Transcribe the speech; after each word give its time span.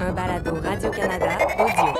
un 0.00 0.12
balado 0.12 0.54
Radio-Canada 0.62 1.38
audio. 1.58 1.94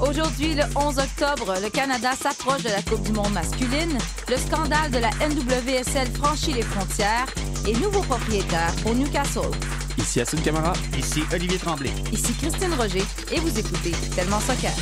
Aujourd'hui, 0.00 0.54
le 0.54 0.62
11 0.74 0.98
octobre, 0.98 1.54
le 1.62 1.70
Canada 1.70 2.10
s'approche 2.12 2.62
de 2.62 2.70
la 2.70 2.82
Coupe 2.82 3.02
du 3.02 3.12
monde 3.12 3.32
masculine. 3.32 3.98
Le 4.28 4.36
scandale 4.36 4.90
de 4.90 4.98
la 4.98 5.10
NWSL 5.20 6.08
franchit 6.14 6.52
les 6.54 6.62
frontières 6.62 7.26
et 7.66 7.74
nouveau 7.74 8.00
propriétaire 8.02 8.72
au 8.86 8.94
Newcastle. 8.94 9.50
Ici 9.98 10.20
Assun 10.20 10.38
Camara. 10.38 10.72
Ici 10.98 11.22
Olivier 11.32 11.58
Tremblay. 11.58 11.90
Ici 12.12 12.32
Christine 12.34 12.74
Roger 12.78 13.04
et 13.30 13.40
vous 13.40 13.58
écoutez 13.58 13.92
Tellement 14.14 14.40
Soccer. 14.40 14.72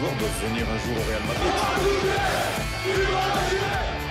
Joueurs 0.00 0.16
doivent 0.16 0.40
venir 0.48 0.64
un 0.64 0.78
jour 0.80 0.96
au 0.96 1.04
Real 1.08 1.20
Madrid. 1.28 1.52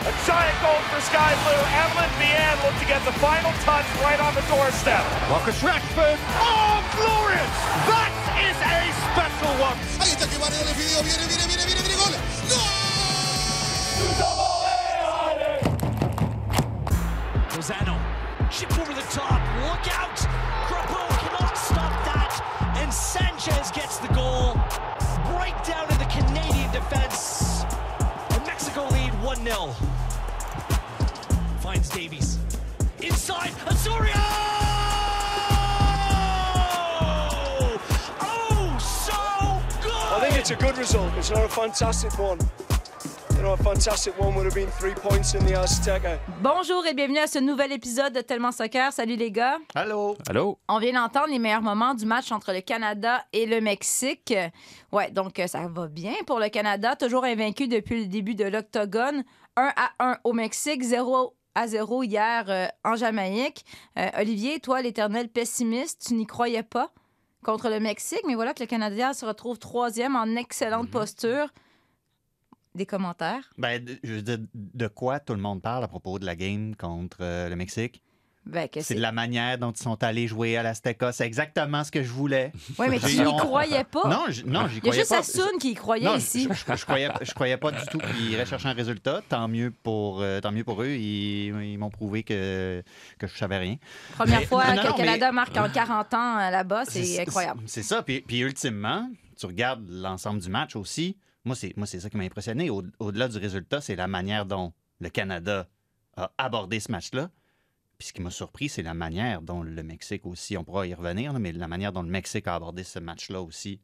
A 0.05 0.13
giant 0.25 0.57
goal 0.61 0.81
for 0.89 1.01
Sky 1.01 1.33
Blue. 1.43 1.63
Evelyn 1.81 2.11
Vianne 2.21 2.59
look 2.63 2.75
to 2.79 2.85
get 2.85 3.01
the 3.05 3.15
final 3.17 3.51
touch 3.65 3.85
right 4.05 4.19
on 4.21 4.33
the 4.35 4.45
doorstep. 4.47 5.03
Marcus 5.29 5.59
Rashford. 5.61 6.17
Oh, 6.39 6.77
glorious! 6.93 7.53
That 7.89 8.11
is 8.37 8.57
a 8.61 8.79
special 9.09 9.53
one. 9.59 9.77
Ahí 9.99 10.13
está 10.13 10.27
que 10.29 10.37
Mario 10.37 10.61
le 10.63 10.73
pidió, 10.77 11.01
viene, 11.01 11.25
viene, 11.25 11.45
viene, 11.47 11.65
viene, 11.65 11.81
viene, 11.81 11.97
gol. 11.97 12.13
¡No! 12.49 12.61
Lozano, 17.55 17.97
chip 18.49 18.71
over 18.79 18.93
the 18.93 19.03
top, 19.11 19.38
1-0. 29.49 29.73
Finds 31.61 31.89
Davies. 31.89 32.37
Inside, 33.01 33.49
Asorio! 33.65 34.13
Oh, 38.21 38.77
so 38.79 39.11
good! 39.81 39.91
I 39.91 40.19
think 40.21 40.35
it's 40.39 40.51
a 40.51 40.55
good 40.55 40.77
result. 40.77 41.11
It's 41.17 41.31
not 41.31 41.45
a 41.45 41.49
fantastic 41.49 42.17
one. 42.19 42.37
Bonjour 46.41 46.85
et 46.85 46.93
bienvenue 46.93 47.19
à 47.19 47.27
ce 47.27 47.39
nouvel 47.39 47.71
épisode 47.71 48.11
de 48.11 48.19
Tellement 48.19 48.51
Soccer. 48.51 48.91
Salut 48.91 49.15
les 49.15 49.31
gars. 49.31 49.59
Allô? 49.75 50.17
Allô? 50.27 50.59
On 50.67 50.77
vient 50.77 50.91
d'entendre 50.91 51.29
les 51.29 51.39
meilleurs 51.39 51.61
moments 51.61 51.93
du 51.93 52.05
match 52.05 52.33
entre 52.33 52.51
le 52.51 52.59
Canada 52.59 53.23
et 53.31 53.45
le 53.45 53.61
Mexique. 53.61 54.33
Ouais, 54.91 55.09
donc 55.11 55.39
euh, 55.39 55.47
ça 55.47 55.69
va 55.69 55.87
bien 55.87 56.11
pour 56.27 56.39
le 56.39 56.49
Canada, 56.49 56.97
toujours 56.97 57.23
invaincu 57.23 57.69
depuis 57.69 58.01
le 58.01 58.07
début 58.07 58.35
de 58.35 58.43
l'octogone. 58.43 59.23
1 59.55 59.73
à 59.73 59.91
1 59.99 60.17
au 60.25 60.33
Mexique, 60.33 60.83
0 60.83 61.33
à 61.55 61.67
0 61.67 62.03
hier 62.03 62.43
euh, 62.49 62.67
en 62.83 62.97
Jamaïque. 62.97 63.63
Euh, 63.97 64.09
Olivier, 64.19 64.59
toi, 64.59 64.81
l'éternel 64.81 65.29
pessimiste, 65.29 66.07
tu 66.07 66.13
n'y 66.15 66.25
croyais 66.25 66.63
pas 66.63 66.91
contre 67.41 67.69
le 67.69 67.79
Mexique, 67.79 68.23
mais 68.27 68.35
voilà 68.35 68.53
que 68.53 68.63
le 68.63 68.67
Canadien 68.67 69.13
se 69.13 69.25
retrouve 69.25 69.57
troisième 69.59 70.17
en 70.17 70.35
excellente 70.35 70.91
posture. 70.91 71.47
Des 72.79 72.85
commentaires? 72.85 73.43
Ben, 73.57 73.83
je 74.05 74.13
veux 74.13 74.21
dire, 74.21 74.37
de 74.55 74.87
quoi 74.87 75.19
tout 75.19 75.33
le 75.33 75.41
monde 75.41 75.61
parle 75.61 75.83
à 75.83 75.89
propos 75.89 76.17
de 76.17 76.25
la 76.25 76.37
game 76.37 76.77
contre 76.77 77.17
euh, 77.19 77.49
le 77.49 77.57
Mexique? 77.57 78.01
Ben, 78.45 78.69
C'est 78.79 78.95
de 78.95 79.01
la 79.01 79.11
manière 79.11 79.57
dont 79.57 79.71
ils 79.71 79.83
sont 79.83 80.01
allés 80.01 80.25
jouer 80.25 80.55
à 80.55 80.63
l'Azteca. 80.63 81.11
C'est 81.11 81.25
exactement 81.25 81.83
ce 81.83 81.91
que 81.91 82.01
je 82.01 82.09
voulais. 82.09 82.53
Oui, 82.79 82.87
mais 82.89 82.97
tu 82.99 83.13
n'y 83.17 83.27
on- 83.27 83.35
croyais 83.35 83.83
pas. 83.83 84.07
Non, 84.07 84.23
je- 84.29 84.45
non, 84.45 84.67
j'y 84.69 84.77
Il 84.77 84.77
y 84.77 84.77
a 84.77 84.81
croyais 84.81 84.99
juste 85.01 85.09
pas. 85.09 85.19
Assoun 85.19 85.59
qui 85.59 85.71
y 85.71 85.73
croyait 85.75 86.05
Non, 86.05 86.15
ici. 86.15 86.47
Je, 86.49 86.53
je, 86.53 86.75
je 86.77 86.83
croyais, 86.85 87.09
je 87.21 87.33
croyais 87.33 87.57
pas 87.57 87.71
du 87.71 87.85
tout 87.91 87.97
qu'ils 87.99 88.31
iraient 88.31 88.45
chercher 88.45 88.69
un 88.69 88.73
résultat. 88.73 89.21
Tant 89.27 89.49
mieux 89.49 89.71
pour, 89.83 90.21
euh, 90.21 90.39
tant 90.39 90.53
mieux 90.53 90.63
pour 90.63 90.81
eux. 90.81 90.87
Ils, 90.87 91.47
ils 91.73 91.77
m'ont 91.77 91.89
prouvé 91.91 92.23
que, 92.23 92.81
que 93.19 93.27
je 93.27 93.37
savais 93.37 93.57
rien. 93.57 93.75
Première 94.13 94.39
Mais- 94.39 94.45
fois 94.45 94.73
non, 94.73 94.81
que 94.83 94.87
le 94.87 94.91
mais- 94.93 95.05
Canada 95.05 95.31
marque 95.33 95.57
en 95.57 95.69
40 95.69 96.13
ans 96.13 96.37
euh, 96.39 96.49
là-bas, 96.49 96.85
c'est 96.85 97.19
incroyable. 97.19 97.61
C'est 97.65 97.83
ça. 97.83 98.03
Puis, 98.03 98.21
puis 98.21 98.39
ultimement, 98.39 99.11
tu 99.37 99.45
regardes 99.47 99.85
l'ensemble 99.89 100.39
du 100.41 100.49
match 100.49 100.75
aussi. 100.77 101.17
Moi, 101.49 101.55
c'est, 101.55 101.75
moi, 101.77 101.87
c'est 101.87 101.99
ça 101.99 102.11
qui 102.11 102.17
m'a 102.17 102.25
impressionné. 102.25 102.69
Au- 102.69 102.83
Au-delà 102.99 103.27
du 103.27 103.39
résultat, 103.39 103.81
c'est 103.81 103.95
la 103.95 104.07
manière 104.07 104.45
dont 104.45 104.71
le 104.99 105.09
Canada 105.09 105.67
a 106.15 106.31
abordé 106.37 106.79
ce 106.79 106.91
match-là. 106.91 107.31
Puis 107.97 108.09
ce 108.09 108.13
qui 108.13 108.21
m'a 108.21 108.29
surpris, 108.29 108.69
c'est 108.69 108.83
la 108.83 108.93
manière 108.93 109.41
dont 109.41 109.63
le 109.63 109.81
Mexique 109.81 110.27
aussi, 110.27 110.55
on 110.57 110.63
pourra 110.63 110.85
y 110.85 110.93
revenir, 110.93 111.33
mais 111.39 111.51
la 111.51 111.67
manière 111.67 111.91
dont 111.91 112.03
le 112.03 112.09
Mexique 112.11 112.45
a 112.47 112.53
abordé 112.53 112.83
ce 112.83 112.99
match-là 112.99 113.41
aussi, 113.41 113.81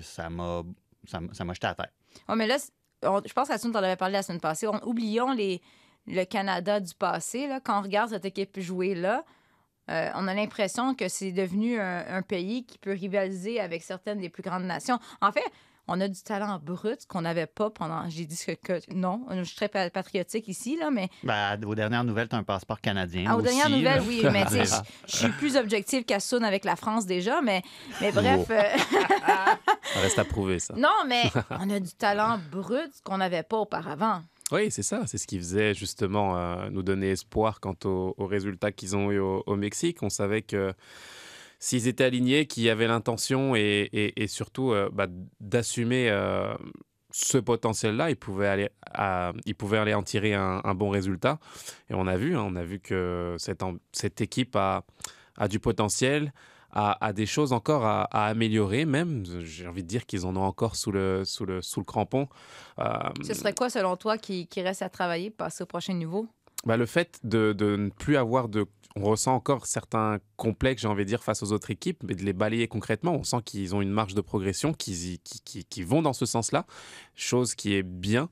ça 0.00 0.30
m'a, 0.30 0.62
ça 1.06 1.20
jeté 1.52 1.66
à 1.66 1.74
terre. 1.74 1.90
Ouais, 2.28 2.36
mais 2.36 2.46
là, 2.46 2.56
je 3.02 3.32
pense 3.32 3.48
qu'Assoun 3.48 3.72
t'en 3.72 3.82
avait 3.82 3.96
parlé 3.96 4.12
la 4.12 4.22
semaine 4.22 4.40
passée. 4.40 4.68
On- 4.68 4.80
oublions 4.86 5.32
les, 5.32 5.60
le 6.06 6.22
Canada 6.24 6.78
du 6.78 6.94
passé. 6.94 7.48
Là. 7.48 7.58
Quand 7.58 7.80
on 7.80 7.82
regarde 7.82 8.10
cette 8.10 8.24
équipe 8.26 8.60
jouer 8.60 8.94
là, 8.94 9.24
euh, 9.90 10.10
on 10.14 10.28
a 10.28 10.34
l'impression 10.34 10.94
que 10.94 11.08
c'est 11.08 11.32
devenu 11.32 11.80
un 11.80 12.22
pays 12.22 12.64
qui 12.64 12.78
peut 12.78 12.92
rivaliser 12.92 13.58
avec 13.58 13.82
certaines 13.82 14.20
des 14.20 14.28
plus 14.28 14.42
grandes 14.44 14.64
nations. 14.66 15.00
En 15.20 15.32
fait, 15.32 15.42
on 15.88 16.00
a 16.00 16.08
du 16.08 16.22
talent 16.22 16.60
brut 16.62 17.06
qu'on 17.06 17.22
n'avait 17.22 17.46
pas 17.46 17.70
pendant. 17.70 18.08
J'ai 18.08 18.24
dit 18.26 18.38
que, 18.46 18.52
que- 18.52 18.94
non, 18.94 19.26
je 19.30 19.42
suis 19.42 19.56
très 19.56 19.68
pa- 19.68 19.90
patriotique 19.90 20.46
ici, 20.48 20.76
là, 20.78 20.90
mais 20.90 21.08
Ben, 21.24 21.58
aux 21.64 21.74
dernières 21.74 22.04
nouvelles, 22.04 22.28
tu 22.28 22.36
as 22.36 22.38
un 22.38 22.42
passeport 22.44 22.80
canadien. 22.80 23.24
Ah, 23.28 23.36
aux 23.36 23.40
aussi, 23.40 23.44
dernières 23.56 23.70
nouvelles, 23.70 23.98
là. 23.98 24.04
oui, 24.06 24.22
mais 24.32 24.44
tu 24.46 24.64
sais, 24.66 24.76
je 25.08 25.16
suis 25.16 25.28
plus 25.32 25.56
objective 25.56 26.04
qu'Assoun 26.04 26.44
avec 26.44 26.64
la 26.64 26.76
France 26.76 27.06
déjà, 27.06 27.40
mais, 27.40 27.62
mais 28.00 28.12
bref. 28.12 28.46
Oh. 28.48 28.52
euh, 28.52 28.62
Ça 29.94 30.00
reste 30.00 30.18
à 30.18 30.24
prouver, 30.24 30.58
ça. 30.58 30.74
non, 30.76 30.88
mais 31.06 31.22
on 31.50 31.70
a 31.70 31.80
du 31.80 31.92
talent 31.94 32.38
brut 32.52 32.90
qu'on 33.04 33.18
n'avait 33.18 33.42
pas 33.42 33.56
auparavant. 33.56 34.22
Oui, 34.50 34.70
c'est 34.70 34.82
ça. 34.82 35.02
C'est 35.06 35.18
ce 35.18 35.26
qui 35.26 35.36
faisait 35.38 35.74
justement 35.74 36.36
euh, 36.38 36.70
nous 36.70 36.82
donner 36.82 37.10
espoir 37.10 37.60
quant 37.60 37.74
aux, 37.84 38.14
aux 38.16 38.26
résultats 38.26 38.72
qu'ils 38.72 38.96
ont 38.96 39.10
eu 39.10 39.18
au, 39.18 39.42
au 39.46 39.56
Mexique. 39.56 40.02
On 40.02 40.08
savait 40.08 40.40
que 40.42 40.72
s'ils 41.58 41.88
étaient 41.88 42.04
alignés, 42.04 42.46
qu'ils 42.46 42.68
avaient 42.70 42.86
l'intention 42.86 43.54
et, 43.56 44.26
surtout 44.28 44.72
euh, 44.72 44.88
bah, 44.92 45.06
d'assumer 45.40 46.08
euh, 46.10 46.54
ce 47.10 47.38
potentiel-là, 47.38 48.10
ils 48.10 48.16
pouvaient 48.16 48.48
aller, 48.48 48.68
ils 49.44 49.54
pouvaient 49.54 49.78
aller 49.78 49.94
en 49.94 50.02
tirer 50.02 50.34
un, 50.34 50.74
bon 50.74 50.90
résultat. 50.90 51.38
Et 51.90 51.94
on 51.94 52.06
a 52.06 52.16
vu, 52.16 52.36
hein, 52.36 52.44
on 52.46 52.56
a 52.56 52.62
vu 52.62 52.80
que 52.80 53.36
cette, 53.38 54.20
équipe 54.20 54.56
a, 54.56 54.84
du 55.48 55.58
potentiel. 55.58 56.32
A, 56.70 57.12
des 57.14 57.26
choses 57.26 57.52
encore 57.52 57.84
à, 57.86 58.04
améliorer, 58.04 58.84
même. 58.84 59.24
J'ai 59.40 59.66
envie 59.66 59.82
de 59.82 59.88
dire 59.88 60.04
qu'ils 60.06 60.26
en 60.26 60.36
ont 60.36 60.42
encore 60.42 60.76
sous 60.76 60.92
le, 60.92 61.24
crampon. 61.84 62.28
Euh, 62.78 62.92
Ce 63.24 63.34
serait 63.34 63.54
quoi, 63.54 63.70
selon 63.70 63.96
toi, 63.96 64.18
qui, 64.18 64.46
qui 64.46 64.60
reste 64.60 64.82
à 64.82 64.90
travailler 64.90 65.30
pour 65.30 65.38
passer 65.38 65.62
au 65.62 65.66
prochain 65.66 65.94
niveau? 65.94 66.28
Bah, 66.68 66.76
le 66.76 66.84
fait 66.84 67.18
de, 67.24 67.54
de 67.54 67.76
ne 67.76 67.88
plus 67.88 68.18
avoir 68.18 68.50
de... 68.50 68.66
On 68.94 69.02
ressent 69.04 69.34
encore 69.34 69.64
certains 69.64 70.18
complexes, 70.36 70.82
j'ai 70.82 70.88
envie 70.88 71.04
de 71.04 71.08
dire, 71.08 71.24
face 71.24 71.42
aux 71.42 71.52
autres 71.52 71.70
équipes, 71.70 72.02
mais 72.06 72.14
de 72.14 72.22
les 72.22 72.34
balayer 72.34 72.68
concrètement, 72.68 73.14
on 73.14 73.22
sent 73.22 73.38
qu'ils 73.42 73.74
ont 73.74 73.80
une 73.80 73.90
marge 73.90 74.14
de 74.14 74.20
progression, 74.20 74.74
qu'ils 74.74 75.18
qui, 75.20 75.64
qui 75.64 75.82
vont 75.82 76.02
dans 76.02 76.12
ce 76.12 76.26
sens-là, 76.26 76.66
chose 77.14 77.54
qui 77.54 77.74
est 77.74 77.82
bien. 77.82 78.28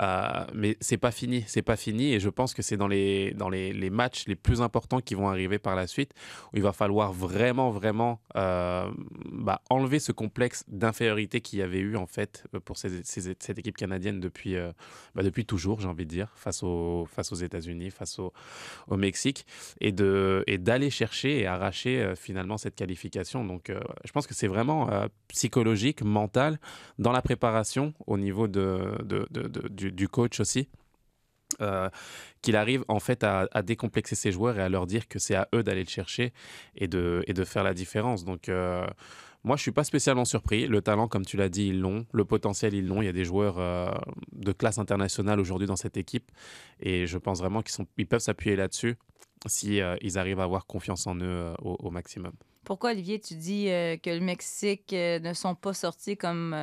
Euh, 0.00 0.44
mais 0.54 0.76
c'est 0.80 0.96
pas 0.96 1.10
fini, 1.10 1.42
c'est 1.48 1.62
pas 1.62 1.76
fini, 1.76 2.12
et 2.14 2.20
je 2.20 2.28
pense 2.28 2.54
que 2.54 2.62
c'est 2.62 2.76
dans 2.76 2.86
les 2.86 3.32
dans 3.32 3.48
les, 3.48 3.72
matchs 3.90 4.26
les 4.28 4.36
plus 4.36 4.60
importants 4.62 5.00
qui 5.00 5.14
vont 5.16 5.28
arriver 5.28 5.58
par 5.58 5.74
la 5.74 5.86
suite 5.88 6.12
où 6.52 6.56
il 6.56 6.62
va 6.62 6.72
falloir 6.72 7.12
vraiment 7.12 7.70
vraiment 7.70 8.20
euh, 8.36 8.88
bah, 9.32 9.60
enlever 9.70 9.98
ce 9.98 10.12
complexe 10.12 10.64
d'infériorité 10.68 11.40
qu'il 11.40 11.58
y 11.58 11.62
avait 11.62 11.80
eu 11.80 11.96
en 11.96 12.06
fait 12.06 12.44
pour 12.64 12.76
ces- 12.78 13.02
ces- 13.02 13.34
cette 13.40 13.58
équipe 13.58 13.76
canadienne 13.76 14.20
depuis 14.20 14.54
euh, 14.54 14.70
bah, 15.16 15.22
depuis 15.24 15.44
toujours, 15.44 15.80
j'ai 15.80 15.88
envie 15.88 16.06
de 16.06 16.10
dire, 16.10 16.30
face 16.36 16.62
aux 16.62 17.06
face 17.10 17.32
aux 17.32 17.36
États-Unis, 17.36 17.90
face 17.90 18.18
au, 18.20 18.32
au 18.88 18.96
Mexique, 18.96 19.46
et 19.80 19.90
de 19.92 20.44
et 20.46 20.58
d'aller 20.58 20.90
chercher 20.90 21.40
et 21.40 21.46
arracher 21.46 22.00
euh, 22.02 22.14
finalement 22.14 22.56
cette 22.56 22.76
qualification. 22.76 23.44
Donc, 23.44 23.68
euh, 23.70 23.80
je 24.04 24.12
pense 24.12 24.26
que 24.28 24.34
c'est 24.34 24.46
vraiment 24.48 24.90
euh, 24.90 25.08
psychologique, 25.28 26.02
mental, 26.02 26.60
dans 26.98 27.12
la 27.12 27.22
préparation 27.22 27.94
au 28.06 28.16
niveau 28.16 28.46
de- 28.48 28.96
de- 29.04 29.26
du, 29.68 29.87
du 29.90 30.08
coach 30.08 30.40
aussi. 30.40 30.68
euh, 31.60 31.88
qu'il 32.42 32.56
arrive 32.56 32.84
en 32.88 33.00
fait 33.00 33.24
à, 33.24 33.48
décomplexer 33.62 34.14
ses 34.14 34.30
joueurs 34.30 34.58
et 34.58 34.62
à 34.62 34.68
leur 34.68 34.86
dire 34.86 35.08
que 35.08 35.18
c'est 35.18 35.34
à 35.34 35.48
eux 35.54 35.62
d'aller 35.62 35.82
le 35.82 35.88
chercher 35.88 36.32
et 36.76 36.86
de, 36.86 37.24
et 37.26 37.32
de 37.32 37.44
faire 37.44 37.64
la 37.64 37.74
différence. 37.74 38.24
Donc 38.24 38.48
euh, 38.48 38.86
moi 39.42 39.56
je 39.56 39.62
suis 39.62 39.72
pas 39.72 39.82
spécialement 39.82 40.24
surpris. 40.24 40.68
Le 40.68 40.82
talent, 40.82 41.08
comme 41.08 41.24
tu 41.24 41.36
l'as 41.36 41.48
dit, 41.48 41.68
ils 41.68 41.80
l'ont. 41.80 42.06
Le 42.12 42.24
potentiel, 42.24 42.74
ils 42.74 42.86
l'ont. 42.86 43.02
Il 43.02 43.06
y 43.06 43.08
a 43.08 43.12
des 43.12 43.24
joueurs 43.24 43.58
euh, 43.58 43.90
de 44.32 44.52
classe 44.52 44.78
internationale 44.78 45.40
aujourd'hui 45.40 45.66
dans 45.66 45.76
cette 45.76 45.96
équipe 45.96 46.30
et 46.80 47.06
je 47.06 47.18
pense 47.18 47.40
vraiment 47.40 47.62
qu'ils 47.62 47.84
ils 47.96 48.06
peuvent 48.06 48.20
s'appuyer 48.20 48.54
là-dessus 48.54 48.96
si 49.46 49.80
ils 50.00 50.18
arrivent 50.18 50.40
à 50.40 50.44
avoir 50.44 50.66
confiance 50.66 51.06
en 51.06 51.16
eux 51.20 51.54
au, 51.62 51.92
maximum. 51.92 52.32
Pourquoi, 52.64 52.90
Olivier, 52.90 53.20
tu 53.20 53.34
dis 53.34 53.66
que 53.66 54.10
le 54.10 54.18
Mexique 54.18 54.92
ne 54.92 55.32
sont 55.32 55.54
pas 55.54 55.72
sortis 55.74 56.16
comme, 56.16 56.56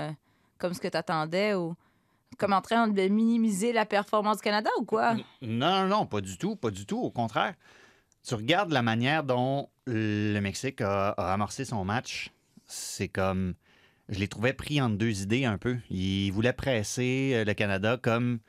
comme 0.58 0.74
ce 0.74 0.82
que 0.82 0.90
tu 0.90 0.98
attendais 0.98 1.54
ou 1.54 1.74
comme 2.38 2.54
en 2.54 2.62
train 2.62 2.88
de 2.88 3.08
minimiser 3.08 3.74
la 3.74 3.86
performance 3.86 4.38
du 4.38 4.44
Canada 4.44 4.70
ou 4.80 4.86
quoi? 4.86 5.16
Non, 5.42 5.82
non, 5.82 5.88
non, 5.88 6.06
pas 6.06 6.22
du 6.22 6.38
tout, 6.38 6.56
pas 6.56 6.72
du 6.72 6.86
tout. 6.86 7.00
Au 7.00 7.12
contraire, 7.12 7.54
tu 8.24 8.34
regardes 8.36 8.72
la 8.72 8.82
manière 8.82 9.24
dont 9.24 9.70
le 9.86 10.40
Mexique 10.40 10.82
a, 10.82 11.10
amorcé 11.12 11.66
son 11.66 11.86
match, 11.86 12.32
c'est 12.66 13.08
comme 13.08 13.54
je 14.10 14.20
les 14.20 14.28
trouvais 14.28 14.54
pris 14.54 14.82
entre 14.82 14.98
deux 14.98 15.22
idées 15.22 15.46
un 15.46 15.58
peu. 15.58 15.78
Ils 15.90 16.32
voulaient 16.32 16.54
presser 16.54 17.32
euh, 17.36 17.44
le 17.44 17.54
Canada 17.54 17.98
comme, 18.02 18.40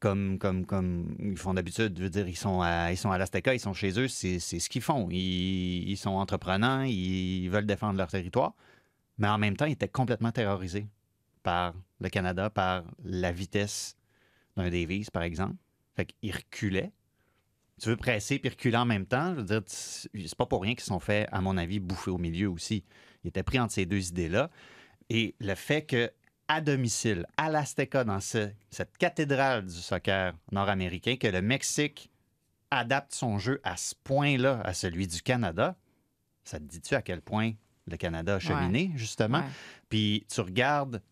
comme, 0.00 0.38
comme, 0.38 0.66
comme 0.66 1.16
ils 1.20 1.36
font 1.36 1.54
d'habitude. 1.54 1.98
Veux 1.98 2.10
dire, 2.10 2.28
ils 2.28 2.36
sont 2.36 2.60
à, 2.62 2.90
ils 2.92 2.96
sont 2.96 3.10
à 3.10 3.18
l'Azteca, 3.18 3.54
ils 3.54 3.60
sont 3.60 3.74
chez 3.74 3.98
eux, 3.98 4.08
c'est 4.08 4.38
ce 4.38 4.68
qu'ils 4.68 4.82
font. 4.82 5.08
Ils 5.10 5.96
sont 5.96 6.10
entreprenants, 6.10 6.82
ils 6.82 7.48
veulent 7.48 7.66
défendre 7.66 7.98
leur 7.98 8.08
territoire. 8.08 8.54
Mais 9.18 9.28
en 9.28 9.38
même 9.38 9.56
temps, 9.56 9.66
ils 9.66 9.72
étaient 9.72 9.88
complètement 9.88 10.32
terrorisés 10.32 10.86
par 11.42 11.74
le 12.00 12.08
Canada, 12.08 12.50
par 12.50 12.84
la 13.04 13.32
vitesse 13.32 13.96
d'un 14.56 14.70
Davies, 14.70 15.06
par 15.12 15.22
exemple. 15.22 15.56
Fait 15.94 16.06
qu'ils 16.06 16.34
reculaient. 16.34 16.92
Tu 17.80 17.88
veux 17.88 17.96
presser 17.96 18.38
puis 18.38 18.50
reculer 18.50 18.76
en 18.76 18.84
même 18.84 19.06
temps, 19.06 19.30
je 19.34 19.40
veux 19.40 19.44
dire, 19.44 19.62
c'est 19.66 20.34
pas 20.36 20.46
pour 20.46 20.62
rien 20.62 20.72
qu'ils 20.74 20.82
se 20.82 20.86
sont 20.86 21.00
fait, 21.00 21.26
à 21.32 21.40
mon 21.40 21.56
avis, 21.56 21.80
bouffer 21.80 22.10
au 22.10 22.18
milieu 22.18 22.48
aussi. 22.50 22.84
Ils 23.24 23.28
étaient 23.28 23.42
pris 23.42 23.58
entre 23.58 23.72
ces 23.72 23.86
deux 23.86 24.08
idées-là. 24.08 24.50
Et 25.10 25.34
le 25.40 25.54
fait 25.54 25.82
que 25.82 26.10
à 26.48 26.60
domicile, 26.60 27.26
à 27.36 27.48
l'Azteca, 27.48 28.04
dans 28.04 28.20
ce- 28.20 28.50
cette 28.70 28.96
cathédrale 28.98 29.64
du 29.64 29.74
soccer 29.74 30.34
nord-américain, 30.50 31.16
que 31.16 31.26
le 31.26 31.40
Mexique 31.40 32.10
adapte 32.70 33.14
son 33.14 33.38
jeu 33.38 33.60
à 33.64 33.76
ce 33.76 33.94
point-là, 34.04 34.60
à 34.64 34.74
celui 34.74 35.06
du 35.06 35.22
Canada, 35.22 35.76
ça 36.44 36.58
te 36.58 36.64
dit-tu 36.64 36.94
à 36.94 37.02
quel 37.02 37.20
point 37.22 37.52
le 37.86 37.96
Canada 37.96 38.36
a 38.36 38.38
cheminé, 38.38 38.92
justement? 38.96 39.38
Ouais. 39.38 39.44
Puis 39.88 40.26
tu 40.32 40.40
regardes, 40.40 41.02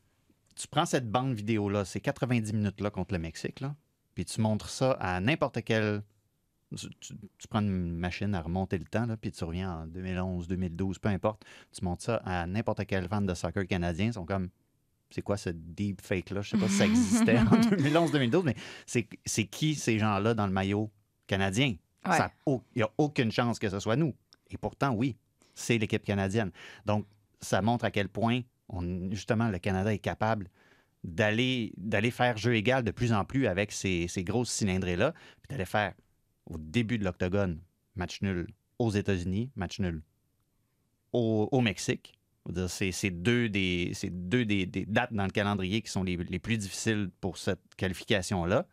tu 0.61 0.69
prends 0.69 0.85
cette 0.87 1.11
bande 1.11 1.35
vidéo-là, 1.35 1.85
ces 1.85 2.01
90 2.01 2.53
minutes-là 2.53 2.91
contre 2.91 3.15
le 3.15 3.19
Mexique, 3.21 3.61
là, 3.61 3.75
puis 4.15 4.25
tu 4.25 4.41
montres 4.41 4.69
ça 4.69 4.93
à 5.01 5.21
n'importe 5.21 5.62
quel. 5.65 6.03
Tu, 6.77 6.89
tu- 7.01 7.15
tu 7.39 7.49
prends 7.49 7.61
une 7.62 7.97
machine 7.97 8.33
à 8.35 8.43
remonter 8.43 8.79
le 8.79 8.85
temps, 8.85 9.07
là, 9.07 9.17
puis 9.17 9.33
tu 9.33 9.43
reviens 9.45 9.73
en 9.83 9.87
2011, 9.87 10.47
2012, 10.47 10.99
peu 10.99 11.09
importe. 11.09 11.45
Tu 11.73 11.85
montres 11.85 12.03
ça 12.03 12.17
à 12.25 12.47
n'importe 12.47 12.85
quel 12.87 13.09
fan 13.09 13.27
de 13.27 13.35
soccer 13.35 13.67
canadien. 13.67 14.07
Ils 14.07 14.12
sont 14.15 14.27
comme. 14.27 14.51
C'est 15.12 15.23
quoi 15.23 15.37
ce 15.37 15.51
deep 15.51 16.01
fake-là? 16.03 16.41
Je 16.43 16.51
sais 16.51 16.59
pas 16.59 16.69
si 16.69 16.75
ça 16.77 16.87
existait 16.87 17.39
en 17.41 17.45
2011-2012, 17.47 18.43
mais 18.45 18.55
c'est 18.87 19.45
qui 19.47 19.75
ces 19.75 19.99
gens-là 19.99 20.35
dans 20.35 20.47
le 20.47 20.53
maillot 20.53 20.89
canadien? 21.27 21.75
Ouais. 22.06 22.17
Il 22.47 22.61
n'y 22.77 22.83
a 22.83 22.91
aucune 22.99 23.33
chance 23.33 23.59
que 23.59 23.69
ce 23.69 23.81
soit 23.81 23.97
nous. 23.97 24.15
Et 24.51 24.56
pourtant, 24.56 24.93
oui, 24.93 25.17
c'est 25.55 25.79
l'équipe 25.79 26.05
canadienne. 26.05 26.53
Donc, 26.87 27.06
ça 27.41 27.61
montre 27.63 27.85
à 27.85 27.91
quel 27.91 28.09
point, 28.09 28.43
on, 28.70 29.11
justement, 29.11 29.49
le 29.49 29.58
Canada 29.58 29.93
est 29.93 29.99
capable 29.99 30.49
d'aller 31.05 31.72
d'aller 31.76 32.11
faire 32.11 32.37
jeu 32.37 32.55
égal 32.55 32.82
de 32.84 32.90
plus 32.90 33.12
en 33.12 33.25
plus 33.25 33.46
avec 33.46 33.72
ces, 33.72 34.06
ces 34.08 34.22
grosses 34.25 34.50
cylindrées-là, 34.50 35.12
puis 35.12 35.49
d'aller 35.50 35.64
faire 35.64 35.94
au 36.46 36.56
début 36.58 36.99
de 36.99 37.05
l'octogone, 37.05 37.61
match 37.96 38.20
nul 38.22 38.46
aux 38.78 38.90
États-Unis, 38.90 39.50
match 39.56 39.78
nul 39.81 40.02
au, 41.12 41.49
au 41.50 41.61
Mexique. 41.61 42.14
C'est 42.69 42.90
c'est 42.90 43.11
deux, 43.11 43.49
des, 43.49 43.93
c'est 43.94 44.11
deux 44.11 44.44
des, 44.44 44.67
des 44.67 44.84
dates 44.87 45.12
dans 45.12 45.25
le 45.25 45.31
calendrier 45.31 45.82
qui 45.82 45.90
sont 45.90 46.02
les, 46.02 46.17
les 46.17 46.38
plus 46.38 46.56
difficiles 46.58 47.11
pour 47.20 47.37
cette 47.38 47.61
qualification-là. 47.76 48.67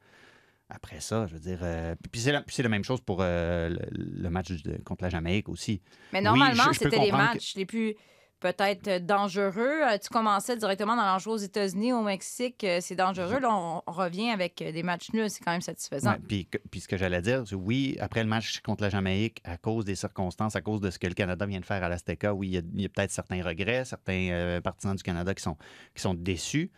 Après 0.70 1.00
ça, 1.00 1.28
je 1.28 1.34
veux 1.34 1.40
dire. 1.40 1.60
euh, 1.62 1.96
puis 2.12 2.20
c'est 2.20 2.32
la, 2.32 2.42
puis 2.42 2.56
c'est 2.56 2.64
la 2.64 2.70
même 2.70 2.84
chose 2.84 3.02
pour 3.02 3.20
euh, 3.22 3.70
le, 3.70 3.80
le 4.24 4.30
match 4.30 4.50
de- 4.52 4.78
contre 4.84 5.04
la 5.04 5.10
Jamaïque 5.10 5.48
aussi. 5.50 5.82
Mais 6.12 6.22
normalement, 6.22 6.74
c'était 6.74 7.00
les 7.00 7.10
que- 7.12 7.16
matchs 7.16 7.56
les 7.56 7.66
plus 7.66 7.96
peut-être 8.40 8.88
euh, 8.88 9.00
dangereux. 9.00 9.82
Euh, 9.84 9.98
Tu 9.98 10.10
commençais 10.10 10.56
directement 10.58 10.96
dans 10.96 11.06
l'enjeu 11.06 11.32
aux 11.32 11.38
États-Unis, 11.38 11.94
au 11.94 12.02
Mexique, 12.04 12.64
euh, 12.64 12.80
c'est 12.82 12.96
dangereux. 12.96 13.40
Là, 13.40 13.50
on, 13.52 13.82
on 13.86 13.92
revient 13.92 14.30
avec 14.30 14.58
des 14.58 14.84
matchs 14.84 15.12
nuls, 15.14 15.30
c'est 15.30 15.44
quand 15.44 15.52
même 15.52 15.62
satisfaisant. 15.62 16.12
Ouais, 16.12 16.20
puis, 16.28 16.48
puis 16.72 16.80
ce 16.82 16.88
que 16.88 16.98
j'allais 16.98 17.22
dire, 17.22 17.44
c'est 17.48 17.56
oui, 17.56 17.98
après 18.00 18.24
le 18.24 18.30
match 18.30 18.62
contre 18.62 18.84
la 18.84 18.90
Jamaïque, 18.90 19.42
à 19.44 19.58
cause 19.58 19.86
des 19.86 19.96
circonstances, 19.96 20.56
à 20.56 20.62
cause 20.62 20.82
de 20.82 20.90
ce 20.90 21.00
que 21.00 21.08
le 21.08 21.14
Canada 21.14 21.46
vient 21.46 21.60
de 21.60 21.66
faire 21.66 21.84
à 21.84 21.90
l'Azteca, 21.90 22.34
oui, 22.34 22.48
il 22.48 22.54
y 22.54 22.58
a, 22.58 22.62
il 22.76 22.82
y 22.82 22.86
a 22.86 22.90
peut-être 22.90 23.12
certains 23.12 23.44
regrets, 23.44 23.86
certains 23.86 24.30
euh, 24.32 24.62
partisans 24.62 24.96
du 24.96 25.04
Canada 25.04 25.34
qui 25.34 25.44
sont, 25.44 25.58
qui 25.96 26.02
sont 26.02 26.14
déçus. 26.14 26.72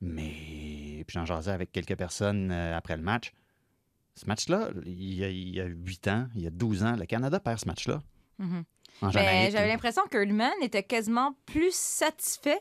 Mais 0.00 1.04
puis 1.06 1.14
j'en 1.14 1.24
jasais 1.24 1.50
avec 1.50 1.72
quelques 1.72 1.96
personnes 1.96 2.50
euh, 2.50 2.76
après 2.76 2.96
le 2.96 3.02
match. 3.02 3.32
Ce 4.16 4.26
match-là, 4.26 4.68
il 4.84 5.14
y, 5.14 5.24
a, 5.24 5.28
il 5.28 5.54
y 5.54 5.60
a 5.60 5.64
8 5.64 6.08
ans, 6.08 6.28
il 6.36 6.42
y 6.42 6.46
a 6.46 6.50
12 6.50 6.84
ans, 6.84 6.96
le 6.96 7.04
Canada 7.06 7.40
perd 7.40 7.58
ce 7.58 7.66
match-là. 7.66 8.02
Mhm. 8.38 8.48
Jamaïque. 8.48 8.64
J'avais 9.50 9.68
l'impression 9.68 10.02
que 10.10 10.16
Hurlman 10.18 10.52
était 10.62 10.82
quasiment 10.82 11.34
plus 11.46 11.74
satisfait 11.74 12.60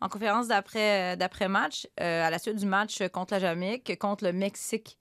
en 0.00 0.08
conférence 0.08 0.48
d'après- 0.48 1.16
d'après-match 1.16 1.86
euh, 2.00 2.26
à 2.26 2.30
la 2.30 2.38
suite 2.38 2.56
du 2.56 2.66
match 2.66 3.02
contre 3.12 3.34
la 3.34 3.40
Jamaïque 3.40 3.84
que 3.84 3.92
contre 3.94 4.24
le 4.24 4.32
Mexique. 4.32 4.98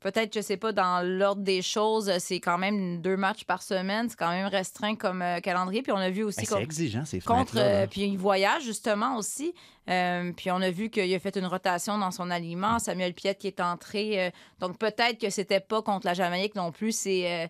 Peut-être, 0.00 0.34
je 0.34 0.42
sais 0.42 0.58
pas, 0.58 0.72
dans 0.72 1.00
l'ordre 1.02 1.40
des 1.40 1.62
choses, 1.62 2.12
c'est 2.18 2.38
quand 2.38 2.58
même 2.58 3.00
deux 3.00 3.16
matchs 3.16 3.44
par 3.44 3.62
semaine. 3.62 4.10
C'est 4.10 4.18
quand 4.18 4.28
même 4.32 4.48
restreint 4.48 4.96
comme 4.96 5.22
euh, 5.22 5.40
calendrier. 5.40 5.80
Puis 5.82 5.92
on 5.92 5.96
a 5.96 6.10
vu 6.10 6.22
aussi 6.24 6.40
c'est 6.40 6.46
contre- 6.46 6.60
exigeant, 6.60 7.06
ces 7.06 7.20
contre. 7.20 7.54
euh, 7.56 7.86
puis 7.86 8.02
il 8.02 8.18
voyage 8.18 8.64
justement 8.64 9.16
aussi. 9.16 9.54
Euh, 9.88 10.30
puis 10.36 10.50
on 10.50 10.60
a 10.60 10.70
vu 10.70 10.90
qu'il 10.90 11.14
a 11.14 11.18
fait 11.18 11.36
une 11.36 11.46
rotation 11.46 11.96
dans 11.96 12.10
son 12.10 12.30
aliment. 12.30 12.78
Samuel 12.80 13.14
Piette 13.14 13.38
qui 13.38 13.46
est 13.46 13.60
entré. 13.60 14.26
euh, 14.26 14.30
donc 14.60 14.76
peut-être 14.78 15.18
que 15.18 15.30
c'était 15.30 15.60
pas 15.60 15.80
contre 15.80 16.06
la 16.06 16.12
Jamaïque 16.12 16.54
non 16.54 16.70
plus 16.70 16.94
euh, 17.06 17.46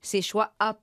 ses 0.00 0.22
choix 0.22 0.52
A, 0.60 0.74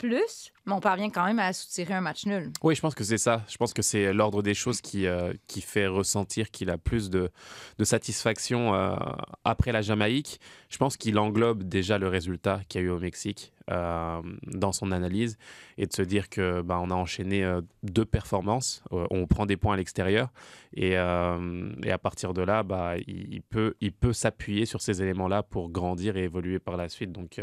mais 0.65 0.73
on 0.73 0.79
parvient 0.79 1.09
quand 1.09 1.25
même 1.25 1.39
à 1.39 1.51
soutirer 1.53 1.93
un 1.93 2.01
match 2.01 2.25
nul. 2.25 2.51
Oui, 2.63 2.75
je 2.75 2.81
pense 2.81 2.95
que 2.95 3.03
c'est 3.03 3.17
ça. 3.17 3.43
Je 3.49 3.57
pense 3.57 3.73
que 3.73 3.81
c'est 3.81 4.13
l'ordre 4.13 4.41
des 4.41 4.53
choses 4.53 4.81
qui, 4.81 5.07
euh, 5.07 5.33
qui 5.47 5.61
fait 5.61 5.87
ressentir 5.87 6.51
qu'il 6.51 6.69
a 6.69 6.77
plus 6.77 7.09
de, 7.09 7.29
de 7.77 7.83
satisfaction 7.83 8.73
euh, 8.73 8.95
après 9.43 9.71
la 9.71 9.81
Jamaïque. 9.81 10.39
Je 10.69 10.77
pense 10.77 10.97
qu'il 10.97 11.19
englobe 11.19 11.63
déjà 11.63 11.97
le 11.97 12.07
résultat 12.07 12.61
qu'il 12.67 12.81
y 12.81 12.83
a 12.83 12.87
eu 12.87 12.89
au 12.89 12.99
Mexique 12.99 13.53
euh, 13.69 14.21
dans 14.47 14.71
son 14.71 14.91
analyse 14.91 15.37
et 15.77 15.85
de 15.85 15.93
se 15.93 16.01
dire 16.01 16.29
que 16.29 16.61
bah, 16.61 16.79
on 16.81 16.89
a 16.89 16.95
enchaîné 16.95 17.45
deux 17.83 18.05
performances, 18.05 18.83
on 18.91 19.27
prend 19.27 19.45
des 19.45 19.57
points 19.57 19.73
à 19.73 19.77
l'extérieur 19.77 20.29
et, 20.75 20.91
et 20.91 20.97
à 20.97 21.97
partir 22.01 22.33
de 22.33 22.41
là, 22.41 22.63
bah, 22.63 22.95
il, 23.07 23.41
peut, 23.41 23.75
il 23.81 23.91
peut 23.91 24.13
s'appuyer 24.13 24.65
sur 24.65 24.81
ces 24.81 25.01
éléments-là 25.01 25.43
pour 25.43 25.69
grandir 25.69 26.17
et 26.17 26.23
évoluer 26.23 26.59
par 26.59 26.77
la 26.77 26.89
suite. 26.89 27.11
Donc 27.11 27.39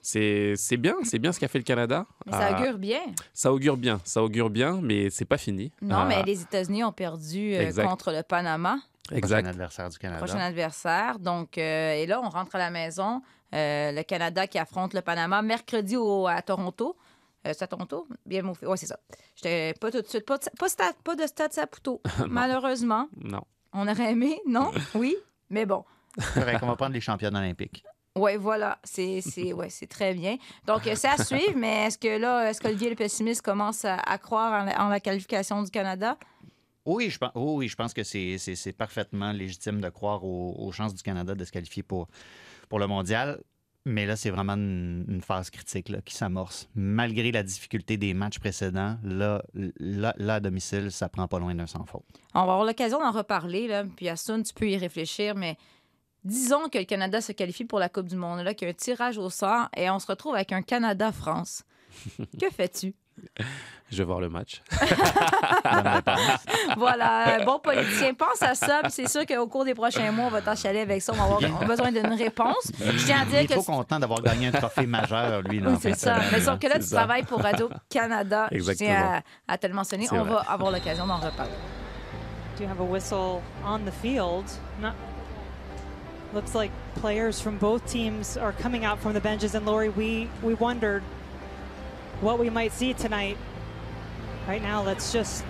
c'est 0.00 0.54
c'est 0.56 0.76
bien, 0.76 0.96
c'est 1.02 1.18
bien 1.18 1.32
ce 1.32 1.40
qu'a 1.40 1.48
fait 1.48 1.58
le 1.58 1.64
Canada. 1.64 2.06
Mais 2.26 2.32
ça 2.32 2.51
Euh, 2.52 2.58
augure 2.58 2.78
bien. 2.78 3.00
ça 3.32 3.52
augure 3.52 3.76
bien, 3.76 4.00
ça 4.04 4.22
augure 4.22 4.50
bien, 4.50 4.80
mais 4.82 5.10
c'est 5.10 5.24
pas 5.24 5.38
fini. 5.38 5.72
Non, 5.82 6.00
Euh, 6.00 6.04
mais 6.08 6.22
les 6.24 6.42
États-Unis 6.42 6.84
ont 6.84 6.92
perdu 6.92 7.54
euh, 7.54 7.72
contre 7.84 8.12
le 8.12 8.22
Panama, 8.22 8.76
Prochain 9.06 9.16
Exact. 9.18 9.46
adversaire 9.48 9.88
du 9.90 9.98
Canada. 9.98 10.24
prochain 10.24 10.38
adversaire. 10.40 11.18
Donc, 11.18 11.58
euh, 11.58 11.92
et 11.94 12.06
là, 12.06 12.20
on 12.22 12.28
rentre 12.28 12.54
à 12.54 12.58
la 12.58 12.70
maison. 12.70 13.20
Euh, 13.54 13.92
le 13.92 14.02
Canada 14.04 14.46
qui 14.46 14.58
affronte 14.58 14.94
le 14.94 15.02
Panama 15.02 15.42
mercredi 15.42 15.96
au- 15.96 16.26
à 16.26 16.40
Toronto. 16.40 16.96
Euh, 17.46 17.50
c'est 17.52 17.62
à 17.62 17.66
Toronto? 17.66 18.06
Bien 18.24 18.42
moufé. 18.42 18.66
Oui, 18.66 18.78
c'est 18.78 18.86
ça. 18.86 18.98
J'étais 19.34 19.74
pas 19.78 19.90
tout 19.90 20.00
de 20.00 20.06
suite. 20.06 20.24
Pas 20.24 20.38
de, 20.38 20.44
pas 20.58 20.68
stade- 20.68 20.94
pas 21.04 21.16
de 21.16 21.26
stade 21.26 21.52
Saputo. 21.52 22.00
Malheureusement. 22.28 23.08
Non. 23.20 23.42
On 23.72 23.86
aurait 23.88 24.12
aimé, 24.12 24.40
non? 24.46 24.70
Oui. 24.94 25.16
Mais 25.50 25.66
bon. 25.66 25.84
Correct, 26.34 26.60
on 26.62 26.66
va 26.68 26.76
prendre 26.76 26.92
les 26.94 27.00
championnes 27.00 27.36
olympiques. 27.36 27.84
Oui, 28.16 28.36
voilà. 28.36 28.78
C'est 28.84 29.20
c'est- 29.22 29.52
ouais, 29.52 29.70
c'est 29.70 29.86
très 29.86 30.12
bien. 30.14 30.36
Donc, 30.66 30.86
euh, 30.86 30.94
c'est 30.94 31.08
à 31.08 31.16
suivre, 31.16 31.56
mais 31.56 31.86
est-ce 31.86 31.98
que 31.98 32.18
là, 32.18 32.50
est-ce 32.50 32.60
qu'Olivier 32.60 32.90
le 32.90 32.96
pessimiste 32.96 33.40
commence 33.42 33.84
à, 33.84 33.96
à 33.96 34.18
croire 34.18 34.62
en 34.62 34.64
la, 34.66 34.84
en 34.84 34.88
la 34.88 35.00
qualification 35.00 35.62
du 35.62 35.70
Canada? 35.70 36.18
Oui, 36.84 37.08
je 37.10 37.18
pense, 37.18 37.30
oh 37.34 37.54
oui, 37.58 37.68
je 37.68 37.76
pense 37.76 37.94
que 37.94 38.02
c'est- 38.02 38.38
c'est 38.38 38.56
c'est 38.56 38.72
parfaitement 38.72 39.32
légitime 39.32 39.80
de 39.80 39.88
croire 39.88 40.24
aux, 40.24 40.54
aux 40.58 40.72
chances 40.72 40.94
du 40.94 41.02
Canada 41.02 41.34
de 41.34 41.44
se 41.44 41.52
qualifier 41.52 41.82
pour, 41.82 42.08
pour 42.68 42.78
le 42.80 42.86
mondial. 42.86 43.38
Mais 43.84 44.04
là, 44.06 44.14
c'est 44.14 44.30
vraiment 44.30 44.52
une, 44.54 45.04
une 45.08 45.22
phase 45.22 45.50
critique 45.50 45.88
là, 45.88 45.98
qui 46.04 46.14
s'amorce. 46.14 46.68
Malgré 46.74 47.32
la 47.32 47.42
difficulté 47.42 47.96
des 47.96 48.14
matchs 48.14 48.38
précédents, 48.38 48.96
là, 49.02 49.42
là, 49.80 50.14
là, 50.18 50.34
à 50.34 50.40
domicile, 50.40 50.92
ça 50.92 51.08
prend 51.08 51.26
pas 51.26 51.38
loin 51.40 51.52
d'un 51.54 51.66
sans 51.66 51.84
faute. 51.84 52.04
On 52.34 52.44
va 52.46 52.52
avoir 52.52 52.64
l'occasion 52.64 53.00
d'en 53.00 53.10
reparler, 53.10 53.66
là, 53.66 53.84
puis 53.96 54.08
Assun, 54.08 54.42
tu 54.42 54.52
peux 54.54 54.68
y 54.68 54.76
réfléchir, 54.76 55.34
mais 55.34 55.56
disons 56.24 56.68
que 56.68 56.78
le 56.78 56.84
Canada 56.84 57.20
se 57.20 57.32
qualifie 57.32 57.64
pour 57.64 57.78
la 57.78 57.88
Coupe 57.88 58.06
du 58.06 58.16
Monde, 58.16 58.40
là, 58.40 58.54
qu'il 58.54 58.66
y 58.68 58.70
a 58.70 58.72
un 58.72 58.74
tirage 58.74 59.18
au 59.18 59.30
sort, 59.30 59.68
et 59.76 59.88
on 59.90 59.98
se 59.98 60.06
retrouve 60.06 60.34
avec 60.34 60.52
un 60.52 60.62
Canada-France. 60.62 61.64
que 62.40 62.50
fais-tu? 62.50 62.94
Je 63.90 63.98
vais 63.98 64.04
voir 64.04 64.20
le 64.20 64.30
match. 64.30 64.62
Voilà, 66.76 67.38
bon 67.44 67.58
politicien, 67.58 68.14
pense 68.14 68.42
à 68.42 68.54
ça, 68.54 68.80
puis 68.82 68.92
c'est 68.92 69.08
sûr 69.08 69.26
qu'au 69.26 69.46
cours 69.46 69.64
des 69.64 69.74
prochains 69.74 70.10
mois, 70.12 70.26
on 70.26 70.30
va 70.30 70.40
t'enchaîler 70.40 70.80
avec 70.80 71.02
ça, 71.02 71.12
on 71.12 71.16
va 71.16 71.24
avoir 71.24 71.64
besoin 71.66 71.92
d'une 71.92 72.12
réponse. 72.14 72.70
Je 72.80 73.04
tiens 73.04 73.20
à 73.20 73.24
Il 73.24 73.28
dire 73.28 73.38
est 73.40 73.46
que... 73.46 73.52
trop 73.54 73.62
content 73.62 73.98
d'avoir 73.98 74.22
gagné 74.22 74.48
un 74.48 74.52
trophée 74.52 74.86
majeur, 74.86 75.42
lui. 75.42 75.60
Là, 75.60 75.70
Oui, 75.70 75.76
c'est 75.80 75.94
ça. 75.94 76.16
Mais 76.32 76.40
sauf 76.40 76.58
que 76.58 76.66
là, 76.66 76.76
tu 76.76 76.82
ça. 76.86 76.96
travailles 76.96 77.24
pour 77.24 77.40
Radio-Canada. 77.42 78.48
Je 78.50 78.56
Exactement. 78.56 78.88
tiens 78.90 79.22
à, 79.48 79.52
à 79.52 79.58
te 79.58 79.66
le 79.66 79.74
mentionner. 79.74 80.06
C'est 80.06 80.18
On 80.18 80.24
vrai. 80.24 80.34
va 80.34 80.40
avoir 80.48 80.70
l'occasion 80.70 81.06
d'en 81.06 81.16
reparler. 81.18 81.52
do 82.58 82.64
have 82.66 82.80
a 82.80 82.84
whistle 82.84 83.40
on 83.66 83.78
the 83.80 83.92
field? 84.02 84.44
Not, 84.80 84.92
looks 86.34 86.54
like 86.54 86.70
players 86.94 87.40
from 87.40 87.58
both 87.58 87.86
teams 87.86 88.36
are 88.36 88.52
coming 88.52 88.84
out 88.84 88.98
from 89.00 89.12
the 89.12 89.20
benches. 89.20 89.54
And 89.54 89.66
Lori, 89.66 89.88
we 89.88 90.28
we 90.42 90.54
wondered 90.54 91.02
what 92.20 92.38
we 92.38 92.50
might 92.50 92.72
see 92.72 92.94
tonight. 92.94 93.36
Right 94.46 94.62
now, 94.62 94.82
let's 94.82 95.12
just 95.12 95.44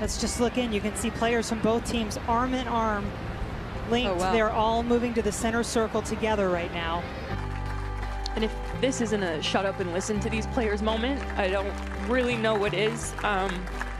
let's 0.00 0.20
just 0.20 0.40
look 0.40 0.58
in. 0.58 0.72
You 0.72 0.80
can 0.80 0.94
see 0.96 1.10
players 1.10 1.48
from 1.48 1.60
both 1.60 1.84
teams 1.84 2.18
arm 2.28 2.54
in 2.54 2.66
arm, 2.68 3.10
linked. 3.90 4.10
Oh, 4.10 4.14
wow. 4.16 4.32
They're 4.32 4.50
all 4.50 4.82
moving 4.82 5.14
to 5.14 5.22
the 5.22 5.32
center 5.32 5.62
circle 5.62 6.02
together 6.02 6.48
right 6.48 6.72
now. 6.72 7.02
And 8.34 8.44
if 8.44 8.54
this 8.80 9.00
isn't 9.00 9.22
a 9.22 9.42
shut 9.42 9.66
up 9.66 9.80
and 9.80 9.92
listen 9.92 10.20
to 10.20 10.30
these 10.30 10.46
players 10.48 10.80
moment, 10.80 11.20
I 11.36 11.48
don't 11.48 11.72
really 12.08 12.36
know 12.36 12.54
what 12.54 12.72
is. 12.72 13.12
Um, 13.24 13.50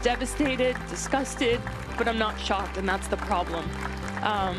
devastated, 0.02 0.76
disgusted, 0.88 1.60
but 1.96 2.06
I'm 2.06 2.18
not 2.18 2.38
shocked, 2.38 2.76
and 2.76 2.88
that's 2.88 3.08
the 3.08 3.16
problem. 3.16 3.68
Um, 4.22 4.56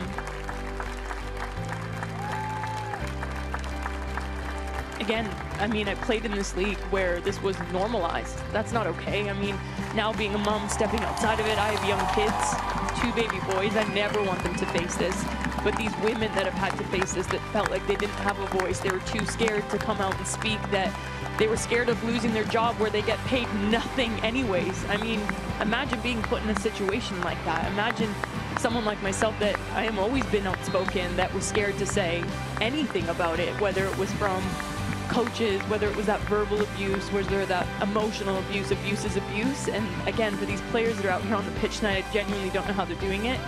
again, 5.10 5.36
I 5.58 5.66
mean, 5.66 5.88
I 5.88 5.96
played 5.96 6.24
in 6.24 6.32
this 6.34 6.56
league 6.56 6.78
where 6.92 7.20
this 7.20 7.42
was 7.42 7.58
normalized. 7.72 8.38
That's 8.54 8.72
not 8.72 8.86
okay. 8.86 9.28
I 9.28 9.34
mean, 9.34 9.58
now 9.96 10.13
being 10.13 10.36
a 10.36 10.38
mom, 10.38 10.70
stepping 10.70 11.00
outside 11.00 11.39
of 11.39 11.48
it, 11.48 11.58
I 11.58 11.70
have 11.70 11.84
young 11.89 12.06
kids, 12.13 13.01
two 13.01 13.12
baby 13.20 13.44
boys. 13.51 13.75
I 13.75 13.92
never 13.96 14.22
want 14.22 14.44
them 14.44 14.54
to 14.54 14.68
face 14.68 14.96
this. 14.98 15.25
But 15.63 15.75
these 15.78 15.92
women 16.04 16.32
that 16.36 16.46
have 16.46 16.54
had 16.54 16.78
to 16.78 16.84
face 16.89 17.13
this 17.13 17.25
that 17.28 17.42
felt 17.51 17.72
like 17.72 17.88
they 17.88 17.96
didn't 17.96 18.20
have 18.20 18.38
a 18.38 18.46
voice, 18.60 18.82
they 18.82 18.92
were 18.92 19.00
too 19.00 19.25
scared 19.25 19.68
to 19.72 19.80
come 19.80 19.98
out 19.98 20.16
and 20.16 20.28
speak, 20.28 20.62
that 20.70 20.96
they 21.39 21.48
were 21.48 21.58
scared 21.58 21.89
of 21.89 22.01
losing 22.04 22.32
their 22.32 22.44
job 22.44 22.75
where 22.75 22.92
they 22.92 23.01
get 23.01 23.18
paid 23.25 23.48
nothing 23.72 24.12
anyways. 24.20 24.86
I 24.89 24.98
mean, 24.98 25.20
imagine 25.60 26.00
being 26.01 26.22
put 26.22 26.44
in 26.44 26.50
a 26.50 26.60
situation 26.60 27.20
like 27.22 27.44
that. 27.46 27.66
Imagine 27.72 28.13
someone 28.60 28.86
like 28.86 29.01
myself 29.01 29.34
that 29.39 29.60
I 29.74 29.86
am 29.86 29.98
always 29.98 30.25
been 30.28 30.46
outspoken 30.46 31.16
that 31.16 31.34
was 31.34 31.46
scared 31.46 31.80
to 31.80 31.88
say 31.88 32.24
anything 32.62 33.10
about 33.10 33.39
it, 33.39 33.60
whether 33.60 33.86
it 33.86 33.98
was 33.98 34.12
from 34.13 34.44
coaches, 35.10 35.62
whether 35.63 35.88
it 35.88 35.96
was 35.96 36.06
that 36.06 36.20
verbal 36.22 36.62
abuse, 36.62 37.12
whether 37.12 37.46
that 37.46 37.66
emotional 37.82 38.38
abuse, 38.39 38.72
abuse 38.72 39.04
is 39.06 39.18
abuse. 39.18 39.68
And 39.68 39.86
again, 40.08 40.36
for 40.38 40.46
these 40.46 40.62
players 40.72 40.96
that 40.98 41.06
are 41.06 41.10
out 41.10 41.24
here 41.24 41.36
on 41.36 41.46
the 41.46 41.51
pitch 41.60 41.80
tonight, 41.80 42.06
I 42.08 42.13
genuinely 42.13 42.50
don't 42.51 42.68
know 42.68 42.74
how 42.74 42.86
they're 42.86 42.96
doing 43.01 43.25
it. 43.25 43.39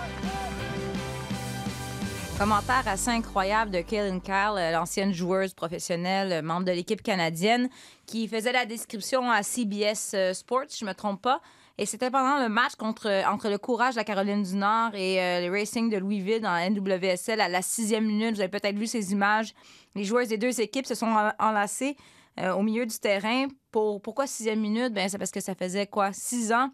Commentaire 2.37 2.87
assez 2.87 3.11
incroyable 3.11 3.71
de 3.71 3.83
Kaylin 3.83 4.19
Kyle, 4.19 4.57
euh, 4.57 4.71
l'ancienne 4.71 5.13
joueuse 5.13 5.53
professionnelle, 5.53 6.33
euh, 6.33 6.41
membre 6.41 6.65
de 6.65 6.71
l'équipe 6.71 7.03
canadienne, 7.03 7.69
qui 8.07 8.27
faisait 8.27 8.51
la 8.51 8.65
description 8.65 9.29
à 9.29 9.43
CBS 9.43 10.13
euh, 10.15 10.33
Sports, 10.33 10.75
je 10.79 10.83
me 10.83 10.93
trompe 10.93 11.21
pas. 11.21 11.39
Et 11.77 11.85
c'était 11.85 12.11
pendant 12.11 12.39
le 12.41 12.49
match 12.49 12.75
contre, 12.75 13.09
entre 13.27 13.49
le 13.49 13.57
Courage 13.57 13.95
de 13.95 13.99
la 13.99 14.03
Caroline 14.03 14.43
du 14.43 14.55
Nord 14.55 14.91
et 14.93 15.19
euh, 15.21 15.47
le 15.47 15.51
Racing 15.51 15.89
de 15.89 15.97
Louisville 15.97 16.41
dans 16.41 16.51
la 16.51 16.69
NWSL 16.69 17.41
à 17.41 17.47
la 17.49 17.61
sixième 17.61 18.05
minute. 18.05 18.35
Vous 18.35 18.41
avez 18.41 18.49
peut-être 18.49 18.77
vu 18.77 18.87
ces 18.87 19.11
images. 19.11 19.53
Les 19.95 20.03
joueuses 20.03 20.27
des 20.27 20.37
deux 20.37 20.61
équipes 20.61 20.85
se 20.85 20.95
sont 20.95 21.07
en- 21.07 21.31
enlacées 21.39 21.95
euh, 22.39 22.53
au 22.53 22.61
milieu 22.61 22.85
du 22.85 22.97
terrain. 22.99 23.47
Pour, 23.71 24.01
pourquoi 24.01 24.27
sixième 24.27 24.59
minute? 24.59 24.93
Ben, 24.93 25.09
c'est 25.09 25.17
parce 25.17 25.31
que 25.31 25.41
ça 25.41 25.55
faisait 25.55 25.87
quoi? 25.87 26.11
Six 26.13 26.51
ans 26.53 26.69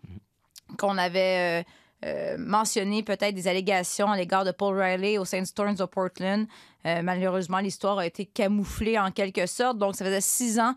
qu'on 0.78 0.98
avait 0.98 1.64
euh, 1.64 2.06
euh, 2.06 2.36
mentionné 2.38 3.02
peut-être 3.04 3.34
des 3.34 3.48
allégations 3.48 4.12
à 4.12 4.18
l'égard 4.18 4.44
de 4.46 4.52
Paul 4.52 4.78
Riley 4.78 5.18
au 5.18 5.26
Saint 5.26 5.46
Storms 5.46 5.76
de 5.76 5.86
Portland. 5.86 6.46
Euh, 6.86 7.02
malheureusement, 7.02 7.60
l'histoire 7.60 8.00
a 8.00 8.06
été 8.06 8.26
camouflée 8.26 9.00
en 9.00 9.12
quelque 9.12 9.46
sorte. 9.46 9.78
Donc, 9.78 9.96
ça 9.96 10.06
faisait 10.06 10.22
six 10.22 10.60
ans 10.60 10.74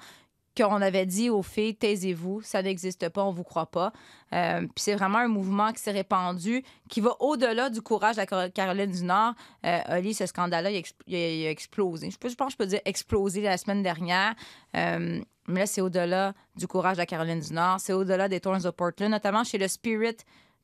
qu'on 0.56 0.82
avait 0.82 1.06
dit 1.06 1.30
aux 1.30 1.42
filles, 1.42 1.74
taisez-vous, 1.76 2.42
ça 2.42 2.62
n'existe 2.62 3.08
pas, 3.08 3.24
on 3.24 3.32
vous 3.32 3.44
croit 3.44 3.70
pas. 3.70 3.92
Euh, 4.32 4.60
Puis 4.60 4.70
c'est 4.76 4.94
vraiment 4.94 5.18
un 5.18 5.28
mouvement 5.28 5.72
qui 5.72 5.80
s'est 5.80 5.90
répandu, 5.92 6.62
qui 6.88 7.00
va 7.00 7.14
au-delà 7.20 7.70
du 7.70 7.80
courage 7.82 8.16
de 8.16 8.20
la 8.20 8.26
Caro- 8.26 8.50
Caroline 8.50 8.90
du 8.90 9.04
Nord. 9.04 9.34
Euh, 9.64 10.12
ce 10.12 10.26
scandale-là, 10.26 10.70
il, 11.06 11.46
a 11.46 11.50
explosé. 11.50 12.10
Je 12.10 12.18
pense 12.18 12.34
que 12.34 12.52
je 12.52 12.56
peux 12.56 12.66
dire 12.66 12.80
explosé 12.84 13.40
la 13.42 13.56
semaine 13.56 13.82
dernière. 13.82 14.34
Euh, 14.76 15.20
mais 15.46 15.60
là, 15.60 15.66
c'est 15.66 15.80
au-delà 15.80 16.34
du 16.56 16.66
courage 16.66 16.96
de 16.96 17.02
la 17.02 17.06
Caroline 17.06 17.40
du 17.40 17.52
Nord. 17.52 17.80
C'est 17.80 17.92
au-delà 17.92 18.28
des 18.28 18.40
Thorns 18.40 18.62
de 18.62 18.70
Portland, 18.70 19.10
notamment 19.10 19.44
chez 19.44 19.58
le 19.58 19.68
Spirit 19.68 20.16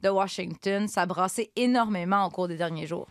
de 0.02 0.09
Washington. 0.09 0.88
Ça 0.88 1.02
a 1.02 1.07
brassé 1.07 1.50
énormément 1.57 2.25
au 2.26 2.31
cours 2.31 2.49
des 2.49 2.57
derniers 2.57 2.87
jours. 2.87 3.09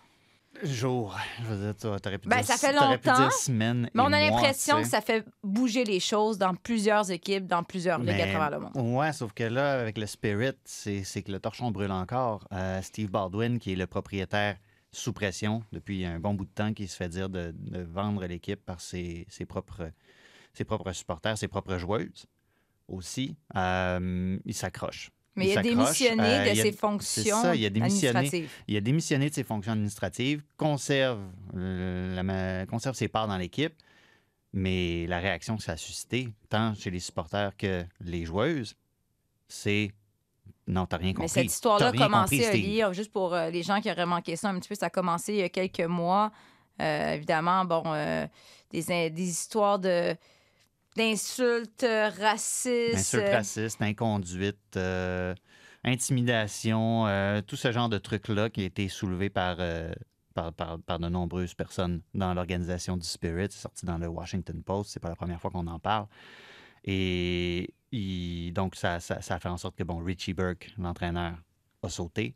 Jour. 0.64 1.16
Je 1.42 1.46
veux 1.46 1.64
dire, 1.66 1.76
tu 1.76 1.88
aurais 1.88 2.18
pu 2.18 2.28
Ben, 2.30 2.38
dire, 2.38 2.46
ça 2.46 2.58
fait 2.58 2.74
t'aurais 2.74 2.98
pu 2.98 3.08
longtemps, 3.08 3.20
dire 3.22 3.32
semaine 3.34 3.90
Mais 3.94 4.02
on 4.02 4.12
a 4.14 4.20
l'impression 4.20 4.82
que 4.82 4.88
ça 4.88 5.02
fait 5.02 5.26
bouger 5.44 5.84
les 5.84 6.00
choses 6.00 6.38
dans 6.38 6.54
plusieurs 6.56 7.12
équipes, 7.12 7.46
dans 7.48 7.64
plusieurs 7.64 8.00
ligues 8.00 8.10
à 8.22 8.26
Mais- 8.26 8.34
travers 8.34 8.60
le 8.60 8.66
monde. 8.66 8.96
Ouais, 8.98 9.12
sauf 9.14 9.34
que 9.34 9.44
là, 9.44 9.80
avec 9.82 9.98
le 9.98 10.06
Spirit, 10.06 10.54
c'est 10.64 11.04
c'est 11.04 11.22
que 11.24 11.32
le 11.32 11.40
torchon 11.40 11.72
brûle 11.72 11.92
encore. 11.92 12.48
Euh, 12.54 12.82
Steve 12.82 13.10
Baldwin, 13.12 13.60
qui 13.60 13.74
est 13.74 13.76
le 13.76 13.88
propriétaire 13.88 14.58
sous 14.92 15.12
pression 15.14 15.62
depuis 15.74 16.06
un 16.06 16.20
bon 16.20 16.34
bout 16.34 16.46
de 16.46 16.50
temps, 16.54 16.74
qui 16.74 16.88
se 16.88 16.96
fait 16.96 17.10
dire 17.10 17.28
de, 17.30 17.54
de 17.54 17.82
vendre 17.82 18.26
l'équipe 18.26 18.64
par 18.66 18.80
ses, 18.80 19.26
ses 19.30 19.46
propres, 19.46 19.92
ses 20.54 20.64
propres 20.64 20.94
supporters, 20.94 21.38
ses 21.38 21.50
propres 21.50 21.78
joueuses 21.78 22.26
aussi, 22.88 23.36
euh, 23.56 24.38
il 24.46 24.54
s'accroche. 24.54 25.12
Mais 25.36 25.50
il 25.50 25.58
a 25.58 25.62
démissionné 25.62 26.24
Euh, 26.24 26.46
de 26.46 26.50
il 26.56 26.60
a- 26.60 26.64
ses 26.64 26.72
fonctions 26.72 27.42
ça, 27.42 27.56
il 27.56 27.66
a 27.66 27.70
démissionné. 27.70 28.18
administratives. 28.18 28.50
Il 28.68 28.78
a 28.78 28.82
démissionné 28.82 29.30
de 29.30 29.34
ses 29.36 29.44
fonctions 29.44 29.74
administratives, 29.74 30.44
conserve, 30.58 31.20
euh, 31.56 32.16
la 32.24 32.66
conserve 32.66 32.96
ses 32.96 33.08
parts 33.10 33.28
dans 33.28 33.38
l'équipe, 33.38 33.74
mais 34.54 35.06
la 35.08 35.20
réaction 35.20 35.58
que 35.58 35.64
ça 35.64 35.74
a 35.74 35.78
suscité, 35.78 36.30
tant 36.50 36.74
chez 36.76 36.90
les 36.90 37.00
supporters 37.00 37.56
que 37.58 37.84
les 38.02 38.24
joueuses, 38.26 38.76
c'est 39.48 39.92
non, 40.68 40.86
t'as 40.88 40.98
rien 40.98 41.10
compris. 41.14 41.24
Mais 41.24 41.28
cette 41.28 41.46
histoire-là 41.52 41.88
a 41.90 41.92
commencé, 41.92 42.38
compris, 42.40 42.58
Steve. 42.60 42.86
Oli, 42.88 42.96
juste 42.96 43.12
pour 43.12 43.34
euh, 43.36 43.50
les 43.52 43.62
gens 43.62 43.82
qui 43.82 43.92
auraient 43.92 44.06
manqué 44.08 44.36
ça 44.36 44.50
un 44.50 44.58
petit 44.60 44.70
peu, 44.70 44.76
ça 44.76 44.88
a 44.88 44.90
commencé 44.90 45.34
il 45.34 45.40
y 45.40 45.44
a 45.44 45.50
quelques 45.50 45.82
mois. 45.82 46.32
Euh, 46.82 47.14
évidemment, 47.14 47.66
bon, 47.66 47.84
euh, 47.88 48.26
des, 48.72 49.10
des 49.12 49.30
histoires 49.30 49.78
de 49.80 50.16
d'insultes 50.96 51.84
euh, 51.84 52.10
racistes. 52.10 52.96
Insultes 52.96 53.24
euh, 53.26 53.32
racistes, 53.38 53.82
inconduite, 53.82 54.58
euh, 54.78 55.34
intimidation, 55.84 57.08
euh, 57.08 57.42
tout 57.42 57.56
ce 57.56 57.72
genre 57.72 57.90
de 57.90 57.98
trucs-là 57.98 58.50
qui 58.50 58.62
a 58.62 58.66
été 58.66 58.88
soulevé 58.88 59.30
par, 59.30 59.58
euh, 59.60 59.92
par, 60.34 60.54
par- 60.54 60.80
par 60.80 61.00
de 61.00 61.08
nombreuses 61.10 61.54
personnes 61.54 62.02
dans 62.14 62.34
l'organisation 62.34 62.98
du 62.98 63.06
Spirit. 63.08 63.48
C'est 63.52 63.62
sorti 63.62 63.86
dans 63.86 63.98
le 63.98 64.08
Washington 64.08 64.62
Post. 64.64 64.92
C'est 64.92 65.00
pas 65.00 65.10
la 65.10 65.16
première 65.16 65.40
fois 65.42 65.52
qu'on 65.52 65.68
en 65.68 65.80
parle. 65.80 66.08
Et 66.84 67.74
il- 67.92 68.52
donc, 68.54 68.76
ça, 68.76 69.00
ça, 69.00 69.22
ça 69.22 69.36
a 69.36 69.40
fait 69.40 69.50
en 69.50 69.58
sorte 69.58 69.76
que, 69.76 69.84
bon, 69.84 69.98
Richie 70.04 70.34
Burke, 70.34 70.72
l'entraîneur, 70.78 71.36
a 71.84 71.90
sauté. 71.90 72.36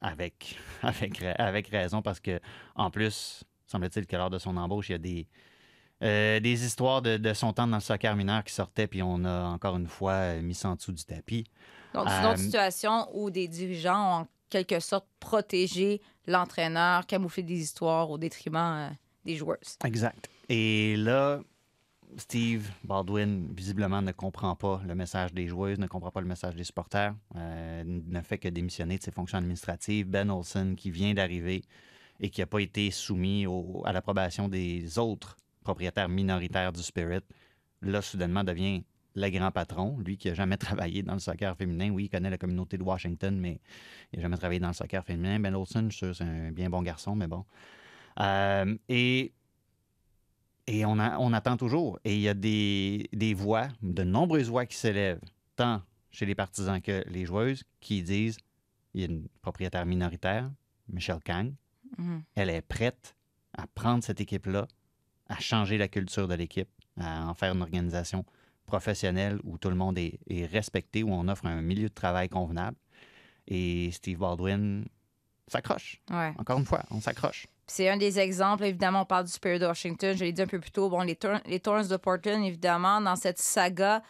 avec, 0.00 0.56
avec, 0.82 1.22
avec 1.22 1.68
raison, 1.68 2.02
parce 2.02 2.20
que, 2.20 2.40
en 2.74 2.90
plus, 2.90 3.44
semble-t-il 3.66 4.06
que 4.06 4.16
lors 4.16 4.30
de 4.30 4.38
son 4.38 4.56
embauche, 4.56 4.88
il 4.90 4.92
y 4.92 4.94
a 4.94 4.98
des, 4.98 5.26
euh, 6.02 6.40
des 6.40 6.64
histoires 6.64 7.02
de, 7.02 7.16
de 7.16 7.32
son 7.34 7.52
temps 7.52 7.66
dans 7.66 7.76
le 7.76 7.82
soccer 7.82 8.16
mineur 8.16 8.42
qui 8.44 8.52
sortaient, 8.54 8.86
puis 8.86 9.02
on 9.02 9.24
a 9.24 9.44
encore 9.44 9.76
une 9.76 9.86
fois 9.88 10.12
euh, 10.12 10.42
mis 10.42 10.54
ça 10.54 10.68
en 10.70 10.76
dessous 10.76 10.92
du 10.92 11.04
tapis. 11.04 11.44
Donc, 11.94 12.08
c'est 12.08 12.20
une 12.20 12.26
autre 12.26 12.40
Euh, 12.40 12.44
situation 12.44 13.08
où 13.14 13.30
des 13.30 13.48
dirigeants 13.48 14.20
ont 14.20 14.22
en 14.22 14.28
quelque 14.48 14.80
sorte 14.80 15.06
protégé 15.20 16.00
l'entraîneur, 16.26 17.06
camouflé 17.06 17.42
des 17.42 17.60
histoires 17.60 18.10
au 18.10 18.18
détriment 18.18 18.90
des 19.24 19.36
joueuses. 19.36 19.76
Exact. 19.84 20.28
Et 20.48 20.96
là, 20.96 21.40
Steve 22.16 22.68
Baldwin, 22.82 23.48
visiblement, 23.54 24.02
ne 24.02 24.12
comprend 24.12 24.56
pas 24.56 24.80
le 24.86 24.94
message 24.94 25.32
des 25.32 25.46
joueuses, 25.46 25.78
ne 25.78 25.86
comprend 25.86 26.10
pas 26.10 26.20
le 26.20 26.26
message 26.26 26.56
des 26.56 26.64
supporters, 26.64 27.14
euh, 27.36 27.82
ne 27.86 28.20
fait 28.22 28.38
que 28.38 28.48
démissionner 28.48 28.98
de 28.98 29.02
ses 29.02 29.12
fonctions 29.12 29.38
administratives. 29.38 30.06
Ben 30.08 30.30
Olsen, 30.30 30.74
qui 30.74 30.90
vient 30.90 31.14
d'arriver 31.14 31.62
et 32.18 32.28
qui 32.30 32.40
n'a 32.40 32.46
pas 32.46 32.60
été 32.60 32.90
soumis 32.90 33.46
au- 33.46 33.82
à 33.84 33.92
l'approbation 33.92 34.48
des 34.48 34.98
autres 34.98 35.36
propriétaires 35.62 36.08
minoritaires 36.08 36.72
du 36.72 36.82
Spirit, 36.82 37.20
là, 37.82 38.02
soudainement, 38.02 38.44
devient 38.44 38.82
le 39.14 39.28
grand 39.30 39.50
patron. 39.50 39.98
Lui 39.98 40.16
qui 40.16 40.28
n'a 40.28 40.34
jamais 40.34 40.56
travaillé 40.58 41.02
dans 41.02 41.14
le 41.14 41.18
soccer 41.18 41.56
féminin. 41.56 41.90
Oui, 41.90 42.04
il 42.04 42.08
connaît 42.10 42.30
la 42.30 42.38
communauté 42.38 42.78
de 42.78 42.82
Washington, 42.82 43.36
mais 43.38 43.60
il 44.12 44.18
n'a 44.18 44.22
jamais 44.22 44.36
travaillé 44.36 44.60
dans 44.60 44.68
le 44.68 44.74
soccer 44.74 45.04
féminin. 45.04 45.38
Ben 45.40 45.54
Olsen, 45.54 45.90
je 45.90 45.96
suis 45.96 46.06
sûr, 46.06 46.16
c'est 46.16 46.24
un 46.24 46.52
bien 46.52 46.70
bon 46.70 46.82
garçon, 46.82 47.14
mais 47.14 47.26
bon. 47.26 47.44
Euh, 48.20 48.76
et 48.88 49.32
et 50.66 50.84
on, 50.84 50.98
a- 51.00 51.18
on 51.18 51.32
attend 51.32 51.56
toujours. 51.56 51.98
Et 52.04 52.14
il 52.14 52.20
y 52.20 52.28
a 52.28 52.34
des, 52.34 53.08
des 53.12 53.34
voix, 53.34 53.68
de 53.82 54.04
nombreuses 54.04 54.48
voix 54.48 54.66
qui 54.66 54.76
s'élèvent, 54.76 55.20
tant 55.56 55.82
chez 56.10 56.26
les 56.26 56.34
partisans 56.36 56.80
que 56.80 57.02
les 57.08 57.24
joueuses, 57.24 57.64
qui 57.80 58.02
disent 58.02 58.36
il 58.94 59.00
y 59.00 59.04
a 59.04 59.06
une 59.08 59.26
propriétaire 59.42 59.86
minoritaire, 59.86 60.50
Michelle 60.88 61.20
Kang, 61.24 61.52
Mhm. 61.98 62.22
elle 62.36 62.50
est 62.50 62.62
prête 62.62 63.16
à 63.52 63.66
prendre 63.66 64.04
cette 64.04 64.20
équipe-là, 64.20 64.68
à 65.30 65.40
changer 65.40 65.78
la 65.78 65.88
culture 65.88 66.28
de 66.28 66.34
l'équipe, 66.34 66.68
à 67.00 67.26
en 67.26 67.34
faire 67.34 67.54
une 67.54 67.62
organisation 67.62 68.24
professionnelle 68.66 69.38
où 69.44 69.58
tout 69.58 69.70
le 69.70 69.76
monde 69.76 69.98
est, 69.98 70.18
est 70.28 70.44
respecté, 70.46 71.02
où 71.02 71.12
on 71.12 71.28
offre 71.28 71.46
un 71.46 71.62
milieu 71.62 71.88
de 71.88 71.94
travail 71.94 72.28
convenable. 72.28 72.76
Et 73.46 73.90
Steve 73.92 74.18
Baldwin 74.18 74.84
s'accroche. 75.46 76.00
Ouais. 76.10 76.32
Encore 76.38 76.58
une 76.58 76.66
fois, 76.66 76.82
on 76.90 77.00
s'accroche. 77.00 77.46
C'est 77.66 77.88
un 77.88 77.96
des 77.96 78.18
exemples. 78.18 78.64
Évidemment, 78.64 79.02
on 79.02 79.04
parle 79.04 79.24
du 79.24 79.30
Spirit 79.30 79.58
de 79.58 79.66
Washington. 79.66 80.16
Je 80.16 80.24
l'ai 80.24 80.32
dit 80.32 80.42
un 80.42 80.46
peu 80.46 80.58
plus 80.58 80.72
tôt. 80.72 80.88
Bon, 80.88 81.02
les, 81.02 81.18
les 81.46 81.60
Thorns 81.60 81.86
de 81.86 81.96
Portland, 81.96 82.44
évidemment, 82.44 83.00
dans 83.00 83.16
cette 83.16 83.38
saga 83.38 84.02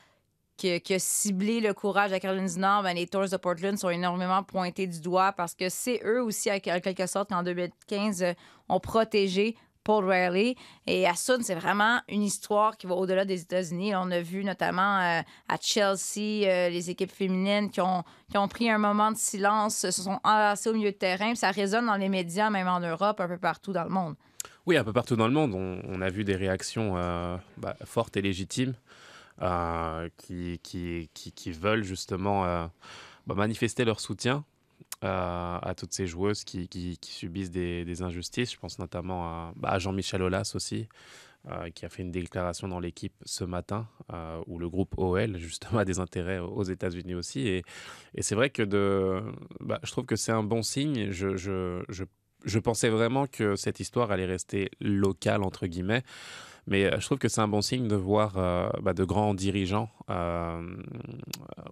qui, 0.57 0.81
qui 0.81 0.95
a 0.95 0.99
ciblé 0.99 1.61
le 1.61 1.75
courage 1.75 2.09
de 2.09 2.15
la 2.15 2.21
Caroline 2.21 2.47
du 2.47 2.59
Nord, 2.59 2.83
ben, 2.83 2.95
les 2.95 3.07
Thorns 3.07 3.29
de 3.29 3.37
Portland 3.37 3.77
sont 3.79 3.91
énormément 3.91 4.43
pointés 4.43 4.87
du 4.87 5.01
doigt 5.01 5.33
parce 5.33 5.55
que 5.55 5.69
c'est 5.69 6.01
eux 6.05 6.23
aussi, 6.23 6.51
en 6.51 6.59
quelque 6.59 7.07
sorte, 7.07 7.33
en 7.33 7.43
2015, 7.43 8.23
euh, 8.23 8.33
ont 8.69 8.81
protégé 8.81 9.57
Paul 9.85 10.05
Riley. 10.05 10.57
Et 10.87 11.07
Sun, 11.15 11.43
c'est 11.43 11.55
vraiment 11.55 12.01
une 12.09 12.23
histoire 12.23 12.77
qui 12.77 12.87
va 12.87 12.95
au-delà 12.95 13.25
des 13.25 13.41
États-Unis. 13.43 13.95
On 13.95 14.11
a 14.11 14.21
vu 14.21 14.45
notamment 14.45 14.99
euh, 14.99 15.21
à 15.49 15.57
Chelsea 15.61 16.47
euh, 16.47 16.69
les 16.69 16.91
équipes 16.91 17.13
féminines 17.13 17.71
qui 17.71 17.81
ont, 17.81 18.05
qui 18.31 18.39
ont 18.39 18.49
pris 18.49 18.71
un 18.71 18.79
moment 18.79 19.11
de 19.11 19.17
silence, 19.17 19.77
se 19.77 19.91
sont 19.91 20.21
enlacées 20.25 20.71
au 20.71 20.75
milieu 20.75 20.93
de 20.93 20.97
terrain. 20.97 21.35
Ça 21.35 21.51
résonne 21.51 21.87
dans 21.87 21.97
les 21.97 22.09
médias, 22.09 22.51
même 22.51 22.69
en 22.69 22.81
Europe, 22.81 23.21
un 23.21 23.29
peu 23.29 23.39
partout 23.39 23.73
dans 23.73 23.85
le 23.85 23.91
monde. 23.91 24.15
Oui, 24.67 24.77
un 24.77 24.85
peu 24.85 24.93
partout 24.93 25.17
dans 25.17 25.27
le 25.27 25.35
monde, 25.35 25.55
on, 25.55 26.01
a 26.01 26.09
vu 26.11 26.23
des 26.23 26.37
réactions 26.37 26.97
euh, 26.97 27.37
bah, 27.57 27.77
fortes 27.85 28.17
et 28.17 28.23
légitimes. 28.23 28.75
qui, 30.19 30.61
qui, 30.63 31.09
qui, 31.15 31.51
veulent 31.51 31.83
justement 31.83 32.69
bah, 33.27 33.35
manifester 33.35 33.85
leur 33.85 34.01
soutien 34.01 34.45
à 35.03 35.75
toutes 35.77 35.93
ces 35.93 36.07
joueuses 36.07 36.45
qui, 36.45 36.99
subissent 37.03 37.51
des, 37.51 38.03
injustices. 38.03 38.53
Je 38.53 38.59
pense 38.59 38.79
notamment 38.79 39.25
à, 39.25 39.53
bah, 39.57 39.79
Jean-Michel 39.79 40.23
Aulas 40.23 40.53
aussi, 40.55 40.89
euh, 41.49 41.71
qui 41.71 41.87
a 41.87 41.89
fait 41.89 42.03
une 42.03 42.11
déclaration 42.11 42.69
dans 42.69 42.81
l'équipe 42.81 43.15
ce 43.25 43.45
matin, 43.45 43.89
euh, 44.13 44.43
où 44.47 44.59
le 44.59 44.69
groupe 44.69 44.95
OL, 44.99 45.39
justement, 45.39 45.79
a 45.79 45.85
des 45.85 45.99
intérêts 45.99 46.39
aux 46.39 46.65
États-Unis 46.65 47.15
aussi. 47.15 47.49
Et, 47.49 47.65
c'est 48.21 48.35
vrai 48.35 48.51
que 48.51 48.63
bah, 49.61 49.81
je 49.83 49.91
trouve 49.91 50.05
que 50.05 50.17
c'est 50.17 50.33
un 50.33 50.43
bon 50.43 50.63
signe. 50.63 51.11
Je, 51.11 52.59
pensais 52.63 52.91
vraiment 52.91 53.27
que 53.27 53.57
cette 53.57 53.81
histoire 53.81 54.11
allait 54.11 54.27
rester 54.27 54.71
locale, 54.81 55.43
entre 55.43 55.67
guillemets. 55.67 56.03
Mais 56.67 56.85
euh, 56.85 57.01
je 57.01 57.07
trouve 57.07 57.19
que 57.19 57.29
c'est 57.29 57.41
un 57.41 57.49
bon 57.49 57.63
signe 57.63 57.89
de 57.89 57.97
voir 57.97 58.37
euh, 58.37 58.69
bah, 58.83 58.93
de 58.93 59.05
grands 59.05 59.33
dirigeants 59.33 59.91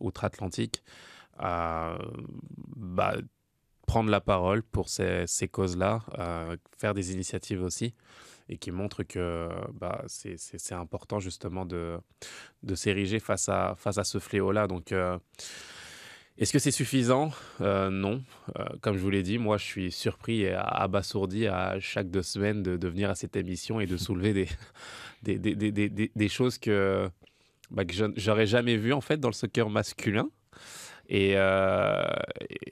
outre-Atlantique 0.00 0.82
euh, 1.42 1.98
bah, 2.76 3.16
prendre 3.86 4.10
la 4.10 4.20
parole 4.20 4.62
pour 4.62 4.88
ces, 4.88 5.24
ces 5.26 5.48
causes-là, 5.48 6.00
euh, 6.18 6.56
faire 6.76 6.94
des 6.94 7.12
initiatives 7.12 7.62
aussi, 7.62 7.94
et 8.50 8.58
qui 8.58 8.70
montrent 8.70 9.02
que 9.02 9.48
bah, 9.74 10.04
c'est- 10.08 10.72
important 10.72 11.20
justement 11.20 11.64
de, 11.66 11.98
de 12.62 12.74
s'ériger 12.74 13.18
face 13.20 13.48
à, 13.48 13.74
face 13.76 13.98
à 13.98 14.04
ce 14.04 14.18
fléau-là. 14.18 14.66
Donc, 14.66 14.92
euh, 14.92 15.18
est-ce 16.36 16.52
que 16.52 16.58
c'est 16.60 16.70
suffisant? 16.70 17.32
Euh, 17.60 17.90
Non. 17.90 18.22
Euh, 18.58 18.64
comme 18.80 18.94
je 18.96 19.00
vous 19.02 19.10
l'ai 19.10 19.22
dit, 19.24 19.38
moi, 19.38 19.56
je 19.58 19.64
suis 19.64 19.90
surpris 19.90 20.42
et 20.42 20.52
abasourdi 20.54 21.46
à 21.48 21.80
chaque 21.80 22.10
deux 22.10 22.22
semaines 22.22 22.62
de, 22.62 22.76
de 22.76 22.88
venir 22.88 23.10
à 23.10 23.14
cette 23.16 23.34
émission 23.36 23.80
et 23.80 23.86
de 23.86 23.96
soulever 23.96 24.32
des, 24.34 24.48
des, 25.22 25.38
des, 25.56 25.72
des, 25.72 26.10
des- 26.14 26.28
choses 26.28 26.58
que, 26.58 27.10
bah, 27.70 27.84
que 27.84 27.92
j'aurais 28.16 28.46
jamais 28.46 28.76
vues 28.76 28.92
en 28.92 29.00
fait 29.00 29.18
dans 29.18 29.28
le 29.28 29.34
soccer 29.34 29.68
masculin. 29.68 30.28
Et, 31.08 31.32
euh, 31.36 32.02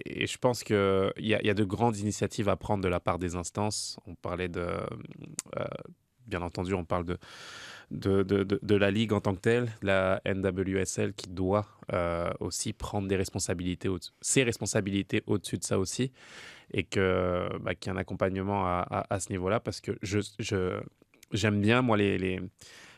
et 0.05 0.27
je 0.27 0.39
pense 0.39 0.63
qu'il 0.63 0.77
y, 1.19 1.35
a- 1.35 1.43
y 1.43 1.51
a 1.51 1.55
de 1.55 1.65
grandes 1.65 1.97
initiatives 1.99 2.49
à 2.49 2.57
prendre 2.57 2.83
de 2.85 2.89
la 2.89 3.01
part 3.01 3.19
des 3.19 3.35
instances. 3.35 3.99
On 4.07 4.15
parlait 4.15 4.49
de. 4.49 4.61
euh, 5.57 5.65
bien 6.27 6.43
entendu, 6.43 6.75
on 6.75 6.85
parle 6.85 7.05
de, 7.05 7.19
de- 7.91 8.23
de 8.61 8.75
la 8.75 8.91
Ligue 8.91 9.13
en 9.13 9.21
tant 9.21 9.35
que 9.35 9.41
telle, 9.41 9.69
la 9.81 10.21
NWSL 10.25 11.15
qui 11.15 11.29
doit 11.31 11.67
euh, 11.93 12.31
aussi 12.41 12.73
prendre 12.73 13.07
des 13.09 13.17
responsabilités, 13.17 13.89
au- 13.89 13.99
ses 14.21 14.43
responsabilités 14.43 15.23
au-dessus 15.27 15.57
de 15.59 15.65
ça 15.65 15.79
aussi. 15.79 16.13
Et 16.73 16.83
que, 16.83 17.49
bah, 17.61 17.75
qu'il 17.77 17.91
y 17.93 17.95
ait 17.95 17.97
un 17.97 18.01
accompagnement 18.01 18.67
à, 18.67 18.85
à- 18.91 19.15
à 19.15 19.21
ce 19.21 19.31
niveau-là 19.31 19.61
parce 19.61 19.81
que 19.81 19.93
je, 20.03 20.19
je, 20.41 20.81
j'aime 21.33 21.61
bien, 21.61 21.81
moi, 21.83 21.97
les. 21.97 22.19
les 22.19 22.41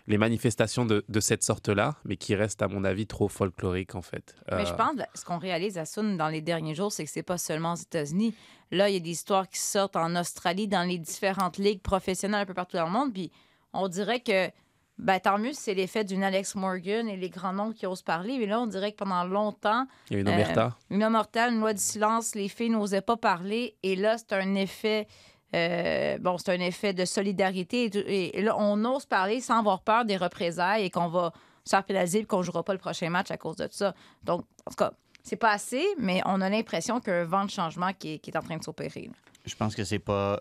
les 0.08 0.18
manifestations 0.18 0.84
de, 0.84 1.04
de 1.08 1.20
cette 1.20 1.42
sorte-là, 1.44 1.94
mais 2.04 2.16
qui 2.16 2.34
restent, 2.34 2.62
à 2.62 2.68
mon 2.68 2.82
avis, 2.82 3.06
trop 3.06 3.28
folkloriques, 3.28 3.94
en 3.94 4.02
fait. 4.02 4.34
Mais 4.50 4.66
je 4.66 4.72
Euh, 4.72 4.76
pense, 4.76 4.94
ce 5.14 5.24
qu'on 5.24 5.38
réalise 5.38 5.78
à 5.78 5.84
Sun 5.84 6.16
dans 6.16 6.28
les 6.28 6.40
derniers 6.40 6.74
jours, 6.74 6.90
c'est 6.90 7.04
que 7.04 7.10
c'est 7.10 7.22
pas 7.22 7.38
seulement 7.38 7.74
aux 7.74 7.76
États-Unis. 7.76 8.34
Là, 8.72 8.88
il 8.88 8.94
y 8.94 8.96
a 8.96 9.00
des 9.00 9.10
histoires 9.10 9.48
qui 9.48 9.58
sortent 9.60 9.96
en 9.96 10.16
Australie, 10.16 10.66
dans 10.66 10.82
les 10.82 10.98
différentes 10.98 11.58
ligues 11.58 11.82
professionnelles 11.82 12.40
un 12.42 12.46
peu 12.46 12.54
partout 12.54 12.76
dans 12.76 12.86
le 12.86 12.90
monde. 12.90 13.12
Puis 13.12 13.30
on 13.72 13.86
dirait 13.88 14.20
que, 14.20 14.48
ben, 14.98 15.20
tant 15.20 15.38
mieux 15.38 15.52
c'est 15.52 15.74
l'effet 15.74 16.04
d'une 16.04 16.24
Alex 16.24 16.54
Morgan 16.56 17.08
et 17.08 17.16
les 17.16 17.30
grands 17.30 17.52
noms 17.52 17.72
qui 17.72 17.86
osent 17.86 18.02
parler. 18.02 18.36
Mais 18.38 18.46
là, 18.46 18.60
on 18.60 18.66
dirait 18.66 18.92
que 18.92 18.96
pendant 18.96 19.24
longtemps, 19.24 19.86
Il 20.10 20.14
y 20.14 20.16
a 20.16 20.20
une 20.20 20.28
Euh, 20.28 20.32
omerta. 20.32 20.76
une 20.90 21.04
omerta, 21.04 21.48
une 21.48 21.60
loi 21.60 21.72
du 21.72 21.80
silence, 21.82 22.34
les 22.34 22.48
filles 22.48 22.70
n'osaient 22.70 23.00
pas 23.02 23.16
parler. 23.16 23.76
Et 23.82 23.94
là, 23.94 24.16
c'est 24.18 24.32
un 24.32 24.54
effet. 24.54 25.06
Euh, 25.55 26.19
bon, 26.19 26.37
c'est 26.38 26.50
un 26.55 26.61
effet 26.61 26.93
de 26.93 27.05
solidarité. 27.05 27.85
Et, 27.85 27.90
tout- 27.90 28.05
et 28.07 28.43
là, 28.43 28.57
on 28.59 28.85
ose 28.85 29.07
parler 29.07 29.40
sans 29.40 29.59
avoir 29.61 29.81
peur 29.81 30.05
des 30.05 30.17
représailles 30.17 30.85
et 30.85 30.90
qu'on 30.90 31.09
va 31.09 31.33
se 31.64 31.71
faire 31.71 31.85
pénaliser 31.85 32.21
et 32.21 32.25
qu'on 32.25 32.38
ne 32.38 32.43
jouera 32.43 32.62
pas 32.62 32.73
le 32.73 32.78
prochain 32.78 33.11
match 33.11 33.31
à 33.31 33.37
cause 33.37 33.57
de 33.57 33.69
ça. 33.71 33.95
Donc, 34.25 34.45
en 34.67 34.71
tout 34.71 34.76
cas, 34.76 34.93
c'est 35.23 35.37
pas 35.37 35.52
assez, 35.52 35.85
mais 35.99 36.23
on 36.25 36.40
a 36.40 36.49
l'impression 36.49 37.00
qu'il 37.00 37.12
y 37.12 37.17
a 37.17 37.21
un 37.21 37.25
vent 37.25 37.45
de 37.45 37.50
changement 37.50 37.93
qui 37.93 38.14
est, 38.14 38.19
qui 38.19 38.31
est 38.31 38.37
en 38.37 38.43
train 38.43 38.57
de 38.57 38.62
s'opérer. 38.64 39.11
Je 39.45 39.55
pense 39.57 39.75
que 39.75 39.85
c'est 39.85 39.99
pas 39.99 40.40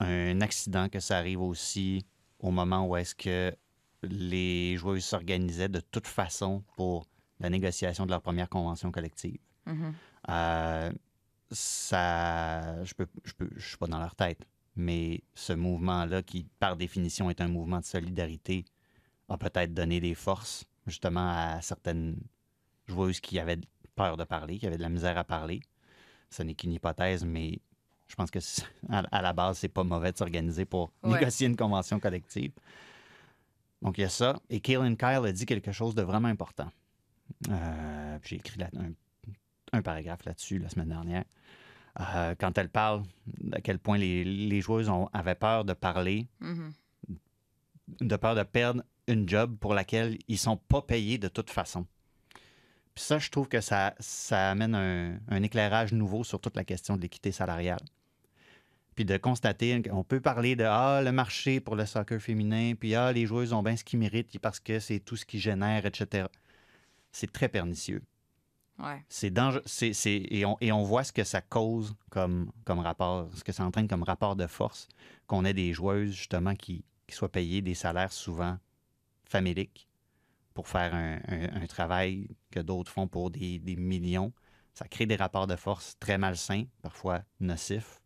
un 0.00 0.40
accident 0.40 0.88
que 0.88 1.00
ça 1.00 1.16
arrive 1.18 1.40
aussi 1.40 2.04
au 2.40 2.50
moment 2.50 2.86
où 2.86 2.96
est-ce 2.96 3.14
que 3.14 3.54
les 4.02 4.76
joueuses 4.76 5.04
s'organisaient 5.04 5.68
de 5.68 5.80
toute 5.80 6.06
façon 6.08 6.64
pour 6.76 7.06
la 7.38 7.50
négociation 7.50 8.04
de 8.04 8.10
leur 8.10 8.20
première 8.20 8.48
convention 8.48 8.90
collective. 8.90 9.38
Mhm. 9.66 9.94
Euh, 10.28 10.92
ça, 11.52 12.82
je 12.84 12.94
peux, 12.94 13.06
je 13.24 13.32
peux, 13.32 13.48
je 13.56 13.68
suis 13.68 13.76
pas 13.76 13.86
dans 13.86 13.98
leur 13.98 14.14
tête, 14.14 14.44
mais 14.76 15.22
ce 15.34 15.52
mouvement-là, 15.52 16.22
qui 16.22 16.46
par 16.58 16.76
définition 16.76 17.30
est 17.30 17.40
un 17.40 17.48
mouvement 17.48 17.80
de 17.80 17.84
solidarité, 17.84 18.64
a 19.28 19.36
peut-être 19.38 19.72
donné 19.72 20.00
des 20.00 20.14
forces 20.14 20.64
justement 20.86 21.30
à 21.30 21.60
certaines 21.62 22.16
joueuses 22.86 23.20
qui 23.20 23.38
avaient 23.38 23.58
peur 23.94 24.16
de 24.16 24.24
parler, 24.24 24.58
qui 24.58 24.66
avaient 24.66 24.76
de 24.78 24.82
la 24.82 24.88
misère 24.88 25.16
à 25.18 25.24
parler. 25.24 25.60
Ce 26.30 26.42
n'est 26.42 26.54
qu'une 26.54 26.72
hypothèse, 26.72 27.24
mais 27.24 27.58
je 28.08 28.14
pense 28.14 28.30
que 28.30 28.38
à, 28.90 29.22
la 29.22 29.32
base, 29.32 29.58
c'est 29.58 29.68
pas 29.68 29.84
mauvais 29.84 30.12
de 30.12 30.16
s'organiser 30.16 30.64
pour 30.64 30.92
Ouais. 31.02 31.18
négocier 31.18 31.46
une 31.46 31.56
convention 31.56 31.98
collective. 32.00 32.52
Donc, 33.80 33.98
il 33.98 34.02
y 34.02 34.04
a 34.04 34.08
ça. 34.08 34.38
Et 34.50 34.60
Kaylin 34.60 34.94
Kyle 34.96 35.24
a 35.26 35.32
dit 35.32 35.46
quelque 35.46 35.72
chose 35.72 35.94
de 35.94 36.02
vraiment 36.02 36.28
important. 36.28 36.70
Euh, 37.48 38.18
J'ai 38.22 38.36
écrit 38.36 38.58
là- 38.58 38.70
un, 38.76 38.92
un 39.72 39.82
paragraphe 39.82 40.24
là-dessus 40.24 40.58
la 40.58 40.68
semaine 40.68 40.88
dernière. 40.88 41.24
Euh, 42.00 42.34
quand 42.38 42.56
elle 42.58 42.68
parle 42.70 43.02
d'à 43.26 43.60
quel 43.60 43.78
point 43.78 43.98
les, 43.98 44.24
les 44.24 44.60
joueuses 44.60 44.88
ont- 44.88 45.08
avaient 45.12 45.34
peur 45.34 45.64
de 45.64 45.72
parler, 45.74 46.26
Mhm. 46.40 46.72
de 48.00 48.16
peur 48.16 48.34
de 48.34 48.42
perdre 48.42 48.82
une 49.08 49.28
job 49.28 49.56
pour 49.58 49.74
laquelle 49.74 50.18
ils 50.28 50.38
sont 50.38 50.56
pas 50.56 50.80
payés 50.82 51.18
de 51.18 51.28
toute 51.28 51.50
façon. 51.50 51.86
Puis 52.94 53.04
ça, 53.04 53.18
je 53.18 53.30
trouve 53.30 53.48
que 53.48 53.60
ça, 53.60 53.94
ça 53.98 54.50
amène 54.50 54.74
un, 54.74 55.18
un 55.28 55.42
éclairage 55.42 55.92
nouveau 55.92 56.24
sur 56.24 56.40
toute 56.40 56.56
la 56.56 56.64
question 56.64 56.96
de 56.96 57.02
l'équité 57.02 57.32
salariale. 57.32 57.80
Puis 58.94 59.06
de 59.06 59.16
constater, 59.16 59.82
on 59.90 60.04
peut 60.04 60.20
parler 60.20 60.54
de 60.54 60.64
ah, 60.64 61.00
le 61.02 61.12
marché 61.12 61.60
pour 61.60 61.76
le 61.76 61.86
soccer 61.86 62.20
féminin, 62.20 62.74
puis 62.78 62.94
ah, 62.94 63.10
les 63.12 63.24
joueuses 63.26 63.54
ont 63.54 63.62
bien 63.62 63.76
ce 63.76 63.84
qu'ils 63.84 63.98
méritent 63.98 64.38
parce 64.38 64.60
que 64.60 64.78
c'est 64.78 65.00
tout 65.00 65.16
ce 65.16 65.24
qui 65.24 65.38
génère, 65.40 65.86
etc. 65.86 66.26
C'est 67.10 67.32
très 67.32 67.48
pernicieux. 67.48 68.02
C'est 69.08 69.30
dangereux. 69.30 69.62
c'est- 69.66 69.92
et, 70.30 70.44
on, 70.44 70.56
et 70.60 70.72
on 70.72 70.82
voit 70.82 71.04
ce 71.04 71.12
que 71.12 71.24
ça 71.24 71.40
cause 71.40 71.94
comme, 72.10 72.50
comme 72.64 72.80
rapport, 72.80 73.28
ce 73.34 73.44
que 73.44 73.52
ça 73.52 73.64
entraîne 73.64 73.88
comme 73.88 74.02
rapport 74.02 74.36
de 74.36 74.46
force, 74.46 74.88
qu'on 75.26 75.44
ait 75.44 75.54
des 75.54 75.72
joueuses, 75.72 76.12
justement, 76.12 76.54
qui, 76.54 76.84
qui 77.06 77.14
soient 77.14 77.30
payées 77.30 77.62
des 77.62 77.74
salaires 77.74 78.12
souvent 78.12 78.58
faméliques 79.24 79.88
pour 80.54 80.68
faire 80.68 80.94
un, 80.94 81.18
un- 81.28 81.66
travail 81.66 82.28
que 82.50 82.60
d'autres 82.60 82.90
font 82.92 83.08
pour 83.08 83.30
des, 83.30 83.58
des 83.58 83.76
millions. 83.76 84.32
Ça 84.74 84.86
crée 84.88 85.06
des 85.06 85.16
rapports 85.16 85.46
de 85.46 85.56
force 85.56 85.96
très 85.98 86.18
malsains, 86.18 86.64
parfois 86.82 87.22
nocifs. 87.40 88.00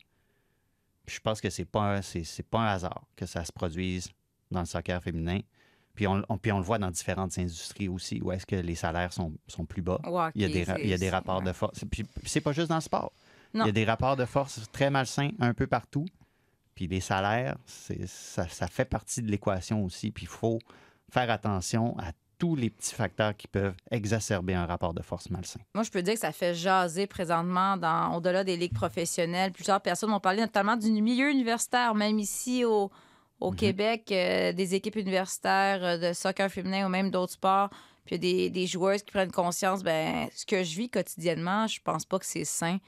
Puis 1.04 1.16
je 1.16 1.20
pense 1.20 1.40
que 1.40 1.50
c'est 1.50 1.64
pas, 1.64 2.02
c'est, 2.02 2.24
c'est 2.24 2.42
pas 2.42 2.60
un 2.60 2.66
hasard 2.74 3.04
que 3.16 3.26
ça 3.26 3.44
se 3.44 3.52
produise 3.52 4.08
dans 4.50 4.60
le 4.60 4.66
soccer 4.66 5.02
féminin. 5.02 5.40
Puis 5.96 6.06
on, 6.06 6.22
on- 6.28 6.38
puis 6.38 6.52
on 6.52 6.59
le 6.59 6.64
voit 6.64 6.78
dans 6.78 6.90
différentes 6.90 7.37
industries 7.38 7.88
aussi, 7.88 8.20
où 8.22 8.30
est-ce 8.30 8.46
que 8.46 8.54
les 8.56 8.74
salaires 8.76 9.12
sont, 9.12 9.32
sont 9.48 9.64
plus 9.64 9.82
bas. 9.82 9.98
Ouais, 10.06 10.30
Il 10.37 10.42
y 10.42 10.44
a 10.44 10.48
des, 10.48 10.82
il 10.85 10.90
y 10.90 10.94
a 10.94 10.98
des 10.98 11.11
rapports 11.11 11.42
de 11.42 11.52
force. 11.52 11.80
Puis, 11.90 12.04
puis 12.04 12.28
c'est 12.28 12.40
pas 12.40 12.52
juste 12.52 12.68
dans 12.68 12.74
le 12.76 12.80
sport. 12.82 13.12
Non. 13.54 13.64
Il 13.64 13.68
y 13.68 13.70
a 13.70 13.72
des 13.72 13.85
rapports 13.85 14.16
de 14.16 14.24
force 14.26 14.61
très 14.70 14.90
malsains 14.90 15.30
un 15.40 15.54
peu 15.54 15.66
partout. 15.66 16.04
Puis 16.74 16.87
les 16.87 17.00
salaires, 17.00 17.56
ça, 17.64 18.46
ça 18.48 18.66
fait 18.68 18.85
partie 18.85 19.22
de 19.22 19.30
l'équation 19.30 19.82
aussi. 19.85 20.11
Puis 20.11 20.24
il 20.24 20.28
faut 20.28 20.59
faire 21.11 21.30
attention 21.30 21.96
à 21.98 22.12
tous 22.38 22.54
les 22.54 22.68
petits 22.68 22.94
facteurs 22.94 23.35
qui 23.35 23.48
peuvent 23.48 23.72
exacerber 23.90 24.52
un 24.52 24.66
rapport 24.66 24.92
de 24.92 25.00
force 25.00 25.30
malsain. 25.30 25.61
Moi, 25.74 25.85
je 25.85 25.90
peux 25.90 26.02
dire 26.02 26.12
que 26.14 26.20
ça 26.20 26.32
fait 26.32 26.54
jaser 26.54 27.06
présentement 27.06 27.78
dans, 27.78 28.14
au-delà 28.14 28.44
des 28.44 28.59
ligues 28.59 28.74
professionnelles. 28.74 29.52
Plusieurs 29.52 29.80
personnes 29.80 30.11
m'ont 30.11 30.20
parlé 30.20 30.42
notamment 30.42 30.76
du 30.76 30.90
milieu 30.90 31.30
universitaire, 31.30 31.94
même 31.94 32.18
ici 32.18 32.66
au, 32.66 32.90
au 33.40 33.53
Québec, 33.53 34.09
euh, 34.12 34.53
des 34.53 34.75
équipes 34.75 34.96
universitaires 34.96 35.85
euh, 35.85 35.99
de 35.99 36.12
soccer 36.12 36.51
féminin 36.51 36.87
ou 36.87 36.88
même 36.88 37.11
d'autres 37.11 37.33
sports. 37.33 37.70
Puis 38.05 38.18
des, 38.18 38.51
des 38.51 38.66
joueuses 38.66 39.03
qui 39.03 39.11
prennent 39.11 39.33
conscience, 39.33 39.83
ben 39.83 40.29
ce 40.35 40.46
que 40.46 40.62
je 40.62 40.77
vis 40.77 40.88
quotidiennement, 40.88 41.66
je 41.66 41.81
pense 41.83 42.05
pas 42.05 42.18
que 42.18 42.27
c'est 42.27 42.44
sain. 42.44 42.79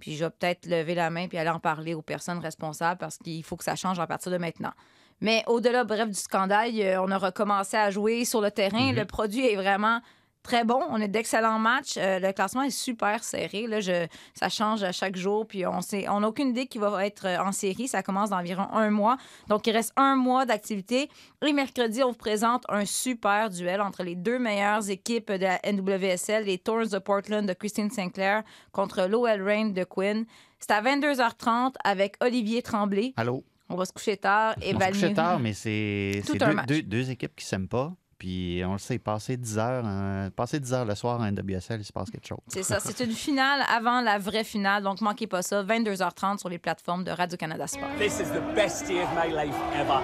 Puis 0.00 0.16
je 0.16 0.24
vais 0.24 0.30
peut-être 0.30 0.66
lever 0.66 0.94
la 0.96 1.10
main 1.10 1.28
puis 1.28 1.38
aller 1.38 1.50
en 1.50 1.60
parler 1.60 1.94
aux 1.94 2.02
personnes 2.02 2.40
responsables 2.40 2.98
parce 2.98 3.16
qu'il 3.16 3.42
faut 3.44 3.56
que 3.56 3.64
ça 3.64 3.76
change 3.76 4.00
à 4.00 4.06
partir 4.06 4.32
de 4.32 4.38
maintenant. 4.38 4.72
Mais 5.20 5.44
au-delà, 5.46 5.84
bref, 5.84 6.08
du 6.08 6.18
scandale, 6.18 6.72
on 7.00 7.10
a 7.12 7.18
recommencé 7.18 7.76
à 7.76 7.90
jouer 7.92 8.24
sur 8.24 8.40
le 8.40 8.50
terrain. 8.50 8.92
Le 8.92 9.04
produit 9.04 9.46
est 9.46 9.54
vraiment 9.54 10.00
très 10.44 10.62
bon. 10.62 10.80
On 10.90 11.00
a 11.00 11.08
d'excellents 11.08 11.58
matchs. 11.58 11.94
Euh, 11.96 12.20
le 12.20 12.30
classement 12.32 12.62
est 12.62 12.70
super 12.70 13.24
serré. 13.24 13.66
Là, 13.66 13.80
je, 13.80 14.06
ça 14.34 14.48
change 14.48 14.84
à 14.84 14.92
chaque 14.92 15.16
jour. 15.16 15.44
Puis 15.48 15.64
on 15.66 16.20
n'a 16.20 16.28
aucune 16.28 16.50
idée 16.50 16.66
qui 16.66 16.78
va 16.78 17.04
être 17.04 17.26
euh, 17.26 17.38
en 17.42 17.50
série. 17.50 17.88
Ça 17.88 18.04
commence 18.04 18.30
dans 18.30 18.38
environ 18.38 18.68
un 18.72 18.90
mois. 18.90 19.16
Donc, 19.48 19.66
il 19.66 19.72
reste 19.72 19.92
un 19.96 20.14
mois 20.14 20.46
d'activité. 20.46 21.08
Et 21.44 21.52
mercredi, 21.52 22.04
on 22.04 22.10
vous 22.10 22.16
présente 22.16 22.62
un 22.68 22.84
super 22.84 23.50
duel 23.50 23.80
entre 23.80 24.04
les 24.04 24.14
deux 24.14 24.38
meilleures 24.38 24.88
équipes 24.88 25.32
de 25.32 25.42
la 25.44 25.58
NWSL, 25.64 26.44
les 26.44 26.58
Thorns 26.58 26.86
de 26.88 26.98
Portland 26.98 27.44
de 27.48 27.52
Christine 27.54 27.90
Sinclair 27.90 28.42
contre 28.70 29.06
l'OL 29.08 29.42
Reign 29.42 29.72
de 29.72 29.82
Quinn. 29.84 30.24
C'est 30.60 30.70
à 30.70 30.80
22h30 30.82 31.72
avec 31.82 32.16
Olivier 32.22 32.62
Tremblay. 32.62 33.12
Allô? 33.16 33.42
On 33.70 33.76
va 33.76 33.86
se 33.86 33.92
coucher 33.92 34.18
tard. 34.18 34.54
Et 34.60 34.74
On 34.74 34.78
se 34.78 34.84
Valmy- 34.84 35.14
tard, 35.14 35.40
mais 35.40 35.54
c'est 35.54 36.22
deux, 36.26 36.38
deux- 36.66 36.82
deux 36.82 37.10
équipes 37.10 37.34
qui 37.34 37.46
s'aiment 37.46 37.66
pas. 37.68 37.92
Puis 38.24 38.62
on 38.66 38.72
le 38.72 38.78
sait, 38.78 38.98
passer 38.98 39.36
10 39.36 39.58
heures, 39.58 39.84
hein, 39.84 40.30
passer 40.34 40.58
10 40.58 40.72
heures 40.72 40.84
le 40.86 40.94
soir 40.94 41.20
en 41.20 41.30
NWSL, 41.30 41.80
il 41.80 41.84
se 41.84 41.92
passe 41.92 42.10
quelque 42.10 42.26
chose. 42.26 42.38
C'est 42.46 42.62
ça. 42.62 42.80
C'est 42.80 43.04
une 43.04 43.12
finale 43.12 43.60
avant 43.68 44.00
la 44.00 44.18
vraie 44.18 44.44
finale. 44.44 44.82
Donc, 44.82 45.02
manquez 45.02 45.26
pas 45.26 45.42
ça. 45.42 45.62
22h30 45.62 46.38
sur 46.38 46.48
les 46.48 46.56
plateformes 46.56 47.04
de 47.04 47.10
Radio-Canada 47.10 47.66
Sport. 47.66 47.90
This 47.98 48.20
is 48.20 48.30
the 48.32 48.40
best 48.54 48.86
day 48.86 49.02
of 49.02 49.10
my 49.12 49.30
life 49.30 49.54
ever. 49.74 50.00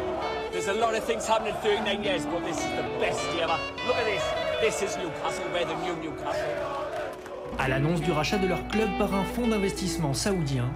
There's 0.53 0.69
a 0.69 0.75
lot 0.75 0.95
of 0.95 1.03
things 1.07 1.27
happening 1.27 1.55
in 1.55 1.63
39 1.63 2.05
years, 2.05 2.27
but 2.27 2.45
this 2.45 2.59
is 2.59 2.71
the 2.77 3.01
best 3.01 3.23
day 3.33 3.41
ever. 3.43 3.57
Look 3.87 3.97
at 3.97 4.05
this. 4.05 4.23
This 4.61 4.83
is 4.83 4.99
Newcastle. 4.99 5.47
We're 5.55 5.65
the 5.65 5.81
new 5.83 5.97
Newcastle. 5.97 6.45
À 7.59 7.69
l'annonce 7.69 8.03
du 8.03 8.13
rachat 8.13 8.37
de 8.37 8.49
leur 8.49 8.69
club 8.69 8.91
par 8.99 9.15
un 9.15 9.25
fonds 9.25 9.49
d'investissement 9.49 10.13
saoudien, 10.13 10.71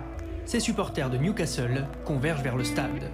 ces 0.46 0.60
supporters 0.60 1.10
de 1.10 1.18
Newcastle 1.18 1.86
convergent 2.06 2.42
vers 2.42 2.56
le 2.56 2.64
stade. 2.64 3.10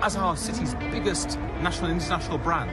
As 0.00 0.16
our 0.16 0.38
city's 0.38 0.74
biggest 0.90 1.38
national 1.62 1.90
and 1.90 2.00
international 2.00 2.38
brand, 2.38 2.70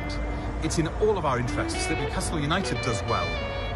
it's 0.63 0.79
in 0.79 0.87
all 1.01 1.17
of 1.17 1.25
our 1.25 1.39
interests 1.39 1.87
that 1.87 1.99
Newcastle 1.99 2.39
United 2.39 2.79
does 2.81 3.03
well 3.03 3.25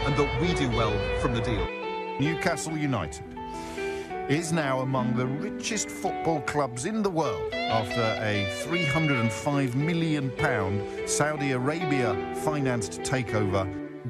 and 0.01 0.15
that 0.15 0.41
we 0.41 0.53
do 0.53 0.69
well 0.69 0.97
from 1.19 1.33
the 1.33 1.41
deal. 1.41 1.67
Newcastle 2.17 2.77
United 2.77 3.25
is 4.29 4.53
now 4.53 4.79
among 4.79 5.15
the 5.15 5.25
richest 5.25 5.89
football 5.89 6.41
clubs 6.41 6.85
in 6.85 7.03
the 7.03 7.09
world 7.09 7.53
after 7.53 8.01
a 8.21 8.49
305 8.63 9.75
million 9.75 10.31
pound 10.31 10.81
Saudi 11.09 11.51
Arabia 11.51 12.15
financed 12.43 13.01
takeover. 13.01 13.65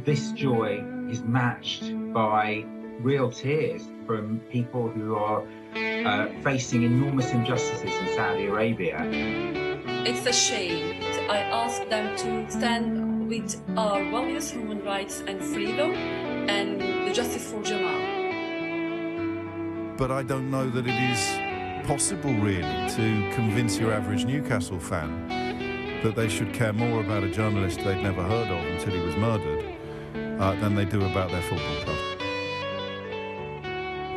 This 0.05 0.31
joy 0.31 0.83
is 1.09 1.23
matched 1.23 1.91
by 2.13 2.63
real 2.99 3.31
tears 3.31 3.87
from 4.05 4.39
people 4.51 4.87
who 4.87 5.15
are 5.15 5.43
uh, 5.75 6.29
facing 6.43 6.83
enormous 6.83 7.31
injustices 7.31 7.93
in 7.93 8.15
Saudi 8.15 8.45
Arabia. 8.45 8.97
It's 10.05 10.25
a 10.25 10.33
shame. 10.33 10.86
I 11.29 11.39
ask 11.39 11.87
them 11.89 12.15
to 12.17 12.49
stand 12.49 13.27
with 13.27 13.61
our 13.77 14.01
values, 14.09 14.49
human 14.49 14.81
rights 14.83 15.23
and 15.27 15.43
freedom, 15.43 15.93
and 15.93 16.79
the 16.79 17.11
justice 17.13 17.51
for 17.51 17.61
Jamal. 17.61 17.99
But 19.97 20.09
I 20.11 20.23
don't 20.23 20.49
know 20.49 20.69
that 20.69 20.87
it 20.87 20.95
is 21.11 21.19
possible, 21.85 22.33
really, 22.35 22.61
to 22.61 23.31
convince 23.35 23.77
your 23.77 23.91
average 23.91 24.23
Newcastle 24.23 24.79
fan 24.79 25.27
that 26.03 26.15
they 26.15 26.29
should 26.29 26.53
care 26.53 26.71
more 26.71 27.01
about 27.01 27.23
a 27.23 27.29
journalist 27.29 27.79
they'd 27.79 28.01
never 28.01 28.23
heard 28.23 28.47
of 28.47 28.65
until 28.65 28.93
he 28.93 29.01
was 29.05 29.17
murdered 29.17 29.65
uh, 30.39 30.55
than 30.61 30.75
they 30.75 30.85
do 30.85 31.03
about 31.05 31.29
their 31.29 31.41
football 31.41 31.75
club. 31.83 31.97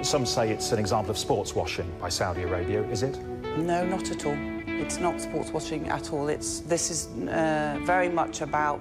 Some 0.05 0.25
say 0.27 0.51
it's 0.51 0.71
an 0.71 0.79
example 0.79 1.11
of 1.11 1.19
sports 1.19 1.57
washing 1.57 1.91
by 2.01 2.09
Saudi 2.09 2.43
Arabia, 2.43 2.85
is 2.85 3.03
it? 3.03 3.19
No, 3.59 3.85
not 3.85 4.09
at 4.11 4.27
all. 4.27 4.60
It's 4.81 4.99
not 4.99 5.21
sports 5.21 5.51
washing 5.53 5.89
at 5.89 6.13
all. 6.13 6.29
It's 6.29 6.61
this 6.61 6.91
is 6.91 7.07
uh, 7.29 7.79
very 7.83 8.09
much 8.09 8.41
about 8.41 8.81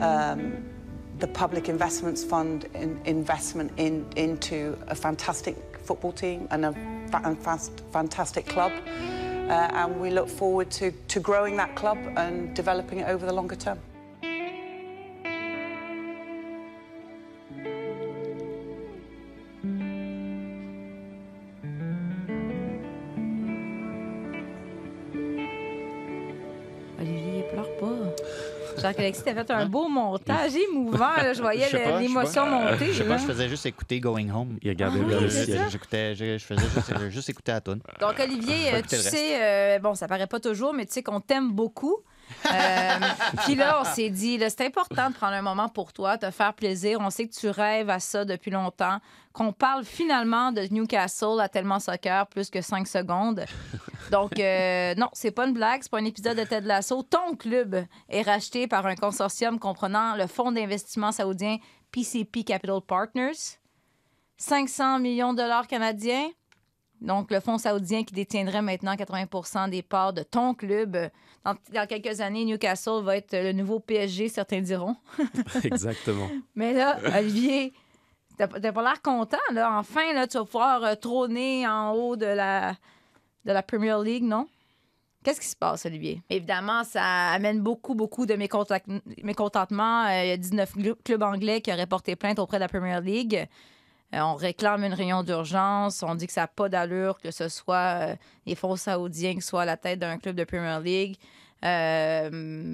um, 0.00 0.64
the 1.18 1.28
public 1.28 1.68
investments 1.68 2.24
fund 2.24 2.66
in, 2.74 3.00
investment 3.04 3.72
in, 3.76 4.06
into 4.16 4.76
a 4.88 4.94
fantastic 4.94 5.56
football 5.78 6.12
team 6.12 6.48
and 6.50 6.64
a 6.64 6.72
fa- 7.10 7.58
fantastic 7.92 8.46
club. 8.46 8.72
Uh, 8.86 9.68
and 9.72 10.00
we 10.00 10.10
look 10.10 10.28
forward 10.28 10.70
to, 10.72 10.90
to 11.06 11.20
growing 11.20 11.56
that 11.56 11.76
club 11.76 11.98
and 12.16 12.54
developing 12.54 12.98
it 12.98 13.08
over 13.08 13.24
the 13.24 13.32
longer 13.32 13.54
term. 13.54 13.78
Jacques-Alexis, 28.88 29.22
t'as 29.24 29.34
fait 29.34 29.50
un 29.50 29.66
beau 29.66 29.88
montage 29.88 30.52
émouvant. 30.56 31.16
là. 31.16 31.32
Je 31.32 31.40
voyais 31.42 31.66
l'émotion 32.00 32.46
monter. 32.46 32.92
Je 32.92 33.02
sais 33.02 33.04
pas, 33.08 33.16
je 33.18 33.24
faisais 33.24 33.48
juste 33.48 33.66
écouter 33.66 34.00
Going 34.00 34.30
Home. 34.30 34.58
Il 34.62 34.68
regardait 34.70 35.00
Ah 35.02 35.08
vers 35.08 35.18
oui, 35.18 35.24
le 35.24 35.30
ciel. 35.30 35.60
J'écoutais, 35.70 36.14
je, 36.14 36.38
je 36.38 36.44
faisais 36.44 36.62
juste, 36.74 37.08
juste 37.10 37.28
écouter 37.30 37.52
la 37.52 37.60
tune. 37.60 37.80
Donc, 38.00 38.14
Olivier, 38.20 38.74
euh, 38.74 38.82
tu 38.88 38.96
sais, 38.96 39.42
euh, 39.42 39.78
bon, 39.78 39.94
ça 39.94 40.06
paraît 40.08 40.26
pas 40.26 40.40
toujours, 40.40 40.72
mais 40.72 40.86
tu 40.86 40.92
sais 40.92 41.02
qu'on 41.02 41.20
t'aime 41.20 41.52
beaucoup. 41.52 41.98
Euh, 42.46 42.98
Puis 43.44 43.54
là, 43.54 43.80
on 43.80 43.84
s'est 43.84 44.10
dit, 44.10 44.38
c'est 44.38 44.66
important 44.66 45.10
de 45.10 45.14
prendre 45.14 45.34
un 45.34 45.42
moment 45.42 45.68
pour 45.68 45.92
toi, 45.92 46.18
te 46.18 46.30
faire 46.30 46.54
plaisir. 46.54 46.98
On 47.00 47.10
sait 47.10 47.26
que 47.26 47.34
tu 47.34 47.48
rêves 47.48 47.90
à 47.90 47.98
ça 47.98 48.24
depuis 48.24 48.50
longtemps. 48.50 48.98
Qu'on 49.32 49.52
parle 49.52 49.84
finalement 49.84 50.52
de 50.52 50.62
Newcastle 50.70 51.40
à 51.40 51.48
tellement 51.48 51.78
soccer 51.80 52.26
plus 52.26 52.48
que 52.50 52.60
5 52.60 52.86
secondes. 52.86 53.44
Donc, 54.10 54.38
euh, 54.38 54.94
non, 54.96 55.08
c'est 55.12 55.30
pas 55.30 55.46
une 55.46 55.52
blague, 55.52 55.82
c'est 55.82 55.90
pas 55.90 55.98
un 55.98 56.04
épisode 56.04 56.36
de 56.36 56.44
Ted 56.44 56.66
Lasso. 56.66 57.02
Ton 57.02 57.34
club 57.36 57.84
est 58.08 58.22
racheté 58.22 58.66
par 58.68 58.86
un 58.86 58.94
consortium 58.94 59.58
comprenant 59.58 60.14
le 60.16 60.26
fonds 60.26 60.52
d'investissement 60.52 61.12
saoudien 61.12 61.58
PCP 61.90 62.44
Capital 62.44 62.80
Partners. 62.86 63.58
500 64.38 65.00
millions 65.00 65.32
de 65.32 65.38
dollars 65.38 65.66
canadiens. 65.66 66.28
Donc, 67.00 67.30
le 67.30 67.40
fonds 67.40 67.58
saoudien 67.58 68.04
qui 68.04 68.14
détiendrait 68.14 68.62
maintenant 68.62 68.94
80% 68.94 69.68
des 69.70 69.82
parts 69.82 70.12
de 70.12 70.22
ton 70.22 70.54
club. 70.54 70.96
Dans, 71.44 71.54
dans 71.72 71.86
quelques 71.86 72.20
années, 72.20 72.44
Newcastle 72.44 73.02
va 73.02 73.16
être 73.18 73.32
le 73.34 73.52
nouveau 73.52 73.80
PSG, 73.80 74.28
certains 74.28 74.60
diront. 74.60 74.96
Exactement. 75.64 76.28
Mais 76.54 76.72
là, 76.72 76.98
Olivier, 77.18 77.72
t'as 78.38 78.46
pas 78.48 78.82
l'air 78.82 79.02
content, 79.02 79.36
là. 79.52 79.78
Enfin, 79.78 80.12
là, 80.14 80.26
tu 80.26 80.38
vas 80.38 80.44
pouvoir 80.44 80.82
euh, 80.84 80.94
trôner 80.94 81.66
en 81.68 81.92
haut 81.92 82.16
de 82.16 82.26
la, 82.26 82.72
de 83.44 83.52
la 83.52 83.62
Premier 83.62 83.94
League, 84.02 84.24
non? 84.24 84.46
Qu'est-ce 85.22 85.40
qui 85.40 85.48
se 85.48 85.56
passe, 85.56 85.84
Olivier? 85.86 86.22
Évidemment, 86.30 86.82
ça 86.84 87.02
amène 87.32 87.60
beaucoup, 87.60 87.94
beaucoup 87.94 88.26
de 88.26 88.34
mécontentement. 89.22 90.04
Euh, 90.06 90.22
Il 90.24 90.28
y 90.28 90.32
a 90.32 90.36
19 90.36 90.76
glu- 90.76 90.94
clubs 91.04 91.22
anglais 91.22 91.60
qui 91.60 91.72
auraient 91.72 91.86
porté 91.86 92.16
plainte 92.16 92.38
auprès 92.38 92.58
de 92.58 92.62
la 92.62 92.68
Premier 92.68 93.00
League. 93.00 93.46
Euh, 94.16 94.20
on 94.20 94.34
réclame 94.34 94.84
une 94.84 94.94
réunion 94.94 95.22
d'urgence. 95.22 96.02
On 96.02 96.14
dit 96.14 96.26
que 96.26 96.32
ça 96.32 96.42
n'a 96.42 96.46
pas 96.46 96.68
d'allure 96.68 97.18
que 97.20 97.30
ce 97.30 97.48
soit 97.48 97.76
euh, 97.76 98.14
les 98.46 98.54
fonds 98.54 98.76
saoudiens 98.76 99.34
qui 99.34 99.42
soient 99.42 99.62
à 99.62 99.66
la 99.66 99.76
tête 99.76 99.98
d'un 99.98 100.18
club 100.18 100.36
de 100.36 100.44
Premier 100.44 100.78
League. 100.82 101.16
Euh, 101.64 102.28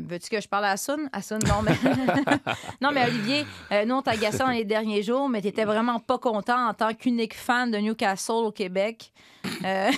Veux-tu 0.06 0.28
que 0.28 0.40
je 0.40 0.48
parle 0.48 0.66
à 0.66 0.76
Sun, 0.76 1.08
non, 1.46 1.62
mais... 1.62 1.72
non, 2.80 2.90
mais 2.92 3.06
Olivier, 3.06 3.46
nous, 3.86 3.94
on 3.94 4.02
t'agaçait 4.02 4.38
dans 4.38 4.48
les 4.48 4.64
derniers 4.64 5.02
jours, 5.02 5.28
mais 5.28 5.40
tu 5.40 5.46
n'étais 5.46 5.64
vraiment 5.64 6.00
pas 6.00 6.18
content 6.18 6.68
en 6.68 6.74
tant 6.74 6.92
qu'unique 6.92 7.34
fan 7.34 7.70
de 7.70 7.78
Newcastle 7.78 8.32
au 8.32 8.52
Québec. 8.52 9.12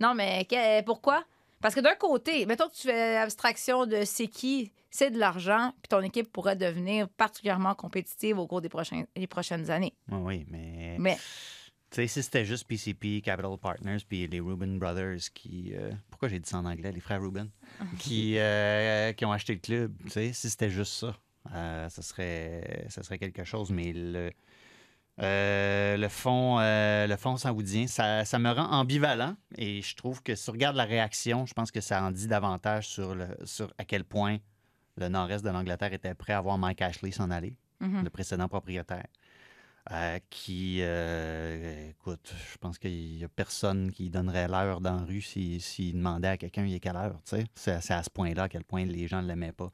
Non, 0.00 0.14
mais 0.14 0.46
pourquoi? 0.84 1.24
Parce 1.60 1.74
que 1.74 1.80
d'un 1.80 1.94
côté, 1.94 2.46
mettons 2.46 2.68
que 2.68 2.74
tu 2.74 2.88
fais 2.88 3.16
abstraction 3.16 3.86
de 3.86 4.02
c'est 4.04 4.26
qui, 4.26 4.70
c'est 4.96 5.10
de 5.10 5.18
l'argent, 5.18 5.72
puis 5.82 5.88
ton 5.88 6.00
équipe 6.00 6.32
pourrait 6.32 6.56
devenir 6.56 7.08
particulièrement 7.08 7.74
compétitive 7.74 8.38
au 8.38 8.46
cours 8.46 8.60
des 8.60 8.68
prochains, 8.68 9.04
les 9.16 9.26
prochaines 9.26 9.70
années. 9.70 9.94
Oui, 10.10 10.44
mais. 10.50 10.96
Mais 10.98 11.16
Tu 11.90 11.96
sais, 11.96 12.06
si 12.08 12.22
c'était 12.22 12.44
juste 12.44 12.66
PCP, 12.66 13.20
Capital 13.22 13.56
Partners, 13.58 13.98
puis 14.08 14.26
les 14.26 14.40
Rubin 14.40 14.76
Brothers 14.78 15.20
qui. 15.34 15.72
euh, 15.74 15.92
pourquoi 16.10 16.28
j'ai 16.28 16.40
dit 16.40 16.48
ça 16.48 16.58
en 16.58 16.64
anglais, 16.64 16.90
les 16.92 17.00
frères 17.00 17.20
Rubin? 17.22 17.48
qui, 17.98 18.38
euh, 18.38 19.12
qui 19.12 19.24
ont 19.24 19.32
acheté 19.32 19.54
le 19.54 19.60
club. 19.60 19.94
Tu 20.04 20.10
sais, 20.10 20.32
si 20.32 20.50
c'était 20.50 20.70
juste 20.70 20.92
ça, 20.94 21.14
euh, 21.54 21.88
ça, 21.88 22.02
serait, 22.02 22.86
ça 22.88 23.02
serait 23.02 23.18
quelque 23.18 23.44
chose. 23.44 23.70
Mais 23.70 23.92
le. 23.94 24.30
euh, 25.22 25.96
le 25.96 26.08
fond, 26.08 26.58
euh, 26.60 27.06
le 27.06 27.16
fond 27.16 27.36
saoudien, 27.36 27.86
ça, 27.86 28.24
ça 28.24 28.38
me 28.38 28.50
rend 28.50 28.70
ambivalent 28.70 29.34
et 29.56 29.80
je 29.80 29.94
trouve 29.96 30.22
que 30.22 30.34
si 30.34 30.44
tu 30.44 30.50
regardes 30.50 30.76
la 30.76 30.84
réaction, 30.84 31.46
je 31.46 31.54
pense 31.54 31.70
que 31.70 31.80
ça 31.80 32.02
en 32.02 32.10
dit 32.10 32.26
davantage 32.26 32.88
sur, 32.88 33.14
le, 33.14 33.28
sur 33.44 33.72
à 33.78 33.84
quel 33.84 34.04
point 34.04 34.38
le 34.96 35.08
nord-est 35.08 35.44
de 35.44 35.50
l'Angleterre 35.50 35.92
était 35.92 36.14
prêt 36.14 36.32
à 36.32 36.40
voir 36.40 36.58
Mike 36.58 36.82
Ashley 36.82 37.10
s'en 37.10 37.30
aller, 37.30 37.56
Mhm. 37.80 38.04
le 38.04 38.10
précédent 38.10 38.48
propriétaire. 38.48 39.06
Euh, 39.92 40.18
qui, 40.30 40.78
euh, 40.80 41.90
écoute, 41.90 42.34
je 42.52 42.58
pense 42.58 42.76
qu'il 42.76 43.18
n'y 43.18 43.22
a 43.22 43.28
personne 43.28 43.92
qui 43.92 44.10
donnerait 44.10 44.48
l'heure 44.48 44.80
dans 44.80 44.96
la 44.96 45.02
rue 45.04 45.20
s'il 45.20 45.60
s'il 45.60 45.92
demandait 45.94 46.26
à 46.26 46.36
quelqu'un 46.36 46.64
il 46.64 46.74
est 46.74 46.80
quelle 46.80 46.96
heure, 46.96 47.20
tu 47.24 47.36
sais? 47.36 47.44
C'est 47.54 47.92
à 47.94 48.02
ce 48.02 48.10
point-là 48.10 48.44
à 48.44 48.48
quel 48.48 48.64
point 48.64 48.84
les 48.84 49.06
gens 49.06 49.22
ne 49.22 49.28
l'aimaient 49.28 49.52
pas. 49.52 49.70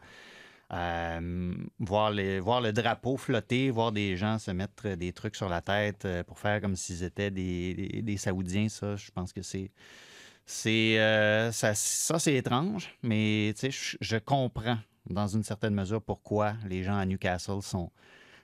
Euh, 0.75 1.55
voir, 1.79 2.11
les, 2.11 2.41
voir 2.41 2.61
le 2.61 2.73
drapeau 2.75 3.17
flotter, 3.17 3.71
voir 3.71 3.91
des 3.93 4.17
gens 4.19 4.39
se 4.39 4.51
mettre 4.51 4.97
des 4.97 5.13
trucs 5.15 5.37
sur 5.37 5.49
la 5.49 5.63
tête 5.63 6.07
pour 6.27 6.39
faire 6.39 6.61
comme 6.61 6.77
s'ils 6.77 7.03
étaient 7.05 7.31
des, 7.31 7.73
des, 7.75 8.03
des 8.03 8.17
Saoudiens, 8.19 8.69
ça, 8.69 8.97
je 8.97 9.11
pense 9.13 9.33
que 9.33 9.41
c'est. 9.43 9.71
C'est 10.45 10.97
ça, 11.53 11.75
ça 11.75 12.19
c'est 12.19 12.35
étrange, 12.35 12.95
mais 13.03 13.53
tu 13.55 13.61
sais, 13.61 13.71
je, 13.71 13.97
je 14.01 14.17
comprends 14.19 14.77
dans 15.09 15.27
une 15.29 15.43
certaine 15.43 15.75
mesure 15.75 16.01
pourquoi 16.03 16.55
les 16.69 16.83
gens 16.83 16.97
à 16.97 17.05
Newcastle 17.07 17.63
sont. 17.63 17.91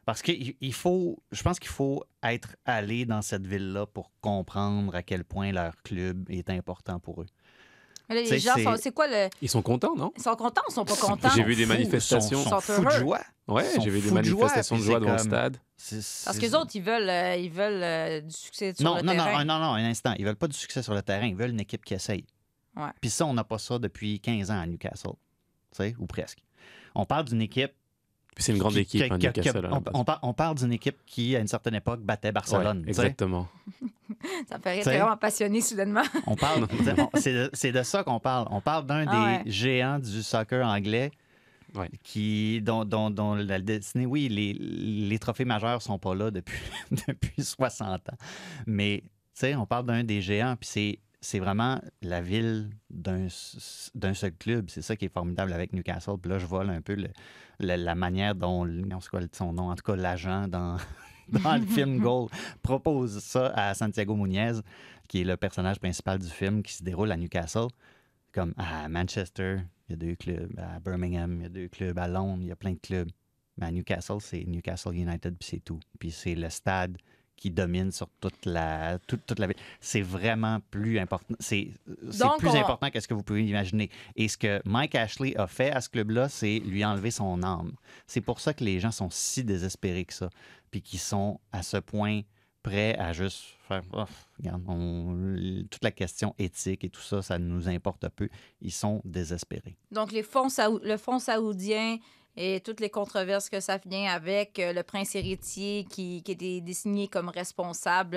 Parce 0.04 0.22
qu'il 0.22 0.54
il 0.60 0.72
faut, 0.72 1.18
je 1.32 1.42
pense 1.42 1.58
qu'il 1.58 1.70
faut 1.70 2.02
être 2.22 2.56
allé 2.64 3.04
dans 3.04 3.20
cette 3.22 3.46
ville-là 3.46 3.86
pour 3.86 4.10
comprendre 4.22 4.94
à 4.94 5.02
quel 5.02 5.22
point 5.24 5.52
leur 5.52 5.74
club 5.82 6.28
est 6.30 6.48
important 6.50 6.98
pour 6.98 7.20
eux. 7.22 7.26
là, 8.08 8.14
les 8.14 8.24
T'sais, 8.24 8.38
gens, 8.38 8.54
c'est- 8.54 8.64
sont- 8.64 8.76
c'est 8.80 8.92
quoi 8.94 9.06
le. 9.06 9.28
Ils 9.42 9.50
sont 9.50 9.60
contents, 9.60 9.94
non? 9.94 10.10
Ils 10.16 10.22
sont 10.22 10.34
contents 10.34 10.62
ou 10.66 10.70
ils 10.70 10.74
sont 10.74 10.84
pas 10.86 10.96
contents? 10.96 11.28
J'ai 11.34 11.42
vu 11.42 11.54
des 11.54 11.66
manifestations. 11.66 12.42
sont- 12.42 12.48
sont 12.48 12.60
fous 12.60 12.84
de 12.86 12.90
joie. 12.90 13.20
Ouais, 13.46 13.66
j'ai 13.82 13.90
vu 13.90 14.00
des 14.00 14.08
fous 14.08 14.14
de 14.18 14.22
joie, 14.22 14.40
manifestations 14.40 14.78
de 14.78 14.82
joie 14.82 14.98
devant 15.00 15.12
le 15.12 15.18
stade. 15.18 15.58
Parce 15.76 16.36
que 16.38 16.40
les 16.42 16.54
autres, 16.54 16.70
ils 16.74 16.82
veulent, 16.82 17.08
euh, 17.10 17.36
ils 17.36 17.50
veulent 17.50 17.82
euh, 17.82 18.20
du 18.22 18.34
succès 18.34 18.72
sur 18.74 18.84
non, 18.84 18.96
le 18.96 19.02
non, 19.02 19.12
terrain. 19.12 19.44
non, 19.44 19.58
non, 19.58 19.66
non, 19.66 19.72
un 19.74 19.84
instant. 19.84 20.14
Ils 20.18 20.24
veulent 20.24 20.36
pas 20.36 20.48
du 20.48 20.56
succès 20.56 20.82
sur 20.82 20.94
le 20.94 21.02
terrain. 21.02 21.26
Ils 21.26 21.36
veulent 21.36 21.50
une 21.50 21.60
équipe 21.60 21.84
qui 21.84 21.92
essaye. 21.92 22.24
Ouais. 22.76 22.88
Puis 23.00 23.10
ça, 23.10 23.26
on 23.26 23.34
n'a 23.34 23.44
pas 23.44 23.58
ça 23.58 23.78
depuis 23.78 24.20
15 24.20 24.50
ans 24.50 24.58
à 24.58 24.64
Newcastle. 24.66 25.10
Tu 25.70 25.76
sais, 25.76 25.94
ou 25.98 26.06
presque. 26.06 26.38
On 26.94 27.04
parle 27.04 27.24
d'une 27.26 27.42
équipe. 27.42 27.72
C'est 28.40 28.52
une 28.52 28.58
grande 28.58 28.74
qui- 28.74 28.78
équipe, 28.80 29.02
qui- 29.18 29.26
hein, 29.26 29.32
qui- 29.32 29.50
on, 29.50 29.82
on 30.00 30.04
on 30.22 30.32
parle 30.32 30.56
d'une 30.58 30.72
équipe 30.72 30.98
qui, 31.06 31.34
à 31.34 31.40
une 31.40 31.48
certaine 31.48 31.74
époque, 31.74 32.00
battait 32.02 32.30
Barcelone. 32.30 32.82
Ouais, 32.82 32.88
exactement. 32.88 33.48
Ça 34.48 34.58
t'es 34.58 34.80
vraiment 34.82 35.16
passionné 35.16 35.60
soudainement. 35.60 36.02
On 36.26 36.34
parle, 36.36 36.66
c'est 37.14 37.32
de, 37.32 37.50
c'est 37.52 37.72
de 37.72 37.82
ça 37.82 38.02
qu'on 38.04 38.20
parle. 38.20 38.46
On 38.50 38.60
parle 38.60 38.86
d'un 38.86 39.06
Ah 39.08 39.12
des 39.42 39.48
ouais. 39.48 39.50
géants 39.52 39.98
du 39.98 40.22
soccer 40.22 40.64
anglais 40.66 41.10
qui, 42.02 42.60
dont, 42.62 42.84
dont- 42.84 43.10
dont 43.10 43.34
la 43.34 43.60
destinée, 43.60 44.06
oui, 44.06 44.28
les, 44.28 44.54
les 44.54 45.18
trophées 45.18 45.44
majeurs 45.44 45.82
sont 45.82 45.98
pas 45.98 46.14
là 46.14 46.30
depuis, 46.30 46.58
depuis 47.08 47.42
60 47.44 48.08
ans. 48.08 48.16
Mais, 48.66 49.02
tu 49.04 49.10
sais, 49.34 49.54
on 49.54 49.66
parle 49.66 49.86
d'un 49.86 50.02
des 50.04 50.20
géants, 50.22 50.56
puis 50.58 50.68
c'est, 50.72 50.98
c'est 51.20 51.38
vraiment 51.38 51.80
la 52.02 52.20
ville 52.20 52.70
d'un, 52.90 53.28
seul 53.28 54.32
club. 54.38 54.70
C'est 54.70 54.82
ça 54.82 54.96
qui 54.96 55.06
est 55.06 55.12
formidable 55.12 55.52
avec 55.52 55.72
Newcastle. 55.72 56.16
Puis 56.20 56.30
là, 56.30 56.38
je 56.38 56.46
vole 56.46 56.70
un 56.70 56.80
peu 56.80 56.94
le- 56.94 57.10
la, 57.58 57.76
la 57.76 57.94
manière 57.94 58.34
dont, 58.34 58.64
non, 58.64 59.00
c'est 59.00 59.10
quoi 59.10 59.20
son 59.32 59.52
nom, 59.52 59.70
en 59.70 59.74
tout 59.74 59.82
cas, 59.84 59.96
l'agent 59.96 60.46
dans, 60.46 60.76
dans 61.28 61.56
le 61.56 61.66
film 61.66 61.98
Goal 62.02 62.28
propose 62.62 63.18
ça 63.18 63.48
à 63.48 63.74
Santiago 63.74 64.14
Muñez, 64.14 64.60
qui 65.08 65.22
est 65.22 65.24
le 65.24 65.36
personnage 65.36 65.78
principal 65.80 66.18
du 66.18 66.28
film 66.28 66.62
qui 66.62 66.74
se 66.74 66.82
déroule 66.82 67.10
à 67.10 67.16
Newcastle. 67.16 67.66
Comme 68.32 68.54
à 68.56 68.88
Manchester, 68.88 69.58
il 69.88 69.92
y 69.92 69.94
a 69.94 69.96
deux 69.96 70.14
clubs. 70.14 70.52
À 70.58 70.78
Birmingham, 70.78 71.36
il 71.40 71.42
y 71.42 71.46
a 71.46 71.48
deux 71.48 71.68
clubs. 71.68 71.98
À 71.98 72.06
Londres, 72.06 72.42
il 72.42 72.48
y 72.48 72.52
a 72.52 72.56
plein 72.56 72.72
de 72.72 72.78
clubs. 72.78 73.10
Mais 73.56 73.66
à 73.66 73.72
Newcastle, 73.72 74.20
c'est 74.20 74.44
Newcastle 74.44 74.94
United, 74.94 75.34
puis 75.36 75.48
c'est 75.50 75.60
tout. 75.64 75.80
Puis 75.98 76.12
c'est 76.12 76.36
le 76.36 76.48
stade 76.48 76.96
qui 77.38 77.50
domine 77.50 77.90
sur 77.92 78.08
toute 78.20 78.44
la, 78.44 78.98
toute, 79.06 79.24
toute 79.24 79.38
la 79.38 79.46
ville. 79.46 79.56
C'est 79.80 80.02
vraiment 80.02 80.58
plus 80.70 80.98
important. 80.98 81.34
C'est 81.38 81.70
plus 82.38 82.48
on- 82.48 82.54
important 82.54 82.90
que 82.90 82.98
ce 83.00 83.06
que 83.08 83.14
vous 83.14 83.22
pouvez 83.22 83.46
imaginer. 83.46 83.88
Et 84.16 84.26
ce 84.28 84.36
que 84.36 84.60
Mike 84.64 84.94
Ashley 84.96 85.34
a 85.36 85.46
fait 85.46 85.70
à 85.70 85.80
ce 85.80 85.88
club-là, 85.88 86.28
c'est 86.28 86.58
lui 86.58 86.84
enlever 86.84 87.10
son 87.12 87.42
âme. 87.42 87.72
C'est 88.06 88.20
pour 88.20 88.40
ça 88.40 88.52
que 88.52 88.64
les 88.64 88.80
gens 88.80 88.90
sont 88.90 89.08
si 89.10 89.44
désespérés 89.44 90.04
que 90.04 90.12
ça, 90.14 90.28
puis 90.70 90.82
qui 90.82 90.98
sont 90.98 91.38
à 91.52 91.62
ce 91.62 91.76
point 91.76 92.22
prêts 92.62 92.96
à 92.98 93.12
juste 93.12 93.44
faire 93.68 93.82
Oh, 93.92 94.04
regarde, 94.38 94.62
on- 94.66 95.62
toute 95.70 95.84
la 95.84 95.92
question 95.92 96.34
éthique 96.38 96.82
et 96.84 96.90
tout 96.90 97.00
ça, 97.00 97.22
ça 97.22 97.38
nous 97.38 97.68
importe 97.68 98.08
peu. 98.10 98.28
Ils 98.60 98.72
sont 98.72 99.00
désespérés. 99.04 99.76
Donc, 99.92 100.10
les 100.10 100.24
fonds 100.24 100.48
le 100.82 100.96
fonds 100.96 101.18
saoudien 101.20 101.98
et 102.40 102.60
toutes 102.60 102.78
les 102.78 102.88
controverses 102.88 103.50
que 103.50 103.58
ça 103.58 103.78
vient 103.84 104.12
avec, 104.12 104.60
euh, 104.60 104.72
le 104.72 104.84
prince 104.84 105.16
héritier 105.16 105.84
qui, 105.90 106.22
qui 106.22 106.32
était 106.32 106.60
désigné 106.60 107.08
comme 107.08 107.28
responsable 107.28 108.16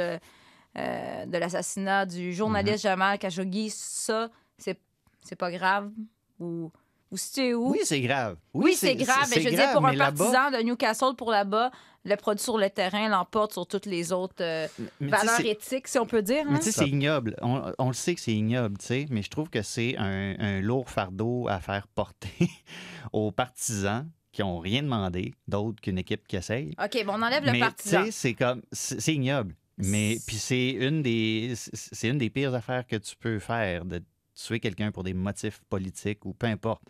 euh, 0.77 1.25
de 1.25 1.37
l'assassinat 1.37 2.05
du 2.05 2.31
journaliste 2.31 2.83
Jamal 2.83 3.17
Khashoggi, 3.17 3.71
ça, 3.71 4.29
c'est 4.57 4.79
c'est 5.23 5.35
pas 5.35 5.51
grave? 5.51 5.91
Ou, 6.39 6.71
ou 7.11 7.17
c'est 7.17 7.53
où? 7.53 7.71
Oui, 7.71 7.79
c'est 7.83 8.01
grave. 8.01 8.37
Oui, 8.53 8.73
c'est 8.73 8.95
grave. 8.95 9.27
Mais 9.29 9.41
je 9.41 9.49
veux 9.49 9.55
dire, 9.55 9.71
pour 9.73 9.85
un 9.85 9.95
partisan 9.95 10.49
de 10.51 10.63
Newcastle, 10.63 11.15
pour 11.17 11.31
là-bas, 11.31 11.71
le 12.03 12.15
produit 12.15 12.43
sur 12.43 12.57
le 12.57 12.69
terrain 12.69 13.09
l'emporte 13.09 13.53
sur 13.53 13.67
toutes 13.67 13.85
les 13.85 14.11
autres 14.11 14.35
euh, 14.41 14.67
tu 14.99 15.07
valeurs 15.07 15.39
éthiques, 15.41 15.87
si 15.87 15.99
on 15.99 16.05
peut 16.05 16.21
dire. 16.21 16.45
Mais 16.45 16.55
hein? 16.55 16.59
tu 16.59 16.65
sais, 16.65 16.71
c'est 16.71 16.87
ignoble. 16.87 17.35
On, 17.41 17.71
on 17.77 17.87
le 17.87 17.93
sait 17.93 18.15
que 18.15 18.21
c'est 18.21 18.33
ignoble, 18.33 18.77
tu 18.77 18.85
sais, 18.85 19.05
mais 19.09 19.21
je 19.21 19.29
trouve 19.29 19.49
que 19.49 19.61
c'est 19.61 19.95
un, 19.97 20.35
un 20.39 20.61
lourd 20.61 20.89
fardeau 20.89 21.47
à 21.47 21.59
faire 21.59 21.87
porter 21.87 22.49
aux 23.13 23.31
partisans 23.31 24.09
qui 24.31 24.41
n'ont 24.41 24.59
rien 24.59 24.81
demandé 24.81 25.33
d'autre 25.47 25.81
qu'une 25.81 25.97
équipe 25.97 26.27
qui 26.27 26.37
essaye. 26.37 26.73
OK, 26.83 27.05
bon, 27.05 27.13
on 27.17 27.21
enlève 27.21 27.43
le 27.45 27.51
mais 27.51 27.59
tu 27.59 27.65
partisan. 27.65 28.05
sais, 28.05 28.11
c'est 28.11 28.33
comme, 28.33 28.61
c'est 28.71 29.13
ignoble. 29.13 29.55
Mais 29.77 30.17
puis 30.25 30.35
c'est 30.35 30.69
une 30.71 31.01
des, 31.01 31.53
c'est 31.55 32.07
une 32.07 32.17
des 32.17 32.29
pires 32.29 32.53
affaires 32.53 32.85
que 32.85 32.95
tu 32.95 33.15
peux 33.15 33.39
faire 33.39 33.83
de 33.85 34.01
tuer 34.43 34.59
quelqu'un 34.59 34.91
pour 34.91 35.03
des 35.03 35.13
motifs 35.13 35.61
politiques 35.69 36.25
ou 36.25 36.33
peu 36.33 36.47
importe. 36.47 36.83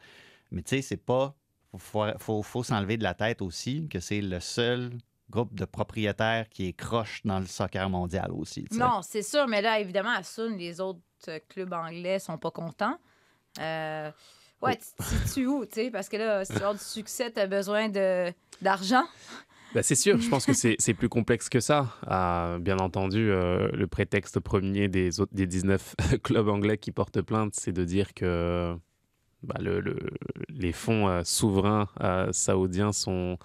Mais 0.52 0.62
tu 0.62 0.76
sais, 0.76 0.82
c'est 0.82 0.98
pas, 0.98 1.36
faut, 1.78 2.06
faut, 2.20 2.44
faut 2.44 2.64
s'enlever 2.64 2.98
de 2.98 3.04
la 3.04 3.14
tête 3.14 3.42
aussi 3.42 3.88
que 3.88 4.00
c'est 4.00 4.22
le 4.22 4.40
seul 4.40 4.92
groupe 5.30 5.56
de 5.56 5.66
propriétaires 5.66 6.50
qui 6.50 6.68
est 6.68 6.74
croche 6.74 7.22
dans 7.24 7.40
le 7.40 7.46
soccer 7.46 7.90
mondial 7.90 8.32
aussi. 8.32 8.66
tu. 8.66 8.78
Non, 8.78 9.02
c'est 9.02 9.24
sûr, 9.24 9.48
mais 9.48 9.62
là, 9.62 9.80
évidemment, 9.80 10.12
à 10.12 10.24
Sun, 10.24 10.58
les 10.58 10.82
autres 10.82 11.00
clubs 11.48 11.72
anglais 11.74 12.20
sont 12.20 12.38
pas 12.38 12.52
contents. 12.52 12.98
Euh, 13.60 14.12
ouais, 14.62 14.78
tu 14.78 14.86
tu 15.10 15.34
tues 15.34 15.48
où, 15.48 15.66
tu 15.66 15.76
sais? 15.76 15.92
Parce 15.92 16.10
que 16.10 16.18
là, 16.18 16.46
si 16.46 16.52
tu 16.52 16.58
avoir 16.58 16.74
du 16.74 16.84
succès, 16.84 17.32
tu 17.32 17.40
as 17.40 17.48
besoin 17.48 17.90
d'argent. 18.62 19.06
Bah, 19.74 19.84
c'est 19.84 19.96
sûr, 19.96 20.20
je 20.20 20.30
pense 20.30 20.46
que 20.46 20.54
c'est 20.54 20.94
plus 20.94 21.08
complexe 21.10 21.48
que 21.48 21.60
ça. 21.62 21.88
Ah, 22.06 22.58
bien 22.60 22.78
entendu, 22.80 23.30
euh, 23.32 23.70
le 23.74 23.88
prétexte 23.88 24.40
premier 24.40 24.88
des, 24.90 25.22
autres, 25.22 25.34
des 25.34 25.48
19 25.48 25.96
clubs 26.24 26.50
anglais 26.50 26.78
qui 26.78 26.92
portent 26.92 27.22
plainte, 27.22 27.54
c'est 27.56 27.72
de 27.72 27.86
dire 27.86 28.14
que 28.14 28.76
bah, 29.44 29.56
le- 29.62 29.80
le- 29.80 29.98
les 30.50 30.74
fonds 30.74 31.08
euh, 31.08 31.22
souverains 31.24 31.88
euh, 32.02 32.28
saoudiens 32.34 32.92
sont 32.92 33.38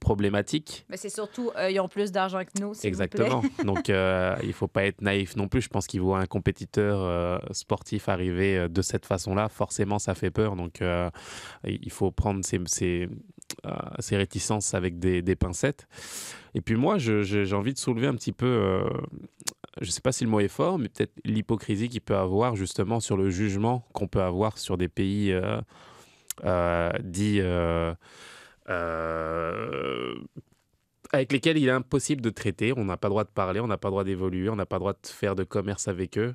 problématiques. 0.00 0.84
Mais 0.90 0.96
c'est 0.98 1.08
surtout, 1.08 1.50
ils 1.70 1.80
ont 1.80 1.88
plus 1.88 2.12
d'argent 2.12 2.40
que 2.44 2.60
nous, 2.60 2.74
s'il 2.74 2.92
vous 2.92 2.96
plaît. 2.98 3.06
Exactement. 3.06 3.42
Donc, 3.64 3.88
il 3.88 4.52
faut 4.52 4.68
pas 4.68 4.84
être 4.84 5.00
naïf 5.00 5.34
non 5.34 5.48
plus. 5.48 5.62
Je 5.62 5.68
pense 5.70 5.86
qu'il 5.86 6.02
voit 6.02 6.18
un 6.18 6.26
compétiteur 6.26 7.40
sportif 7.52 8.10
arriver 8.10 8.68
de 8.68 8.82
cette 8.82 9.06
façon-là. 9.06 9.48
Forcément, 9.48 9.98
ça 9.98 10.14
fait 10.14 10.30
peur. 10.30 10.56
Donc, 10.56 10.82
il 11.64 11.90
faut 11.90 12.10
prendre 12.10 12.44
ces, 12.44 12.60
ces, 12.66 13.08
ces 13.98 14.16
réticences 14.16 14.74
avec 14.74 14.98
des, 14.98 15.36
pincettes. 15.36 15.86
Et 16.54 16.60
puis 16.60 16.76
moi, 16.76 16.98
j'ai 16.98 17.52
envie 17.52 17.74
de 17.74 17.78
soulever 17.78 18.06
un 18.06 18.14
petit 18.14 18.32
peu, 18.32 18.46
euh, 18.46 18.88
je 19.80 19.86
ne 19.86 19.90
sais 19.90 20.00
pas 20.00 20.12
si 20.12 20.24
le 20.24 20.30
mot 20.30 20.40
est 20.40 20.48
fort, 20.48 20.78
mais 20.78 20.88
peut-être 20.88 21.12
l'hypocrisie 21.24 21.88
qu'il 21.88 22.00
peut 22.00 22.16
avoir 22.16 22.56
justement 22.56 23.00
sur 23.00 23.16
le 23.16 23.30
jugement 23.30 23.86
qu'on 23.92 24.06
peut 24.06 24.22
avoir 24.22 24.58
sur 24.58 24.76
des 24.76 24.88
pays 24.88 25.32
euh, 25.32 25.60
euh, 26.44 26.92
dits... 27.02 27.40
avec 31.12 31.32
lesquels 31.32 31.58
il 31.58 31.68
est 31.68 31.72
impossible 31.72 32.20
de 32.22 32.30
traiter. 32.30 32.72
On 32.76 32.84
n'a 32.84 32.96
pas 32.96 33.08
le 33.08 33.12
droit 33.12 33.24
de 33.24 33.30
parler, 33.30 33.60
on 33.60 33.66
n'a 33.66 33.76
pas 33.76 33.88
le 33.88 33.92
droit 33.92 34.04
d'évoluer, 34.04 34.48
on 34.48 34.56
n'a 34.56 34.66
pas 34.66 34.76
le 34.76 34.80
droit 34.80 34.92
de 34.92 35.06
faire 35.06 35.34
de 35.34 35.44
commerce 35.44 35.88
avec 35.88 36.18
eux. 36.18 36.34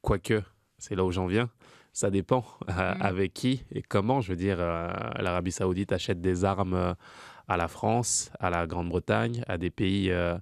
Quoique, 0.00 0.42
c'est 0.78 0.96
là 0.96 1.04
où 1.04 1.12
j'en 1.12 1.26
viens. 1.26 1.50
Ça 1.92 2.10
dépend 2.10 2.44
euh, 2.70 2.94
avec 3.00 3.34
qui 3.34 3.64
et 3.70 3.82
comment. 3.82 4.20
Je 4.20 4.30
veux 4.30 4.36
dire, 4.36 4.56
euh, 4.60 4.88
l'Arabie 5.18 5.52
Saoudite 5.52 5.92
achète 5.92 6.20
des 6.20 6.44
armes 6.44 6.74
euh, 6.74 6.94
à 7.48 7.56
la 7.56 7.68
France, 7.68 8.30
à 8.40 8.48
la 8.50 8.66
Grande-Bretagne, 8.66 9.44
à 9.46 9.58
des 9.58 9.70
pays. 9.70 10.10
euh, 10.10 10.36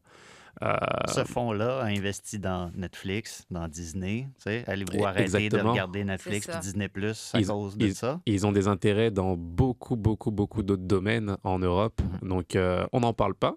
euh, 0.63 0.77
Ce 1.09 1.25
fonds-là 1.25 1.81
a 1.81 1.87
investi 1.87 2.39
dans 2.39 2.71
Netflix, 2.77 3.47
dans 3.51 3.67
Disney. 3.67 4.29
tu 4.37 4.43
sais. 4.43 4.65
Allez-vous 4.69 5.05
arrêter 5.05 5.49
de 5.49 5.59
regarder 5.59 6.05
Netflix 6.05 6.47
et. 6.47 6.61
Disney 6.61 6.89
Plus 6.89 7.31
à 7.35 7.41
ils, 7.41 7.47
cause 7.49 7.77
de 7.77 7.87
ils- 7.87 7.95
ça? 7.95 8.21
ils 8.27 8.47
ont 8.47 8.53
des 8.53 8.69
intérêts 8.69 9.11
dans 9.11 9.37
beaucoup, 9.37 9.97
beaucoup, 9.97 10.31
beaucoup 10.31 10.63
d'autres 10.63 10.83
domaines 10.87 11.37
en 11.45 11.59
Europe. 11.59 12.01
Donc, 12.23 12.55
euh, 12.55 12.87
on 12.93 13.01
n'en 13.01 13.13
parle 13.15 13.35
pas 13.35 13.57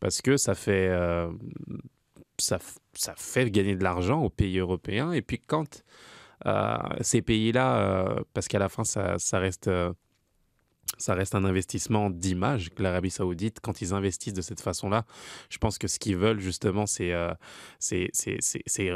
parce 0.00 0.22
que 0.22 0.36
ça 0.36 0.54
fait, 0.54 0.88
euh, 0.88 1.30
ça, 2.38 2.58
fait 3.16 3.50
gagner 3.50 3.76
de 3.76 3.84
l'argent 3.84 4.22
aux 4.22 4.30
pays 4.30 4.58
européens. 4.58 5.12
Et 5.12 5.22
puis, 5.22 5.38
quand 5.44 5.76
euh, 5.76 5.82
ces 7.00 7.22
pays-là, 7.22 7.78
euh, 7.78 8.20
parce 8.34 8.48
qu'à 8.48 8.58
la 8.58 8.68
fin, 8.68 8.84
ça, 8.84 9.18
ça 9.18 9.38
reste. 9.38 9.68
euh, 9.68 9.92
ça 10.96 11.12
reste 11.14 11.34
un 11.34 11.44
investissement 11.44 12.08
d'image 12.08 12.70
que 12.70 12.82
l'Arabie 12.82 13.10
Saoudite, 13.10 13.60
quand 13.60 13.82
ils 13.82 13.92
investissent 13.92 14.32
de 14.32 14.40
cette 14.40 14.62
façon-là, 14.62 15.04
je 15.50 15.58
pense 15.58 15.76
que 15.76 15.86
ce 15.86 15.98
qu'ils 15.98 16.16
veulent 16.16 16.40
justement, 16.40 16.86
c'est 16.86 17.12
euh, 17.12 17.34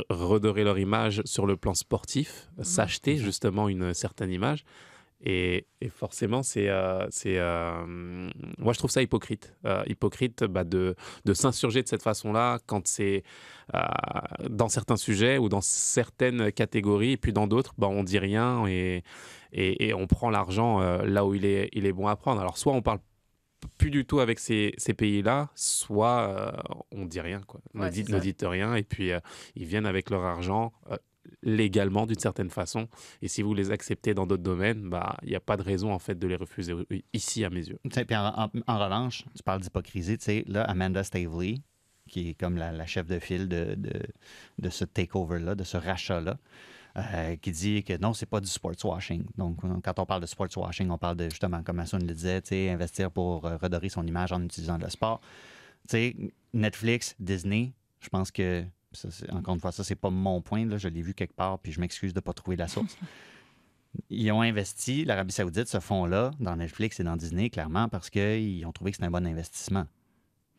redorer 0.09 0.65
leur 0.65 0.79
image 0.79 1.21
sur 1.27 1.47
le 1.47 1.57
plan 1.59 1.75
sportif, 1.75 2.49
s'acheter 2.63 3.19
justement 3.19 3.69
une 3.69 3.93
certaine 3.93 4.31
image. 4.31 4.65
Et, 5.25 5.67
et 5.81 5.89
forcément, 5.89 6.43
c'est, 6.43 6.69
euh, 6.69 7.07
c'est, 7.11 7.39
euh, 7.39 7.87
moi 8.59 8.73
je 8.73 8.79
trouve 8.79 8.91
ça 8.91 9.03
hypocrite, 9.03 9.55
Euh, 9.65 9.83
hypocrite 9.87 10.43
bah, 10.45 10.65
de, 10.65 10.97
de 11.25 11.33
s'insurger 11.35 11.83
de 11.83 11.89
cette 11.89 12.03
façon-là 12.03 12.59
quand 12.67 12.89
c'est 12.89 13.23
dans 14.51 14.69
certains 14.69 14.97
sujets 14.97 15.39
ou 15.39 15.49
dans 15.49 15.61
certaines 15.63 16.51
catégories, 16.53 17.13
et 17.13 17.17
puis 17.17 17.33
dans 17.33 17.47
d'autres, 17.47 17.73
bah, 17.79 17.89
on 17.89 18.03
dit 18.03 18.19
rien 18.19 18.67
et, 18.67 19.03
et, 19.53 19.87
et 19.87 19.95
on 19.95 20.07
prend 20.07 20.29
l'argent 20.31 20.81
là 20.81 21.25
où 21.25 21.35
il 21.35 21.45
est, 21.45 21.69
il 21.73 21.87
est 21.87 21.93
bon 21.93 22.09
à 22.09 22.17
prendre. 22.17 22.41
Alors 22.41 22.59
soit 22.59 22.73
on 22.73 22.83
parle 22.83 22.99
plus 23.79 23.91
du 23.91 24.05
tout 24.05 24.19
avec 24.19 24.41
ces, 24.41 24.75
ces 24.77 24.93
pays-là, 24.93 25.51
soit 25.55 26.29
euh, 26.29 26.51
on 26.91 27.05
dit 27.07 27.21
rien, 27.21 27.41
quoi. 27.47 27.61
Ne, 27.75 27.83
Ouais, 27.83 27.91
dites, 27.91 28.09
ne 28.09 28.19
dites 28.19 28.45
rien, 28.45 28.75
et 28.75 28.83
puis 28.83 29.13
euh, 29.13 29.21
ils 29.55 29.67
viennent 29.67 29.87
avec 29.87 30.11
leur 30.11 30.25
argent 30.25 30.73
euh, 30.91 30.97
légalement 31.43 32.07
d'une 32.07 32.19
certaine 32.19 32.51
façon. 32.51 32.89
Et 33.21 33.29
si 33.29 33.43
vous 33.43 33.55
les 33.55 33.71
acceptez 33.71 34.15
dans 34.15 34.27
d'autres 34.27 34.43
domaines, 34.43 34.89
bah 34.89 35.17
il 35.23 35.31
n'y 35.31 35.37
a 35.37 35.41
pas 35.41 35.57
de 35.57 35.63
raison 35.63 35.93
en 35.93 35.99
fait 35.99 36.19
de 36.19 36.27
les 36.27 36.37
refuser 36.37 36.73
euh, 36.73 36.85
ici 37.13 37.45
à 37.45 37.51
mes 37.51 37.67
yeux. 37.69 37.79
En, 38.11 38.51
en- 38.67 38.79
revanche, 38.79 39.25
tu 39.37 39.43
parles 39.43 39.61
d'hypocrisie, 39.61 40.19
tu 40.19 40.25
sais, 40.25 40.45
là, 40.47 40.63
Amanda 40.65 41.03
Stavely, 41.05 41.63
qui 42.09 42.31
est 42.31 42.35
comme 42.35 42.57
la, 42.57 42.87
chef 42.87 43.07
de 43.07 43.19
file 43.19 43.49
de, 43.49 43.77
de, 44.59 44.71
ce 44.71 44.85
takeover-là, 44.85 45.55
de 45.55 45.65
ce 45.65 45.77
rachat-là, 45.77 46.39
euh, 46.97 47.37
qui 47.37 47.51
dit 47.53 47.83
que 47.85 47.97
non, 47.99 48.13
c'est 48.13 48.27
pas 48.27 48.41
du 48.41 48.49
sports 48.49 48.75
washing. 48.85 49.25
Donc, 49.39 49.65
euh, 49.65 49.69
quand 49.83 49.99
on 49.99 50.07
parle 50.07 50.21
de 50.21 50.27
sports 50.27 50.49
washing, 50.57 50.91
on 50.91 50.99
parle 50.99 51.17
de 51.17 51.29
justement, 51.31 51.63
comme 51.63 51.79
Assun 51.81 51.99
le 51.99 52.13
disait, 52.13 52.71
investir 52.71 53.11
pour 53.11 53.43
redorer 53.43 53.89
son 53.89 54.07
image 54.07 54.33
en 54.33 54.43
utilisant 54.43 54.79
le 54.79 54.89
sport. 54.91 55.21
Tu 55.89 55.97
sais, 55.97 56.17
Netflix, 56.53 57.17
Disney, 57.19 57.73
je 58.01 58.09
pense 58.09 58.31
que, 58.31 58.65
ça, 58.95 59.09
encore 59.33 59.55
une 59.55 59.61
fois, 59.61 59.73
ça, 59.73 59.85
c'est 59.85 59.95
pas 59.97 60.11
mon 60.11 60.41
point, 60.41 60.67
là, 60.67 60.77
je 60.79 60.89
l'ai 60.89 61.03
vu 61.03 61.15
quelque 61.15 61.35
part, 61.35 61.59
puis 61.59 61.73
je 61.73 61.81
m'excuse 61.81 62.13
de 62.15 62.21
pas 62.21 62.33
trouver 62.33 62.57
la 62.57 62.69
source. 62.69 62.97
Ils 64.09 64.33
ont 64.33 64.41
investi, 64.41 65.05
l'Arabie 65.05 65.33
Saoudite, 65.33 65.69
ce 65.69 65.79
fonds-là, 65.79 66.31
dans 66.41 66.57
Netflix 66.57 66.99
et 67.01 67.05
dans 67.05 67.17
Disney, 67.17 67.51
clairement, 67.51 67.89
parce 67.89 68.09
qu'ils 68.09 68.65
ont 68.65 68.73
trouvé 68.73 68.91
que 68.91 68.97
c'était 68.97 69.07
un 69.07 69.11
bon 69.11 69.27
investissement. 69.27 69.87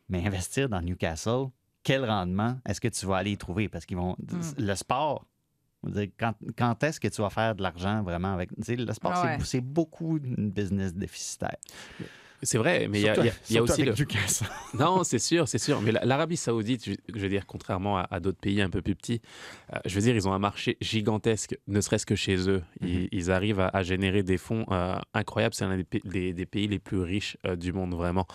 Mais 0.10 0.26
investir 0.28 0.70
dans 0.70 0.82
Newcastle, 0.82 1.46
quel 1.82 2.06
rendement 2.06 2.60
est-ce 2.68 2.80
que 2.80 2.88
tu 2.90 3.06
vas 3.08 3.18
aller 3.18 3.32
y 3.32 3.38
trouver? 3.38 3.70
Parce 3.70 3.86
qu'ils 3.86 3.98
vont. 3.98 4.16
Le 4.58 4.76
sport, 4.76 5.26
quand, 6.20 6.34
quand 6.56 6.84
est-ce 6.84 7.00
que 7.00 7.08
tu 7.08 7.22
vas 7.22 7.30
faire 7.32 7.56
de 7.56 7.64
l'argent 7.64 8.04
vraiment 8.04 8.34
avec. 8.34 8.52
Le 8.68 8.94
sport, 8.94 9.14
Ah 9.16 9.38
ouais. 9.38 9.38
c'est 9.44 9.62
beaucoup 9.62 10.18
une 10.18 10.52
business 10.52 10.94
déficitaire. 10.94 11.58
C'est 12.44 12.58
vrai, 12.58 12.88
mais 12.90 13.00
il 13.00 13.06
y 13.06 13.10
a, 13.10 13.14
y 13.26 13.54
y 13.56 13.60
aussi 13.60 13.82
avec 13.82 13.98
le. 13.98 14.04
Newcastle. 14.04 14.46
Non, 14.80 15.04
c'est 15.04 15.20
sûr, 15.20 15.48
c'est 15.48 15.58
sûr. 15.60 15.82
Mais 15.82 15.92
la- 15.92 16.04
l'Arabie 16.06 16.38
Saoudite, 16.38 16.86
je, 16.86 17.20
veux 17.20 17.30
dire, 17.30 17.46
contrairement 17.46 17.98
à, 17.98 18.08
à 18.10 18.20
d'autres 18.20 18.40
pays 18.40 18.62
un 18.62 18.70
peu 18.70 18.82
plus 18.82 18.96
petits, 18.96 19.22
euh, 19.74 19.80
je 19.86 19.96
veux 19.96 20.02
dire, 20.02 20.16
ils 20.16 20.28
ont 20.28 20.34
un 20.34 20.40
marché 20.40 20.78
gigantesque, 20.82 21.58
ne 21.68 21.80
serait-ce 21.82 22.06
que 22.06 22.16
chez 22.16 22.50
eux. 22.50 22.64
Ils, 22.82 23.08
ils 23.12 23.32
arrivent 23.32 23.60
à, 23.60 23.68
à 23.68 23.84
générer 23.84 24.24
des 24.24 24.38
fonds 24.38 24.66
euh, 24.72 24.96
incroyables. 25.14 25.54
C'est 25.54 25.66
l'un 25.66 25.78
des, 25.78 25.84
pa- 25.84 26.00
des- 26.06 26.34
des 26.34 26.46
pays 26.46 26.68
les 26.68 26.80
plus 26.80 27.00
riches 27.02 27.38
euh, 27.46 27.56
du 27.56 27.72
monde, 27.74 27.94
vraiment. 27.94 28.26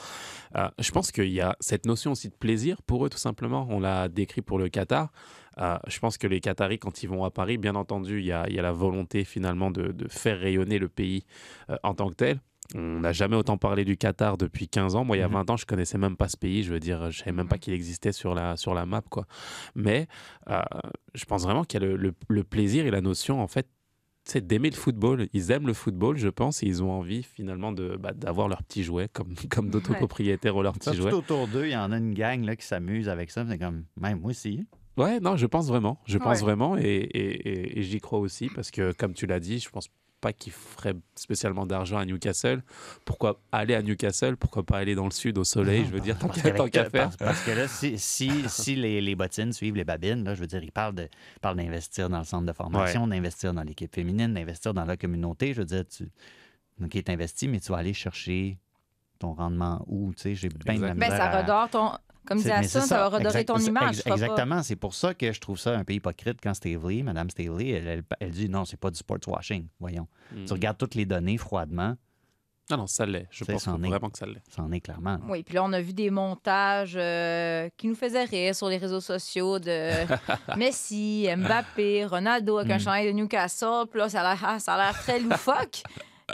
Je 0.78 0.90
pense 0.90 1.12
qu'il 1.12 1.28
y 1.32 1.40
a 1.40 1.56
cette 1.60 1.86
notion 1.86 2.12
aussi 2.12 2.28
de 2.28 2.34
plaisir 2.34 2.82
pour 2.82 3.04
eux, 3.04 3.10
tout 3.10 3.18
simplement. 3.18 3.66
On 3.70 3.80
l'a 3.80 4.08
décrit 4.08 4.42
pour 4.42 4.58
le 4.58 4.68
Qatar. 4.68 5.10
Euh, 5.58 5.76
je 5.88 5.98
pense 5.98 6.18
que 6.18 6.26
les 6.28 6.40
Qataris, 6.40 6.78
quand 6.78 7.02
ils 7.02 7.08
vont 7.08 7.24
à 7.24 7.30
Paris, 7.30 7.58
bien 7.58 7.74
entendu, 7.74 8.20
il 8.20 8.26
y 8.26 8.32
a, 8.32 8.46
il 8.48 8.54
y 8.54 8.58
a 8.58 8.62
la 8.62 8.70
volonté 8.72 9.24
finalement 9.24 9.70
de, 9.72 9.88
de 9.92 10.06
faire 10.08 10.38
rayonner 10.38 10.78
le 10.78 10.88
pays 10.88 11.24
euh, 11.70 11.76
en 11.82 11.94
tant 11.94 12.08
que 12.08 12.14
tel. 12.14 12.40
On 12.74 13.00
n'a 13.00 13.12
jamais 13.12 13.36
autant 13.36 13.56
parlé 13.56 13.84
du 13.86 13.96
Qatar 13.96 14.36
depuis 14.36 14.68
15 14.68 14.94
ans. 14.94 15.04
Moi, 15.04 15.16
il 15.16 15.20
y 15.20 15.22
a 15.22 15.28
20 15.28 15.48
ans, 15.50 15.56
je 15.56 15.64
connaissais 15.64 15.96
même 15.96 16.16
pas 16.16 16.28
ce 16.28 16.36
pays. 16.36 16.62
Je 16.62 16.72
veux 16.72 16.80
dire, 16.80 17.10
je 17.10 17.18
savais 17.18 17.32
même 17.32 17.48
pas 17.48 17.56
qu'il 17.58 17.72
existait 17.72 18.12
sur 18.12 18.34
la, 18.34 18.56
sur 18.58 18.74
la 18.74 18.84
map. 18.84 19.00
Quoi. 19.08 19.26
Mais 19.74 20.06
euh, 20.50 20.60
je 21.14 21.24
pense 21.24 21.44
vraiment 21.44 21.64
qu'il 21.64 21.80
y 21.82 21.84
a 21.84 21.88
le, 21.88 21.96
le- 21.96 22.14
le 22.28 22.44
plaisir 22.44 22.84
et 22.86 22.90
la 22.90 23.00
notion, 23.00 23.40
en 23.40 23.46
fait, 23.48 23.66
c'est 24.24 24.46
d'aimer 24.46 24.68
le 24.68 24.76
football. 24.76 25.28
Ils 25.32 25.50
aiment 25.50 25.66
le 25.66 25.72
football, 25.72 26.18
je 26.18 26.28
pense, 26.28 26.62
et 26.62 26.66
ils 26.66 26.82
ont 26.82 26.90
envie 26.92 27.22
finalement 27.22 27.72
de, 27.72 27.96
bah, 27.96 28.12
d'avoir 28.12 28.48
leurs 28.48 28.62
petits 28.62 28.82
jouets, 28.84 29.08
comme, 29.08 29.34
comme 29.50 29.70
d'autres 29.70 29.92
Ouais. 29.92 29.96
propriétaires 29.96 30.54
ont 30.54 30.60
leurs 30.60 30.74
Ça, 30.82 30.90
petits 30.90 31.00
tout 31.00 31.06
autour 31.14 31.48
d'eux, 31.48 31.64
il 31.64 31.72
y 31.72 31.76
en 31.76 31.90
a 31.90 31.96
une 31.96 32.12
gang 32.12 32.44
là, 32.44 32.54
qui 32.54 32.66
s'amuse 32.66 33.08
avec 33.08 33.30
ça. 33.30 33.46
C'est 33.48 33.56
comme, 33.58 33.84
même 33.98 34.20
moi 34.20 34.30
aussi. 34.32 34.66
Ouais, 34.98 35.20
non, 35.20 35.36
je 35.36 35.46
pense 35.46 35.68
vraiment. 35.68 35.98
Je 36.06 36.18
pense 36.18 36.38
Ouais. 36.40 36.42
vraiment 36.44 36.76
et, 36.76 36.82
et- 36.82 37.48
et- 37.48 37.78
et 37.78 37.82
j'y 37.82 38.00
crois 38.00 38.18
aussi 38.18 38.50
parce 38.54 38.70
que, 38.70 38.92
comme 38.92 39.14
tu 39.14 39.26
l'as 39.26 39.40
dit, 39.40 39.58
je 39.60 39.70
pense 39.70 39.88
pas 40.20 40.32
qu'ils 40.32 40.52
feraient 40.52 40.96
spécialement 41.14 41.64
d'argent 41.66 41.98
à 41.98 42.04
Newcastle. 42.04 42.62
Pourquoi 43.04 43.40
aller 43.52 43.74
à 43.74 43.82
Newcastle? 43.82 44.36
Pourquoi 44.36 44.64
pas 44.64 44.78
aller 44.78 44.94
dans 44.94 45.04
le 45.04 45.10
sud 45.12 45.38
au 45.38 45.44
soleil? 45.44 45.84
Je 45.86 45.90
veux 45.92 46.00
dire, 46.00 46.18
tant 46.52 46.68
qu'à 46.68 46.84
faire. 46.90 47.10
parce- 47.18 47.42
que 47.44 47.50
là, 47.52 47.68
si, 47.68 47.98
si, 47.98 48.44
si 48.48 48.74
les, 48.76 49.00
les 49.00 49.14
bottines 49.14 49.52
suivent 49.52 49.76
les 49.76 49.84
babines, 49.84 50.24
là, 50.24 50.34
je 50.34 50.40
veux 50.40 50.46
dire, 50.46 50.62
ils 50.62 50.72
parlent 50.72 50.94
de- 50.94 51.08
ils 51.36 51.40
parlent 51.40 51.56
d'investir 51.56 52.08
dans 52.10 52.18
le 52.18 52.24
centre 52.24 52.46
de 52.46 52.52
formation, 52.52 53.06
d'investir 53.06 53.54
dans 53.54 53.62
l'équipe 53.62 53.94
féminine, 53.94 54.34
d'investir 54.34 54.74
dans 54.74 54.84
la 54.84 54.96
communauté. 54.96 55.52
Je 55.54 55.60
veux 55.60 55.66
dire, 55.66 55.84
tu 55.86 56.08
OK, 56.82 57.02
t'investis, 57.04 57.48
mais 57.48 57.60
tu 57.60 57.72
vas 57.72 57.78
aller 57.78 57.94
chercher 57.94 58.58
ton 59.18 59.32
rendement 59.34 59.84
où? 59.88 60.12
Tu 60.14 60.22
sais, 60.22 60.34
j'ai 60.34 60.48
bien 60.48 60.74
de 60.76 60.86
la 60.86 60.94
Ben, 60.94 61.10
ça 61.10 61.30
redore 61.42 61.70
ton. 61.70 61.90
Comme 62.28 62.38
disait 62.38 62.52
Hassan, 62.52 62.82
ça, 62.82 62.98
va 62.98 63.06
redorer 63.08 63.40
exact- 63.40 63.46
ton 63.46 63.58
image. 63.58 63.98
ex- 64.00 64.06
exactement. 64.06 64.62
C'est 64.62 64.76
pour 64.76 64.94
ça 64.94 65.14
que 65.14 65.32
je 65.32 65.40
trouve 65.40 65.58
ça 65.58 65.76
un 65.76 65.82
peu 65.84 65.94
hypocrite 65.94 66.38
quand 66.42 66.52
Stavely, 66.54 67.02
Mme 67.02 67.30
Stavely, 67.30 67.70
elle, 67.70 67.86
elle- 67.88 68.04
elle 68.20 68.30
dit 68.30 68.48
non, 68.48 68.64
c'est 68.64 68.78
pas 68.78 68.90
du 68.90 68.98
sports 68.98 69.18
washing. 69.26 69.66
Voyons. 69.80 70.06
Mm. 70.32 70.44
Tu 70.44 70.52
regardes 70.52 70.76
toutes 70.78 70.94
les 70.94 71.06
données 71.06 71.38
froidement. 71.38 71.96
Non, 72.70 72.76
non, 72.76 72.86
ça 72.86 73.06
l'est. 73.06 73.26
Je 73.30 73.44
pense 73.46 73.66
est- 73.66 73.70
vraiment 73.70 74.10
que 74.10 74.18
ça 74.18 74.26
l'est. 74.26 74.42
Ça 74.54 74.60
en 74.62 74.70
est 74.72 74.80
clairement. 74.80 75.18
Oui, 75.26 75.42
puis 75.42 75.54
là, 75.54 75.64
on 75.64 75.72
a 75.72 75.80
vu 75.80 75.94
des 75.94 76.10
montages 76.10 76.96
euh, 76.98 77.70
qui 77.78 77.88
nous 77.88 77.94
faisaient 77.94 78.24
rire 78.24 78.54
sur 78.54 78.68
les 78.68 78.76
réseaux 78.76 79.00
sociaux 79.00 79.58
de 79.58 79.88
Messi, 80.58 81.26
Mbappé, 81.34 82.04
Ronaldo 82.04 82.58
avec 82.58 82.70
un 82.72 82.76
Mm. 82.76 82.80
chandail 82.80 83.06
de 83.06 83.12
Newcastle. 83.12 83.86
Puis 83.90 83.98
là, 84.00 84.08
ça 84.10 84.20
a 84.20 84.34
l'air, 84.34 84.44
ah, 84.46 84.58
ça 84.58 84.74
a 84.74 84.76
l'air 84.76 84.98
très 84.98 85.18
loufoque. 85.18 85.82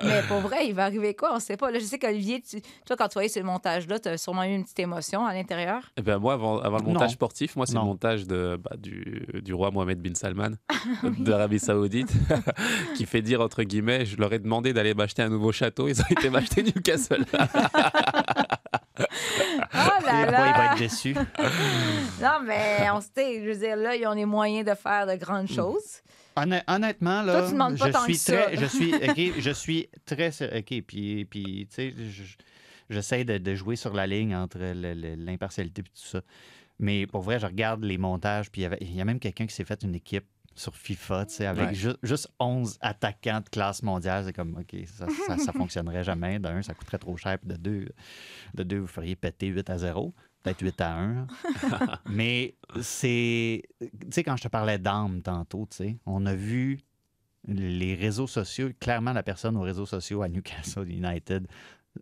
Mais 0.02 0.22
pour 0.26 0.38
vrai, 0.40 0.66
il 0.66 0.74
va 0.74 0.84
arriver 0.84 1.14
quoi? 1.14 1.34
On 1.34 1.38
sait 1.40 1.56
pas. 1.56 1.70
Là, 1.70 1.78
je 1.78 1.84
sais 1.84 1.98
qu'Olivier, 1.98 2.40
tu... 2.42 2.60
toi, 2.84 2.96
quand 2.96 3.06
tu 3.08 3.14
voyais 3.14 3.28
ce 3.28 3.38
montage-là, 3.40 3.98
tu 4.00 4.08
as 4.08 4.18
sûrement 4.18 4.42
eu 4.44 4.48
une 4.54 4.64
petite 4.64 4.80
émotion 4.80 5.24
à 5.24 5.32
l'intérieur. 5.32 5.82
Eh 5.96 6.02
ben, 6.02 6.18
moi, 6.18 6.32
avant, 6.34 6.58
avant 6.60 6.78
le 6.78 6.84
montage 6.84 7.02
Non. 7.02 7.14
sportif, 7.14 7.54
moi, 7.56 7.66
c'est 7.66 7.74
le 7.74 7.80
montage 7.80 8.26
de, 8.26 8.58
bah, 8.62 8.72
du, 8.76 9.24
du 9.42 9.54
roi 9.54 9.70
Mohamed 9.70 10.00
bin 10.00 10.14
Salman 10.14 10.56
d'Arabie 11.18 11.60
Saoudite 11.60 12.12
qui 12.96 13.06
fait 13.06 13.22
dire, 13.22 13.40
entre 13.40 13.62
guillemets, 13.62 14.04
je 14.04 14.16
leur 14.16 14.32
ai 14.32 14.38
demandé 14.40 14.72
d'aller 14.72 14.94
m'acheter 14.94 15.22
un 15.22 15.28
nouveau 15.28 15.52
château. 15.52 15.86
Ils 15.88 16.00
ont 16.00 16.06
été 16.10 16.28
m'acheter 16.30 16.62
Newcastle. 16.74 17.24
Oh 18.96 20.04
là 20.06 20.22
Et 20.22 20.30
là! 20.30 20.46
il 20.48 20.56
va 20.56 20.64
être 20.72 20.78
déçu. 20.78 21.14
non, 22.20 22.40
mais 22.44 22.88
on 22.92 23.00
sait, 23.00 23.42
je 23.44 23.48
veux 23.50 23.56
dire, 23.56 23.76
là, 23.76 23.94
ils 23.96 24.06
ont 24.06 24.12
les 24.14 24.24
moyens 24.24 24.66
de 24.68 24.74
faire 24.74 25.06
de 25.06 25.14
grandes 25.16 25.48
choses. 25.48 25.64
Honn- 25.64 26.00
Honnêtement, 26.36 27.22
là, 27.22 27.38
Toi, 27.40 27.46
tu 27.48 27.52
demandes 27.52 27.78
pas 27.78 27.86
je, 27.86 27.92
tant 27.92 28.04
suis 28.04 28.12
que 28.14 28.18
ça. 28.18 28.42
très, 28.42 28.56
je 28.56 28.66
suis 28.66 29.40
je 29.40 29.50
suis 29.50 29.88
très 30.04 30.28
OK, 30.58 30.82
puis, 30.86 31.24
puis 31.26 31.66
tu 31.70 31.74
sais, 31.74 31.94
je- 31.96 32.36
j'essaie 32.90 33.24
de, 33.24 33.38
de 33.38 33.54
jouer 33.54 33.76
sur 33.76 33.94
la 33.94 34.06
ligne 34.06 34.34
entre 34.34 34.58
l'impartialité 34.58 35.80
et 35.82 35.84
tout 35.84 35.90
ça. 35.94 36.20
Mais 36.80 37.06
pour 37.06 37.22
vrai, 37.22 37.38
je 37.38 37.46
regarde 37.46 37.84
les 37.84 37.98
montages, 37.98 38.50
puis 38.50 38.62
il 38.62 38.64
y 38.64 38.66
avait- 38.66 38.78
il 38.80 38.94
y, 38.94 39.00
a 39.00 39.04
même 39.04 39.20
quelqu'un 39.20 39.46
qui 39.46 39.54
s'est 39.54 39.64
fait 39.64 39.82
une 39.84 39.94
équipe 39.94 40.26
sur 40.56 40.74
FIFA, 40.76 41.26
tu 41.26 41.34
sais, 41.34 41.46
avec 41.46 41.68
Ouais. 41.68 41.74
ju- 41.74 41.96
juste 42.02 42.28
11 42.38 42.78
attaquants 42.80 43.40
de 43.40 43.48
classe 43.48 43.82
mondiale. 43.82 44.24
C'est 44.24 44.32
comme, 44.32 44.56
OK, 44.58 44.76
ça, 44.86 45.06
ça, 45.26 45.38
ça 45.38 45.52
fonctionnerait 45.68 46.04
jamais. 46.04 46.38
D'un, 46.38 46.62
ça 46.62 46.74
coûterait 46.74 46.98
trop 46.98 47.16
cher, 47.16 47.38
puis 47.38 47.48
de 47.48 47.56
deux, 47.56 47.88
de 48.54 48.62
deux 48.62 48.78
vous 48.78 48.86
feriez 48.86 49.16
péter 49.16 49.48
8 49.48 49.68
à 49.70 49.78
0, 49.78 50.14
peut-être 50.44 50.60
8 50.60 50.80
à 50.80 50.98
1. 50.98 51.26
Mais 52.06 52.54
c'est. 52.80 53.62
Tu 53.80 53.88
sais, 54.10 54.22
quand 54.22 54.36
je 54.36 54.44
te 54.44 54.48
parlais 54.48 54.78
d'âme 54.78 55.22
tantôt, 55.22 55.66
tu 55.70 55.76
sais, 55.78 55.98
on 56.06 56.24
a 56.26 56.34
vu 56.34 56.78
les 57.48 57.94
réseaux 57.94 58.26
sociaux. 58.26 58.70
Clairement, 58.78 59.12
la 59.12 59.22
personne 59.22 59.56
aux 59.56 59.62
réseaux 59.62 59.86
sociaux 59.86 60.22
à 60.22 60.28
Newcastle 60.28 60.88
United 60.88 61.46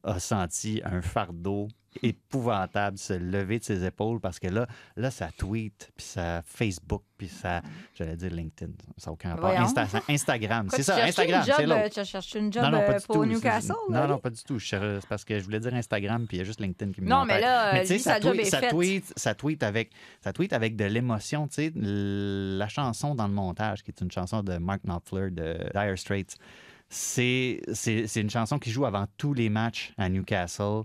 a 0.05 0.19
senti 0.19 0.81
un 0.85 1.03
fardeau 1.03 1.69
épouvantable 2.03 2.97
se 2.99 3.13
lever 3.13 3.59
de 3.59 3.65
ses 3.65 3.85
épaules 3.85 4.19
parce 4.21 4.39
que 4.39 4.47
là, 4.49 4.67
là 4.97 5.11
ça 5.11 5.29
tweet, 5.37 5.91
puis 5.95 6.07
ça 6.07 6.43
Facebook, 6.45 7.03
puis 7.19 7.29
ça, 7.29 7.61
j'allais 7.95 8.17
dire 8.17 8.31
LinkedIn, 8.31 8.73
ça 8.97 9.11
n'a 9.11 9.13
aucun 9.13 9.31
rapport. 9.35 9.51
Insta- 9.53 10.01
Instagram, 10.09 10.69
c'est 10.71 10.83
ça, 10.83 11.05
Instagram, 11.05 11.43
c'est 11.45 11.63
euh, 11.63 11.67
l'autre. 11.67 11.91
Tu 12.01 12.05
cherches 12.05 12.35
une 12.35 12.53
job 12.53 12.63
Non, 12.63 12.71
non, 12.71 12.79
pas 12.79 12.95
euh, 12.95 12.99
du 12.99 13.07
pour 13.07 13.17
tout. 13.17 13.25
Newcastle? 13.27 13.75
Non, 13.91 14.09
non, 14.09 14.19
pas 14.19 14.31
du 14.31 14.43
tout. 14.43 14.59
C'est 14.59 14.79
parce 15.09 15.25
que 15.25 15.39
je 15.39 15.45
voulais 15.45 15.61
dire 15.61 15.75
Instagram, 15.75 16.27
puis 16.27 16.39
il 16.39 16.41
y 16.41 16.43
a 16.43 16.45
juste 16.45 16.61
LinkedIn 16.61 16.93
qui 16.93 17.01
me 17.03 17.09
Non, 17.09 17.17
vient 17.17 17.23
en 17.25 17.27
mais 17.27 17.41
là, 17.41 17.83
lui, 17.85 17.99
ça 17.99 18.15
sa 18.15 18.21
job 18.21 18.33
tweet- 18.35 18.41
est 18.47 18.51
ça 18.51 18.61
faite. 18.61 18.71
tweet, 18.71 19.13
ça 19.17 19.35
tweet 19.35 19.63
avec, 19.63 19.91
ça 20.23 20.33
tweet 20.33 20.53
avec 20.55 20.77
de 20.77 20.85
l'émotion. 20.87 21.47
Tu 21.49 21.55
sais, 21.55 21.67
l- 21.67 22.57
la 22.59 22.69
chanson 22.69 23.15
dans 23.15 23.27
le 23.27 23.35
montage, 23.35 23.83
qui 23.83 23.91
est 23.91 24.01
une 24.01 24.11
chanson 24.11 24.43
de 24.43 24.57
Mark 24.57 24.81
Knopfler 24.85 25.31
de 25.31 25.59
Dire 25.75 25.99
Straits, 25.99 26.37
c'est 26.93 28.17
une 28.17 28.31
chanson 28.31 28.59
qui 28.59 28.71
joue 28.71 28.85
avant 28.85 29.07
tous 29.17 29.33
les 29.35 29.49
matchs 29.49 29.93
à 29.97 30.09
Newcastle. 30.09 30.83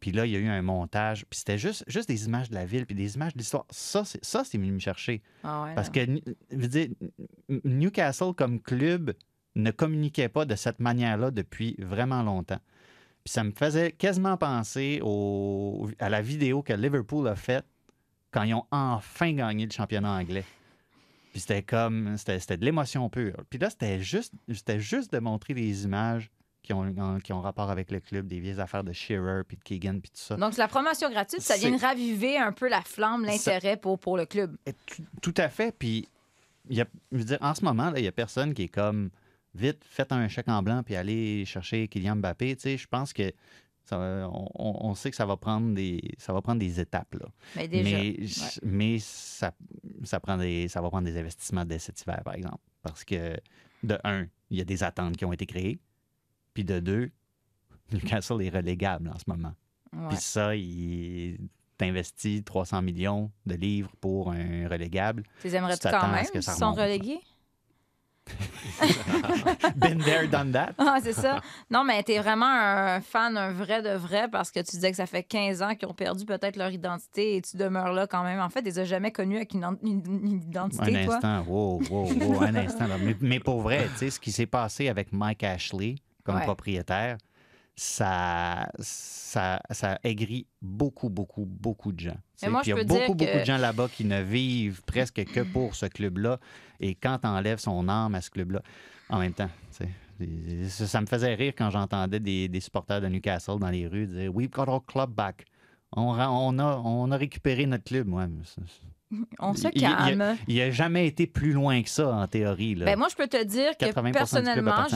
Puis 0.00 0.12
là, 0.12 0.24
il 0.24 0.32
y 0.32 0.36
a 0.36 0.38
eu 0.38 0.48
un 0.48 0.62
montage. 0.62 1.26
Puis 1.28 1.40
c'était 1.40 1.58
juste, 1.58 1.84
juste 1.86 2.08
des 2.08 2.24
images 2.24 2.48
de 2.48 2.54
la 2.54 2.64
ville, 2.64 2.86
puis 2.86 2.94
des 2.94 3.16
images 3.16 3.34
de 3.34 3.38
l'histoire. 3.38 3.66
Ça, 3.70 4.02
c'est 4.06 4.24
ça, 4.24 4.42
c'est 4.44 4.56
venu 4.56 4.72
me 4.72 4.78
chercher. 4.78 5.20
Ah 5.44 5.62
ouais, 5.64 5.74
Parce 5.74 5.90
que, 5.90 6.00
je 6.06 6.56
veux 6.56 6.68
dire, 6.68 6.88
Newcastle 7.64 8.32
comme 8.34 8.60
club 8.60 9.12
ne 9.56 9.70
communiquait 9.70 10.28
pas 10.28 10.44
de 10.44 10.54
cette 10.54 10.80
manière-là 10.80 11.30
depuis 11.30 11.74
vraiment 11.78 12.22
longtemps. 12.22 12.60
Puis 13.24 13.32
ça 13.32 13.44
me 13.44 13.50
faisait 13.50 13.92
quasiment 13.92 14.36
penser 14.38 15.00
au- 15.02 15.90
à 15.98 16.08
la 16.08 16.22
vidéo 16.22 16.62
que 16.62 16.72
Liverpool 16.72 17.28
a 17.28 17.36
faite 17.36 17.66
quand 18.30 18.44
ils 18.44 18.54
ont 18.54 18.64
enfin 18.70 19.32
gagné 19.32 19.66
le 19.66 19.72
championnat 19.72 20.12
anglais. 20.12 20.44
Puis 21.30 21.40
c'était 21.40 21.62
comme, 21.62 22.16
c'était 22.16 22.56
de 22.56 22.64
l'émotion 22.64 23.08
pure. 23.08 23.44
Puis 23.48 23.58
là, 23.58 23.70
c'était 23.70 24.00
juste, 24.00 24.34
juste 24.48 25.12
de 25.12 25.18
montrer 25.18 25.54
les 25.54 25.84
images 25.84 26.30
qui 26.62 26.72
ont, 26.72 27.20
qui 27.20 27.32
ont 27.32 27.40
rapport 27.40 27.70
avec 27.70 27.90
le 27.90 28.00
club, 28.00 28.26
des 28.26 28.40
vieilles 28.40 28.60
affaires 28.60 28.84
de 28.84 28.92
Shearer, 28.92 29.44
puis 29.46 29.56
de 29.56 29.62
Keegan, 29.62 30.00
puis 30.00 30.10
tout 30.10 30.20
ça. 30.20 30.36
Donc, 30.36 30.56
la 30.56 30.68
promotion 30.68 31.10
gratuite, 31.10 31.42
ça 31.42 31.56
vient 31.56 31.76
raviver 31.76 32.36
un 32.36 32.52
peu 32.52 32.68
la 32.68 32.82
flamme, 32.82 33.24
l'intérêt 33.24 33.76
pour, 33.76 33.98
pour 33.98 34.16
le 34.16 34.26
club. 34.26 34.56
Tout 35.22 35.34
à 35.36 35.48
fait. 35.48 35.74
Puis, 35.76 36.08
y 36.68 36.80
a, 36.80 36.86
je 37.12 37.18
veux 37.18 37.24
dire, 37.24 37.38
en 37.40 37.54
ce 37.54 37.64
moment, 37.64 37.90
là, 37.90 37.98
il 37.98 38.02
n'y 38.02 38.08
a 38.08 38.12
personne 38.12 38.52
qui 38.52 38.64
est 38.64 38.68
comme 38.68 39.10
vite, 39.54 39.82
faites 39.84 40.12
un 40.12 40.28
chèque 40.28 40.48
en 40.48 40.62
blanc 40.62 40.82
puis 40.84 40.94
allez 40.94 41.44
chercher 41.44 41.88
Kylian 41.88 42.16
Mbappé. 42.16 42.56
Tu 42.56 42.62
sais, 42.62 42.78
je 42.78 42.86
pense 42.86 43.12
que 43.12 43.32
ça 43.84 43.98
va- 43.98 44.30
on, 44.32 44.94
sait 44.94 45.10
que 45.10 45.16
ça 45.16 45.26
va 45.26 45.36
prendre 45.36 45.74
des, 45.74 46.00
ça 46.18 46.32
va 46.32 46.40
prendre 46.42 46.60
des 46.60 46.80
étapes. 46.80 47.14
Là. 47.14 47.26
Mais 47.56 47.68
déjà, 47.68 47.96
Mais, 47.96 48.16
ouais. 48.20 48.26
mais 48.62 48.98
ça, 48.98 49.52
ça, 50.04 50.20
prend 50.20 50.36
des, 50.36 50.68
ça 50.68 50.80
va 50.80 50.90
prendre 50.90 51.06
des 51.06 51.18
investissements 51.18 51.64
dès 51.64 51.78
cet 51.78 52.00
hiver, 52.02 52.20
par 52.24 52.34
exemple. 52.34 52.60
Parce 52.82 53.04
que, 53.04 53.36
de 53.82 53.98
un, 54.04 54.26
il 54.50 54.58
y 54.58 54.60
a 54.60 54.64
des 54.64 54.82
attentes 54.82 55.16
qui 55.16 55.24
ont 55.24 55.32
été 55.32 55.46
créées. 55.46 55.80
Puis 56.54 56.64
de 56.64 56.80
deux, 56.80 57.10
Newcastle 57.92 58.42
est 58.42 58.50
relégable 58.50 59.08
en 59.08 59.18
ce 59.18 59.24
moment. 59.26 59.54
Ouais. 59.92 60.08
Puis 60.08 60.18
ça, 60.18 60.54
il 60.54 61.38
t'investis 61.80 62.44
300 62.44 62.82
millions 62.82 63.30
de 63.46 63.54
livres 63.54 63.90
pour 64.02 64.30
un 64.32 64.68
relégable. 64.68 65.22
Tu 65.40 65.46
les 65.46 65.56
aimerais-tu 65.56 65.88
quand 65.88 65.98
à 65.98 66.12
même, 66.12 66.24
ce 66.26 66.30
que 66.30 66.42
ça 66.42 66.52
s'ils 66.52 66.60
sont 66.60 66.72
relégués? 66.72 67.20
Been 69.76 69.98
there, 70.04 70.26
done 70.28 70.52
that. 70.52 70.72
Ah, 70.78 70.98
c'est 71.02 71.12
ça. 71.12 71.40
Non, 71.70 71.84
mais 71.84 72.02
t'es 72.02 72.18
vraiment 72.18 72.46
un 72.46 73.00
fan, 73.00 73.36
un 73.36 73.52
vrai 73.52 73.82
de 73.82 73.90
vrai, 73.90 74.28
parce 74.30 74.50
que 74.50 74.60
tu 74.60 74.70
disais 74.76 74.90
que 74.90 74.96
ça 74.96 75.06
fait 75.06 75.22
15 75.22 75.62
ans 75.62 75.74
qu'ils 75.74 75.88
ont 75.88 75.94
perdu 75.94 76.24
peut-être 76.24 76.56
leur 76.56 76.70
identité 76.70 77.36
et 77.36 77.42
tu 77.42 77.56
demeures 77.56 77.92
là 77.92 78.06
quand 78.06 78.22
même. 78.22 78.40
En 78.40 78.48
fait, 78.48 78.60
ils 78.60 78.64
les 78.66 78.78
as 78.78 78.84
jamais 78.84 79.10
connus 79.12 79.36
avec 79.36 79.54
une, 79.54 79.64
une- 79.82 80.02
une 80.06 80.42
identité, 80.48 80.96
Un 80.96 81.04
toi? 81.04 81.14
instant, 81.16 81.44
wow, 81.46 81.80
wow, 81.90 82.08
wow, 82.20 82.42
un 82.42 82.54
instant. 82.56 82.86
là. 82.86 82.96
Mais, 82.98 83.16
mais 83.20 83.40
pour 83.40 83.60
vrai, 83.60 83.88
tu 83.90 83.98
sais, 83.98 84.10
ce 84.10 84.20
qui 84.20 84.32
s'est 84.32 84.46
passé 84.46 84.88
avec 84.88 85.12
Mike 85.12 85.44
Ashley 85.44 85.96
comme 86.24 86.36
Ouais. 86.36 86.44
propriétaire, 86.44 87.16
ça, 87.82 88.68
ça, 88.78 89.58
ça 89.70 89.98
aigrit 90.04 90.46
beaucoup, 90.60 91.08
beaucoup, 91.08 91.46
beaucoup 91.46 91.92
de 91.92 92.00
gens. 92.00 92.18
Tu 92.36 92.44
sais, 92.44 92.50
moi, 92.50 92.60
il 92.66 92.68
y 92.68 92.72
a 92.72 92.84
beaucoup, 92.84 93.14
beaucoup 93.14 93.38
de 93.38 93.44
gens 93.44 93.56
là-bas 93.56 93.88
qui 93.88 94.04
ne 94.04 94.20
vivent 94.20 94.82
presque 94.82 95.24
que 95.24 95.40
pour 95.40 95.74
ce 95.74 95.86
club-là. 95.86 96.38
Et 96.78 96.94
quand 96.94 97.20
tu 97.20 97.26
enlèves 97.26 97.58
son 97.58 97.88
âme 97.88 98.14
à 98.14 98.20
ce 98.20 98.28
club-là, 98.28 98.60
en 99.08 99.18
même 99.18 99.32
temps, 99.32 99.48
ça, 99.70 101.00
me 101.00 101.06
faisait 101.06 101.34
rire 101.34 101.54
quand 101.56 101.70
j'entendais 101.70 102.20
des, 102.20 102.48
des 102.48 102.60
supporters 102.60 103.00
de 103.00 103.06
Newcastle 103.06 103.58
dans 103.58 103.70
les 103.70 103.86
rues 103.86 104.06
dire 104.06 104.30
We've 104.34 104.50
got 104.50 104.68
our 104.68 104.84
club 104.84 105.12
back. 105.14 105.46
On, 105.92 106.12
a, 106.18 106.28
on 106.28 107.10
a 107.10 107.16
récupéré 107.16 107.64
notre 107.64 107.84
club. 107.84 108.12
Ouais, 108.12 108.26
mais 108.28 108.44
On 109.38 109.54
se 109.54 109.68
calme. 109.68 110.36
Il 110.48 110.56
n'a 110.58 110.70
jamais 110.70 111.06
été 111.06 111.26
plus 111.26 111.52
loin 111.52 111.82
que 111.82 111.88
ça, 111.88 112.08
en 112.08 112.26
théorie. 112.26 112.74
Là. 112.74 112.86
Ben, 112.86 112.98
moi, 112.98 113.08
je 113.10 113.16
peux 113.16 113.26
te 113.26 113.42
dire 113.42 113.76
que 113.76 113.86
80 113.86 114.08
du 114.08 114.12
club 114.12 114.12
personnellement, 114.12 114.86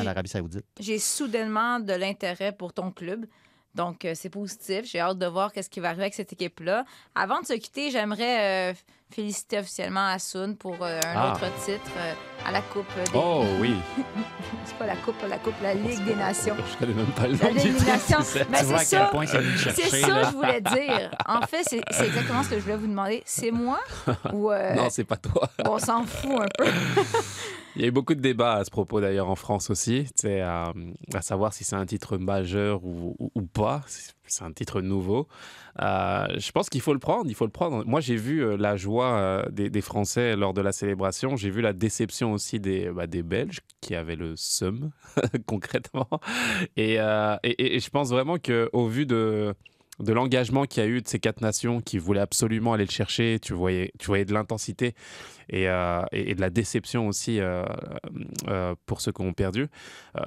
j'ai 0.78 0.98
soudainement 0.98 1.80
de 1.80 1.92
l'intérêt 1.92 2.52
pour 2.52 2.72
ton 2.72 2.90
club. 2.90 3.26
Donc, 3.74 4.04
euh, 4.04 4.12
c'est 4.14 4.30
positif. 4.30 4.84
J'ai 4.84 5.00
hâte 5.00 5.18
de 5.18 5.26
voir 5.26 5.52
qu'est-ce 5.52 5.68
qui 5.70 5.80
va 5.80 5.88
arriver 5.88 6.04
avec 6.04 6.14
cette 6.14 6.32
équipe-là. 6.32 6.84
Avant 7.14 7.40
de 7.40 7.46
se 7.46 7.54
quitter, 7.54 7.90
j'aimerais 7.90 8.70
euh, 8.70 8.74
féliciter 9.10 9.58
officiellement 9.58 10.06
Asun 10.08 10.54
pour 10.54 10.76
euh, 10.82 11.00
un 11.04 11.12
Ah. 11.16 11.32
autre 11.32 11.46
titre 11.64 11.90
euh, 11.98 12.12
à 12.46 12.52
la 12.52 12.60
Coupe 12.62 12.86
des... 12.96 13.10
Oh 13.14 13.44
oui. 13.60 13.74
c'est 14.64 14.76
pas 14.76 14.86
la 14.86 14.96
Coupe, 14.96 15.16
la 15.28 15.38
Coupe, 15.38 15.54
la 15.62 15.74
Ligue 15.74 16.04
des 16.04 16.14
Nations. 16.14 16.56
Je 16.72 16.76
connais 16.78 16.94
même 16.94 17.06
pas 17.06 17.26
le 17.26 17.32
nom 17.36 17.48
du 17.52 17.58
Ligue 17.58 17.72
des 17.72 17.78
titre. 17.78 17.86
Nations. 17.90 18.18
c'est- 18.22 18.44
Ben, 18.50 18.58
ça. 18.64 18.78
ça 18.78 19.10
que 19.12 19.26
je 19.26 20.32
voulais 20.36 20.60
dire. 20.60 21.10
En 21.26 21.40
fait, 21.46 21.64
c'est 21.68 21.78
exactement 22.04 22.42
ce 22.44 22.50
que 22.50 22.56
je 22.56 22.60
voulais 22.60 22.76
vous 22.76 22.86
demander. 22.86 23.22
C'est 23.26 23.50
moi 23.50 23.80
ou... 24.32 24.50
Non, 24.52 24.88
c'est 24.88 25.04
pas 25.04 25.16
toi. 25.16 25.48
on 25.66 25.78
s'en 25.78 26.04
fout 26.04 26.40
un 26.40 26.46
peu. 26.56 26.70
Il 27.76 27.82
y 27.82 27.84
a 27.84 27.88
eu 27.88 27.90
beaucoup 27.90 28.14
de 28.14 28.20
débats 28.20 28.54
à 28.54 28.64
ce 28.64 28.70
propos 28.70 29.00
d'ailleurs 29.00 29.28
en 29.28 29.34
France 29.34 29.68
aussi, 29.68 30.06
à, 30.24 30.72
à 31.12 31.22
savoir 31.22 31.52
si 31.52 31.64
c'est 31.64 31.74
un 31.74 31.86
titre 31.86 32.18
majeur 32.18 32.84
ou, 32.84 33.16
ou- 33.18 33.32
ou 33.34 33.42
pas. 33.42 33.82
C'est- 33.86 34.12
un 34.42 34.52
titre 34.52 34.80
nouveau. 34.80 35.28
Euh, 35.80 36.26
je 36.38 36.50
pense 36.50 36.68
qu'il 36.70 36.80
faut 36.80 36.92
le 36.92 36.98
prendre. 36.98 37.26
Il 37.30 37.34
faut 37.34 37.44
le 37.44 37.52
prendre. 37.52 37.84
Moi, 37.86 38.00
j'ai 38.00 38.16
vu 38.16 38.42
euh, 38.42 38.56
la 38.56 38.76
joie 38.76 39.12
euh, 39.18 39.48
des, 39.50 39.70
Français 39.80 40.34
lors 40.34 40.54
de 40.54 40.60
la 40.60 40.72
célébration. 40.72 41.36
J'ai 41.36 41.50
vu 41.50 41.60
la 41.60 41.72
déception 41.72 42.32
aussi 42.32 42.58
des, 42.58 42.90
bah, 42.90 43.06
Belges 43.22 43.60
qui 43.80 43.94
avaient 43.94 44.16
le 44.16 44.34
seum 44.36 44.90
concrètement. 45.46 46.08
Et, 46.76 46.98
et- 47.44 47.78
je 47.80 47.90
pense 47.90 48.10
vraiment 48.10 48.38
que 48.38 48.70
au 48.72 48.88
vu 48.88 49.04
de 49.06 49.54
de 50.00 50.12
l'engagement 50.12 50.64
qu'il 50.64 50.82
y 50.82 50.86
a 50.86 50.88
eu 50.88 51.00
de 51.02 51.08
ces 51.08 51.18
quatre 51.20 51.40
nations 51.40 51.80
qui 51.80 51.98
voulaient 51.98 52.20
absolument 52.20 52.72
aller 52.72 52.84
le 52.84 52.90
chercher, 52.90 53.38
tu 53.40 53.52
voyais, 53.52 53.92
tu 53.98 54.06
voyais 54.06 54.24
de 54.24 54.32
l'intensité 54.34 54.94
et, 55.48 55.68
euh, 55.68 56.02
et, 56.10 56.30
et 56.30 56.34
de 56.34 56.40
la 56.40 56.50
déception 56.50 57.06
aussi 57.06 57.38
euh, 57.38 57.64
euh, 58.48 58.74
pour 58.86 59.00
ceux 59.00 59.12
qui 59.12 59.22
ont 59.22 59.32
perdu. 59.32 59.68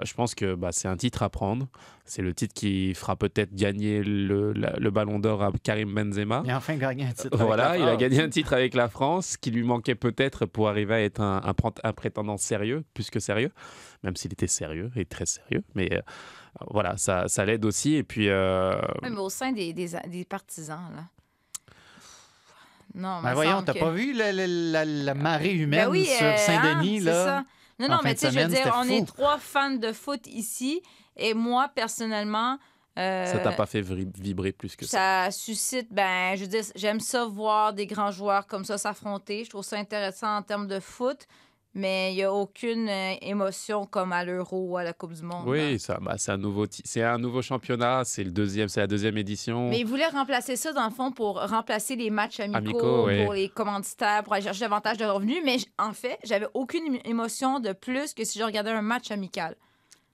Je 0.03 0.13
pense 0.13 0.35
que 0.35 0.55
bah, 0.55 0.69
c'est 0.71 0.87
un 0.87 0.95
titre 0.97 1.21
à 1.23 1.29
prendre. 1.29 1.67
C'est 2.05 2.21
le 2.21 2.33
titre 2.33 2.53
qui 2.53 2.93
fera 2.93 3.17
peut-être 3.17 3.53
gagner 3.53 4.01
le, 4.03 4.53
la- 4.53 4.77
le 4.77 4.91
ballon 4.91 5.19
d'or 5.19 5.43
à 5.43 5.51
Karim 5.61 5.93
Benzema. 5.93 6.41
Il 6.45 6.51
a 6.51 6.57
enfin 6.57 6.75
gagné 6.77 7.03
un 7.03 7.11
titre. 7.11 7.33
avec 7.33 7.45
Voilà, 7.45 7.69
la 7.71 7.77
il 7.77 7.81
a 7.83 7.85
France. 7.87 7.97
gagné 7.99 8.21
un 8.21 8.29
titre 8.29 8.53
avec 8.53 8.73
la 8.73 8.87
France 8.87 9.35
qui 9.35 9.51
lui 9.51 9.63
manquait 9.63 9.95
peut-être 9.95 10.45
pour 10.45 10.69
arriver 10.69 10.93
à 10.93 11.01
être 11.01 11.19
un, 11.19 11.41
un 11.83 11.93
prétendant 11.93 12.37
sérieux, 12.37 12.85
plus 12.93 13.09
que 13.09 13.19
sérieux, 13.19 13.51
même 14.03 14.15
s'il 14.15 14.31
était 14.31 14.47
sérieux 14.47 14.89
et 14.95 15.03
très 15.03 15.25
sérieux. 15.25 15.63
Mais 15.75 15.89
voilà, 16.69 16.97
ça, 16.97 17.27
ça 17.27 17.45
l'aide 17.45 17.63
aussi. 17.65 17.95
Et 17.95 18.03
puis, 18.03 18.29
euh, 18.29 18.75
Ouais, 19.01 19.09
mais 19.09 19.17
au 19.17 19.29
sein 19.29 19.51
des, 19.51 19.73
des, 19.73 19.89
des 20.07 20.25
partisans, 20.25 20.91
là. 20.95 21.03
Non, 22.95 23.21
Ben 23.21 23.29
me 23.29 23.33
voyons, 23.35 23.61
t'as 23.61 23.73
que- 23.73 23.79
pas 23.79 23.91
vu 23.91 24.13
la, 24.13 24.31
la- 24.31 24.47
la- 24.47 24.85
la 24.85 25.13
marée 25.13 25.53
humaine 25.53 25.85
Ben 25.85 25.89
oui, 25.91 26.05
sur 26.05 26.25
euh, 26.25 26.37
Saint-Denis, 26.37 26.99
hein, 27.01 27.03
là? 27.03 27.11
c'est 27.13 27.25
ça. 27.25 27.45
Non, 27.79 27.95
non, 27.95 27.99
mais 28.03 28.15
tu 28.15 28.21
sais, 28.21 28.31
je 28.31 28.39
veux 28.39 28.47
dire, 28.47 28.73
on 28.75 28.83
fou. 28.85 28.91
est 28.93 29.05
trois 29.05 29.37
fans 29.37 29.69
de 29.75 29.91
foot 29.91 30.25
ici, 30.25 30.81
et 31.15 31.33
moi, 31.35 31.69
personnellement. 31.75 32.57
euh, 32.97 33.25
ça 33.27 33.37
t'a 33.37 33.51
pas 33.51 33.67
fait 33.67 33.81
vibrer 33.81 34.51
plus 34.51 34.75
que 34.75 34.85
ça. 34.85 35.25
ça 35.27 35.31
suscite, 35.31 35.93
ben, 35.93 36.35
je 36.35 36.41
veux 36.41 36.47
dire, 36.47 36.63
j'aime 36.75 36.99
ça 36.99 37.25
voir 37.25 37.73
des 37.73 37.85
grands 37.85 38.09
joueurs 38.09 38.47
comme 38.47 38.65
ça 38.65 38.79
s'affronter. 38.79 39.43
Je 39.43 39.51
trouve 39.51 39.63
ça 39.63 39.77
intéressant 39.77 40.37
en 40.37 40.41
termes 40.41 40.67
de 40.67 40.79
foot, 40.79 41.27
mais 41.77 42.11
il 42.11 42.15
n'y 42.15 42.23
a 42.23 42.33
aucune 42.33 42.89
euh, 42.89 43.13
émotion 43.21 43.85
comme 43.85 44.11
à 44.11 44.25
l'Euro 44.25 44.65
ou 44.71 44.77
à 44.77 44.83
la 44.83 44.91
Coupe 44.93 45.13
du 45.13 45.21
Monde. 45.21 45.43
hein. 45.45 45.49
Oui, 45.49 45.79
ça, 45.79 45.97
bah, 46.01 46.15
c'est 46.17 46.31
un 46.31 46.37
nouveau, 46.37 46.65
c'est 46.69 47.03
un 47.03 47.17
nouveau 47.17 47.41
championnat. 47.41 48.01
C'est 48.03 48.23
le 48.23 48.31
deuxième, 48.31 48.67
c'est 48.67 48.81
la 48.81 48.87
deuxième 48.87 49.17
édition. 49.17 49.69
Mais 49.69 49.79
ils 49.79 49.85
voulaient 49.85 50.07
remplacer 50.07 50.55
ça, 50.55 50.73
dans 50.73 50.85
le 50.85 50.91
fond, 50.93 51.11
pour 51.11 51.39
remplacer 51.39 51.95
les 51.95 52.09
matchs 52.09 52.39
amicaux, 52.41 52.57
Amicaux, 52.57 53.05
ouais. 53.05 53.23
pour 53.23 53.33
les 53.33 53.47
commanditaires, 53.49 54.23
pour 54.23 54.33
aller 54.33 54.43
chercher 54.43 54.61
davantage 54.61 54.97
de 54.97 55.05
revenus. 55.05 55.37
Mais 55.45 55.57
en 55.77 55.93
fait, 55.93 56.17
j'avais 56.23 56.47
aucune 56.53 56.95
ém- 56.95 57.01
émotion 57.05 57.59
de 57.59 57.71
plus 57.73 58.13
que 58.13 58.23
si 58.25 58.39
je 58.39 58.43
regardais 58.43 58.71
un 58.71 58.81
match 58.81 59.11
amical. 59.11 59.55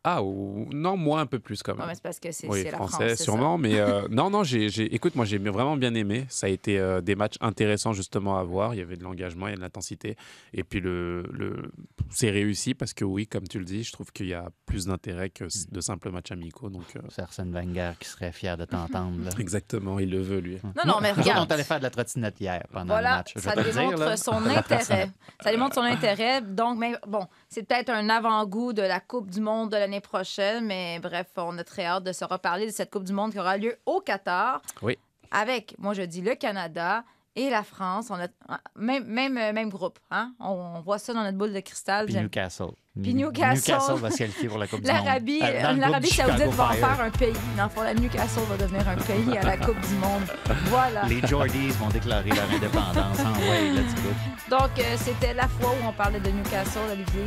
Ah, 0.03 0.21
ou... 0.21 0.67
non, 0.73 0.97
moi 0.97 1.21
un 1.21 1.25
peu 1.25 1.39
plus 1.39 1.63
quand 1.63 1.73
même. 1.73 1.81
Ouais, 1.81 1.87
mais 1.87 1.95
c'est 1.95 2.03
parce 2.03 2.19
que 2.19 2.31
c'est 2.31 2.47
oui, 2.47 2.59
c'est 2.63 2.71
la 2.71 2.77
français, 2.77 2.93
France. 2.95 3.03
c'est 3.09 3.15
ça. 3.15 3.23
sûrement. 3.23 3.57
Mais 3.57 3.79
euh, 3.79 4.07
non, 4.11 4.29
non, 4.29 4.43
j'ai, 4.43 4.69
j'ai- 4.69 4.93
écoute, 4.93 5.15
moi 5.15 5.23
j'ai 5.25 5.37
vraiment 5.37 5.77
bien 5.77 5.93
aimé. 5.95 6.25
Ça 6.29 6.47
a 6.47 6.49
été 6.49 6.77
euh, 6.79 6.99
des 7.01 7.15
matchs 7.15 7.35
intéressants 7.41 7.93
justement 7.93 8.37
à 8.37 8.43
voir. 8.43 8.73
Il 8.73 8.79
y 8.79 8.81
avait 8.81 8.97
de 8.97 9.03
l'engagement, 9.03 9.47
il 9.47 9.51
y 9.51 9.53
a 9.53 9.57
de 9.57 9.61
l'intensité. 9.61 10.17
Et 10.53 10.63
puis 10.63 10.79
le, 10.81 11.23
le... 11.31 11.71
c'est 12.09 12.29
réussi 12.29 12.73
parce 12.73 12.93
que 12.93 13.05
oui, 13.05 13.27
comme 13.27 13.47
tu 13.47 13.59
le 13.59 13.65
dis, 13.65 13.83
je 13.83 13.93
trouve 13.93 14.11
qu'il 14.11 14.27
y 14.27 14.33
a 14.33 14.49
plus 14.65 14.87
d'intérêt 14.87 15.29
que 15.29 15.45
de 15.71 15.81
simples 15.81 16.09
matchs 16.11 16.31
amicaux. 16.31 16.69
Donc, 16.69 16.83
euh, 16.95 16.99
C'est 17.09 17.21
Arsène 17.21 17.51
Wenger 17.53 17.91
qui 17.99 18.09
serait 18.09 18.31
fier 18.33 18.57
de 18.57 18.65
t'entendre. 18.65 19.23
là. 19.23 19.29
Exactement, 19.39 19.99
il 19.99 20.09
le 20.09 20.21
veut 20.21 20.39
lui. 20.39 20.57
Non, 20.63 20.83
non, 20.85 20.95
mais 21.01 21.11
regarde. 21.13 21.47
on 21.49 21.53
allait 21.53 21.63
faire 21.63 21.77
de 21.79 21.83
la 21.83 21.89
trottinette 21.89 22.39
hier 22.41 22.63
pendant 22.71 22.83
le 22.83 22.87
Voilà, 22.89 23.17
match. 23.17 23.33
je 23.35 23.39
vais 23.39 23.49
ça 23.49 23.55
le 23.55 23.63
dire, 23.63 23.73
démontre 23.73 24.17
son 24.17 24.33
intérêt. 24.47 25.09
Ça 25.41 25.51
démontre 25.51 25.75
son 25.75 25.81
intérêt. 25.81 26.41
Donc, 26.41 26.77
mais, 26.77 26.93
bon, 27.07 27.25
c'est 27.47 27.63
peut-être 27.65 27.89
un 27.89 28.09
avant-goût 28.09 28.73
de 28.73 28.81
la 28.81 28.99
Coupe 28.99 29.29
du 29.29 29.39
Monde 29.39 29.71
de 29.71 29.77
l'année 29.77 29.92
prochaine, 30.01 30.65
mais 30.65 30.99
bref, 30.99 31.27
on 31.37 31.57
a 31.57 31.63
très 31.63 31.85
hâte 31.85 32.03
de 32.03 32.11
se 32.13 32.25
reparler 32.25 32.65
de 32.67 32.71
cette 32.71 32.91
Coupe 32.91 33.03
du 33.03 33.13
Monde 33.13 33.31
qui 33.31 33.39
aura 33.39 33.57
lieu 33.57 33.77
au 33.85 33.99
Qatar 34.01 34.61
Oui. 34.81 34.97
avec, 35.31 35.75
moi 35.79 35.93
je 35.93 36.01
dis, 36.03 36.21
le 36.21 36.35
Canada 36.35 37.03
et 37.35 37.49
la 37.49 37.63
France. 37.63 38.07
On 38.11 38.15
a 38.15 38.27
même, 38.75 39.05
même, 39.05 39.37
euh, 39.37 39.53
même 39.53 39.69
groupe. 39.69 39.97
Hein? 40.11 40.33
On, 40.39 40.51
on 40.75 40.81
voit 40.81 40.99
ça 40.99 41.13
dans 41.13 41.23
notre 41.23 41.37
boule 41.37 41.51
de 41.53 41.59
cristal. 41.61 42.05
Puis 42.05 42.15
Newcastle. 42.15 42.67
Puis 43.01 43.15
Newcastle. 43.15 43.71
Newcastle 43.71 43.99
va 43.99 44.11
se 44.11 44.17
qualifier 44.19 44.47
pour 44.47 44.59
la 44.59 44.67
Coupe 44.67 44.81
du 44.81 44.91
Monde. 44.91 45.03
L'Arabie 45.03 45.39
Euh, 45.41 46.01
Saoudite 46.03 46.45
va 46.53 46.67
en 46.69 46.73
faire 46.73 47.01
un 47.01 47.09
pays. 47.09 47.33
Dans 47.57 47.63
le 47.63 47.69
fond, 47.69 47.81
la 47.81 47.95
Newcastle 47.95 48.41
va 48.47 48.57
devenir 48.57 48.87
un 48.87 48.97
pays 48.97 49.35
à 49.35 49.41
la 49.43 49.57
Coupe 49.57 49.79
du 49.81 49.95
Monde. 49.95 50.21
Voilà. 50.65 51.01
Les 51.05 51.21
Geordies 51.25 51.69
vont 51.71 51.89
déclarer 51.89 52.29
leur 52.29 52.47
indépendance 52.51 53.19
en 53.19 53.33
way, 53.49 53.71
let's 53.71 53.95
go. 53.95 54.09
Donc, 54.55 54.69
euh, 54.77 54.95
c'était 54.97 55.33
la 55.33 55.47
fois 55.47 55.71
où 55.71 55.87
on 55.87 55.93
parlait 55.93 56.19
de 56.19 56.29
Newcastle, 56.29 56.81
Olivier. 56.91 57.25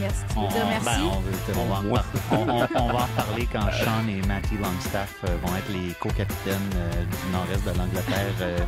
Merci. 0.00 0.16
Tu 0.28 0.34
veux 0.34 0.40
On, 0.40 0.48
dire 0.48 0.66
merci? 0.68 0.84
ben, 0.86 1.00
on, 1.56 1.66
va 1.66 1.74
en 1.78 1.94
par- 1.94 2.04
on- 2.32 2.36
on- 2.36 2.82
on 2.82 2.86
va 2.92 2.98
en 2.98 3.06
reparler 3.06 3.48
quand 3.52 3.60
Sean 3.84 4.08
et 4.08 4.26
Matty 4.26 4.56
Longstaff 4.56 5.14
euh, 5.24 5.36
vont 5.44 5.54
être 5.56 5.68
les 5.70 5.92
co-capitaines 6.00 6.70
euh, 6.76 7.04
du 7.04 7.32
nord-est 7.32 7.64
de 7.64 7.78
l'Angleterre, 7.78 8.34
euh, 8.40 8.58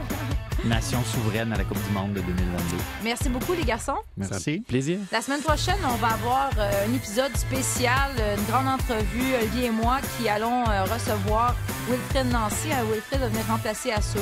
nation 0.64 1.02
souveraine 1.04 1.52
à 1.52 1.56
la 1.56 1.64
Coupe 1.64 1.82
du 1.86 1.90
Monde 1.92 2.12
de 2.14 2.20
2022. 2.20 2.76
Merci 3.02 3.28
beaucoup, 3.28 3.52
les 3.54 3.64
garçons. 3.64 3.96
Merci. 4.16 4.60
Plaisir. 4.60 4.98
La 5.10 5.20
semaine 5.22 5.40
prochaine, 5.40 5.78
on 5.84 5.96
va 5.96 6.08
avoir 6.08 6.50
euh, 6.58 6.86
un 6.88 6.94
épisode 6.94 7.36
spécial, 7.36 8.10
une 8.18 8.44
grande 8.44 8.68
entrevue, 8.68 9.34
Olivier 9.40 9.66
et 9.66 9.70
moi, 9.70 9.98
qui 10.18 10.28
allons 10.28 10.64
recevoir 10.92 11.54
Wilfred 11.88 12.26
Nancy. 12.30 12.68
Wilfred 12.90 13.20
va 13.20 13.28
venir 13.28 13.44
remplacer 13.48 13.92
Asun. 13.92 14.20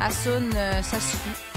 Asun, 0.00 0.50
euh, 0.54 0.82
ça 0.82 0.96
suffit. 1.00 1.51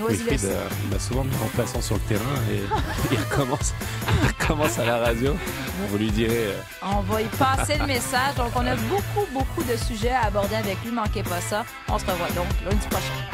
Wilfried, 0.00 0.40
il 0.84 0.90
m'a 0.90 0.98
souvent 0.98 1.24
mis 1.24 1.36
remplaçant 1.36 1.80
sur 1.80 1.94
le 1.96 2.00
terrain 2.02 2.22
et 2.50 2.62
il 3.12 3.18
recommence, 3.18 3.72
il 4.22 4.28
recommence 4.28 4.78
à 4.78 4.84
la 4.84 4.98
radio. 4.98 5.36
Vous 5.88 5.98
lui 5.98 6.10
direz. 6.10 6.48
euh, 6.48 6.60
On 6.82 7.00
va 7.00 7.22
y 7.22 7.26
passer 7.26 7.78
le 7.78 7.86
message. 7.94 8.34
Donc, 8.36 8.50
on 8.56 8.66
a 8.66 8.74
beaucoup, 8.76 9.26
beaucoup 9.32 9.62
de 9.62 9.76
sujets 9.76 10.10
à 10.12 10.26
aborder 10.26 10.56
avec 10.56 10.76
lui. 10.84 10.90
Manquez 10.92 11.22
pas 11.22 11.40
ça. 11.40 11.64
On 11.88 11.98
se 11.98 12.04
revoit 12.06 12.28
donc 12.30 12.46
lundi 12.64 12.86
prochain. 12.88 13.33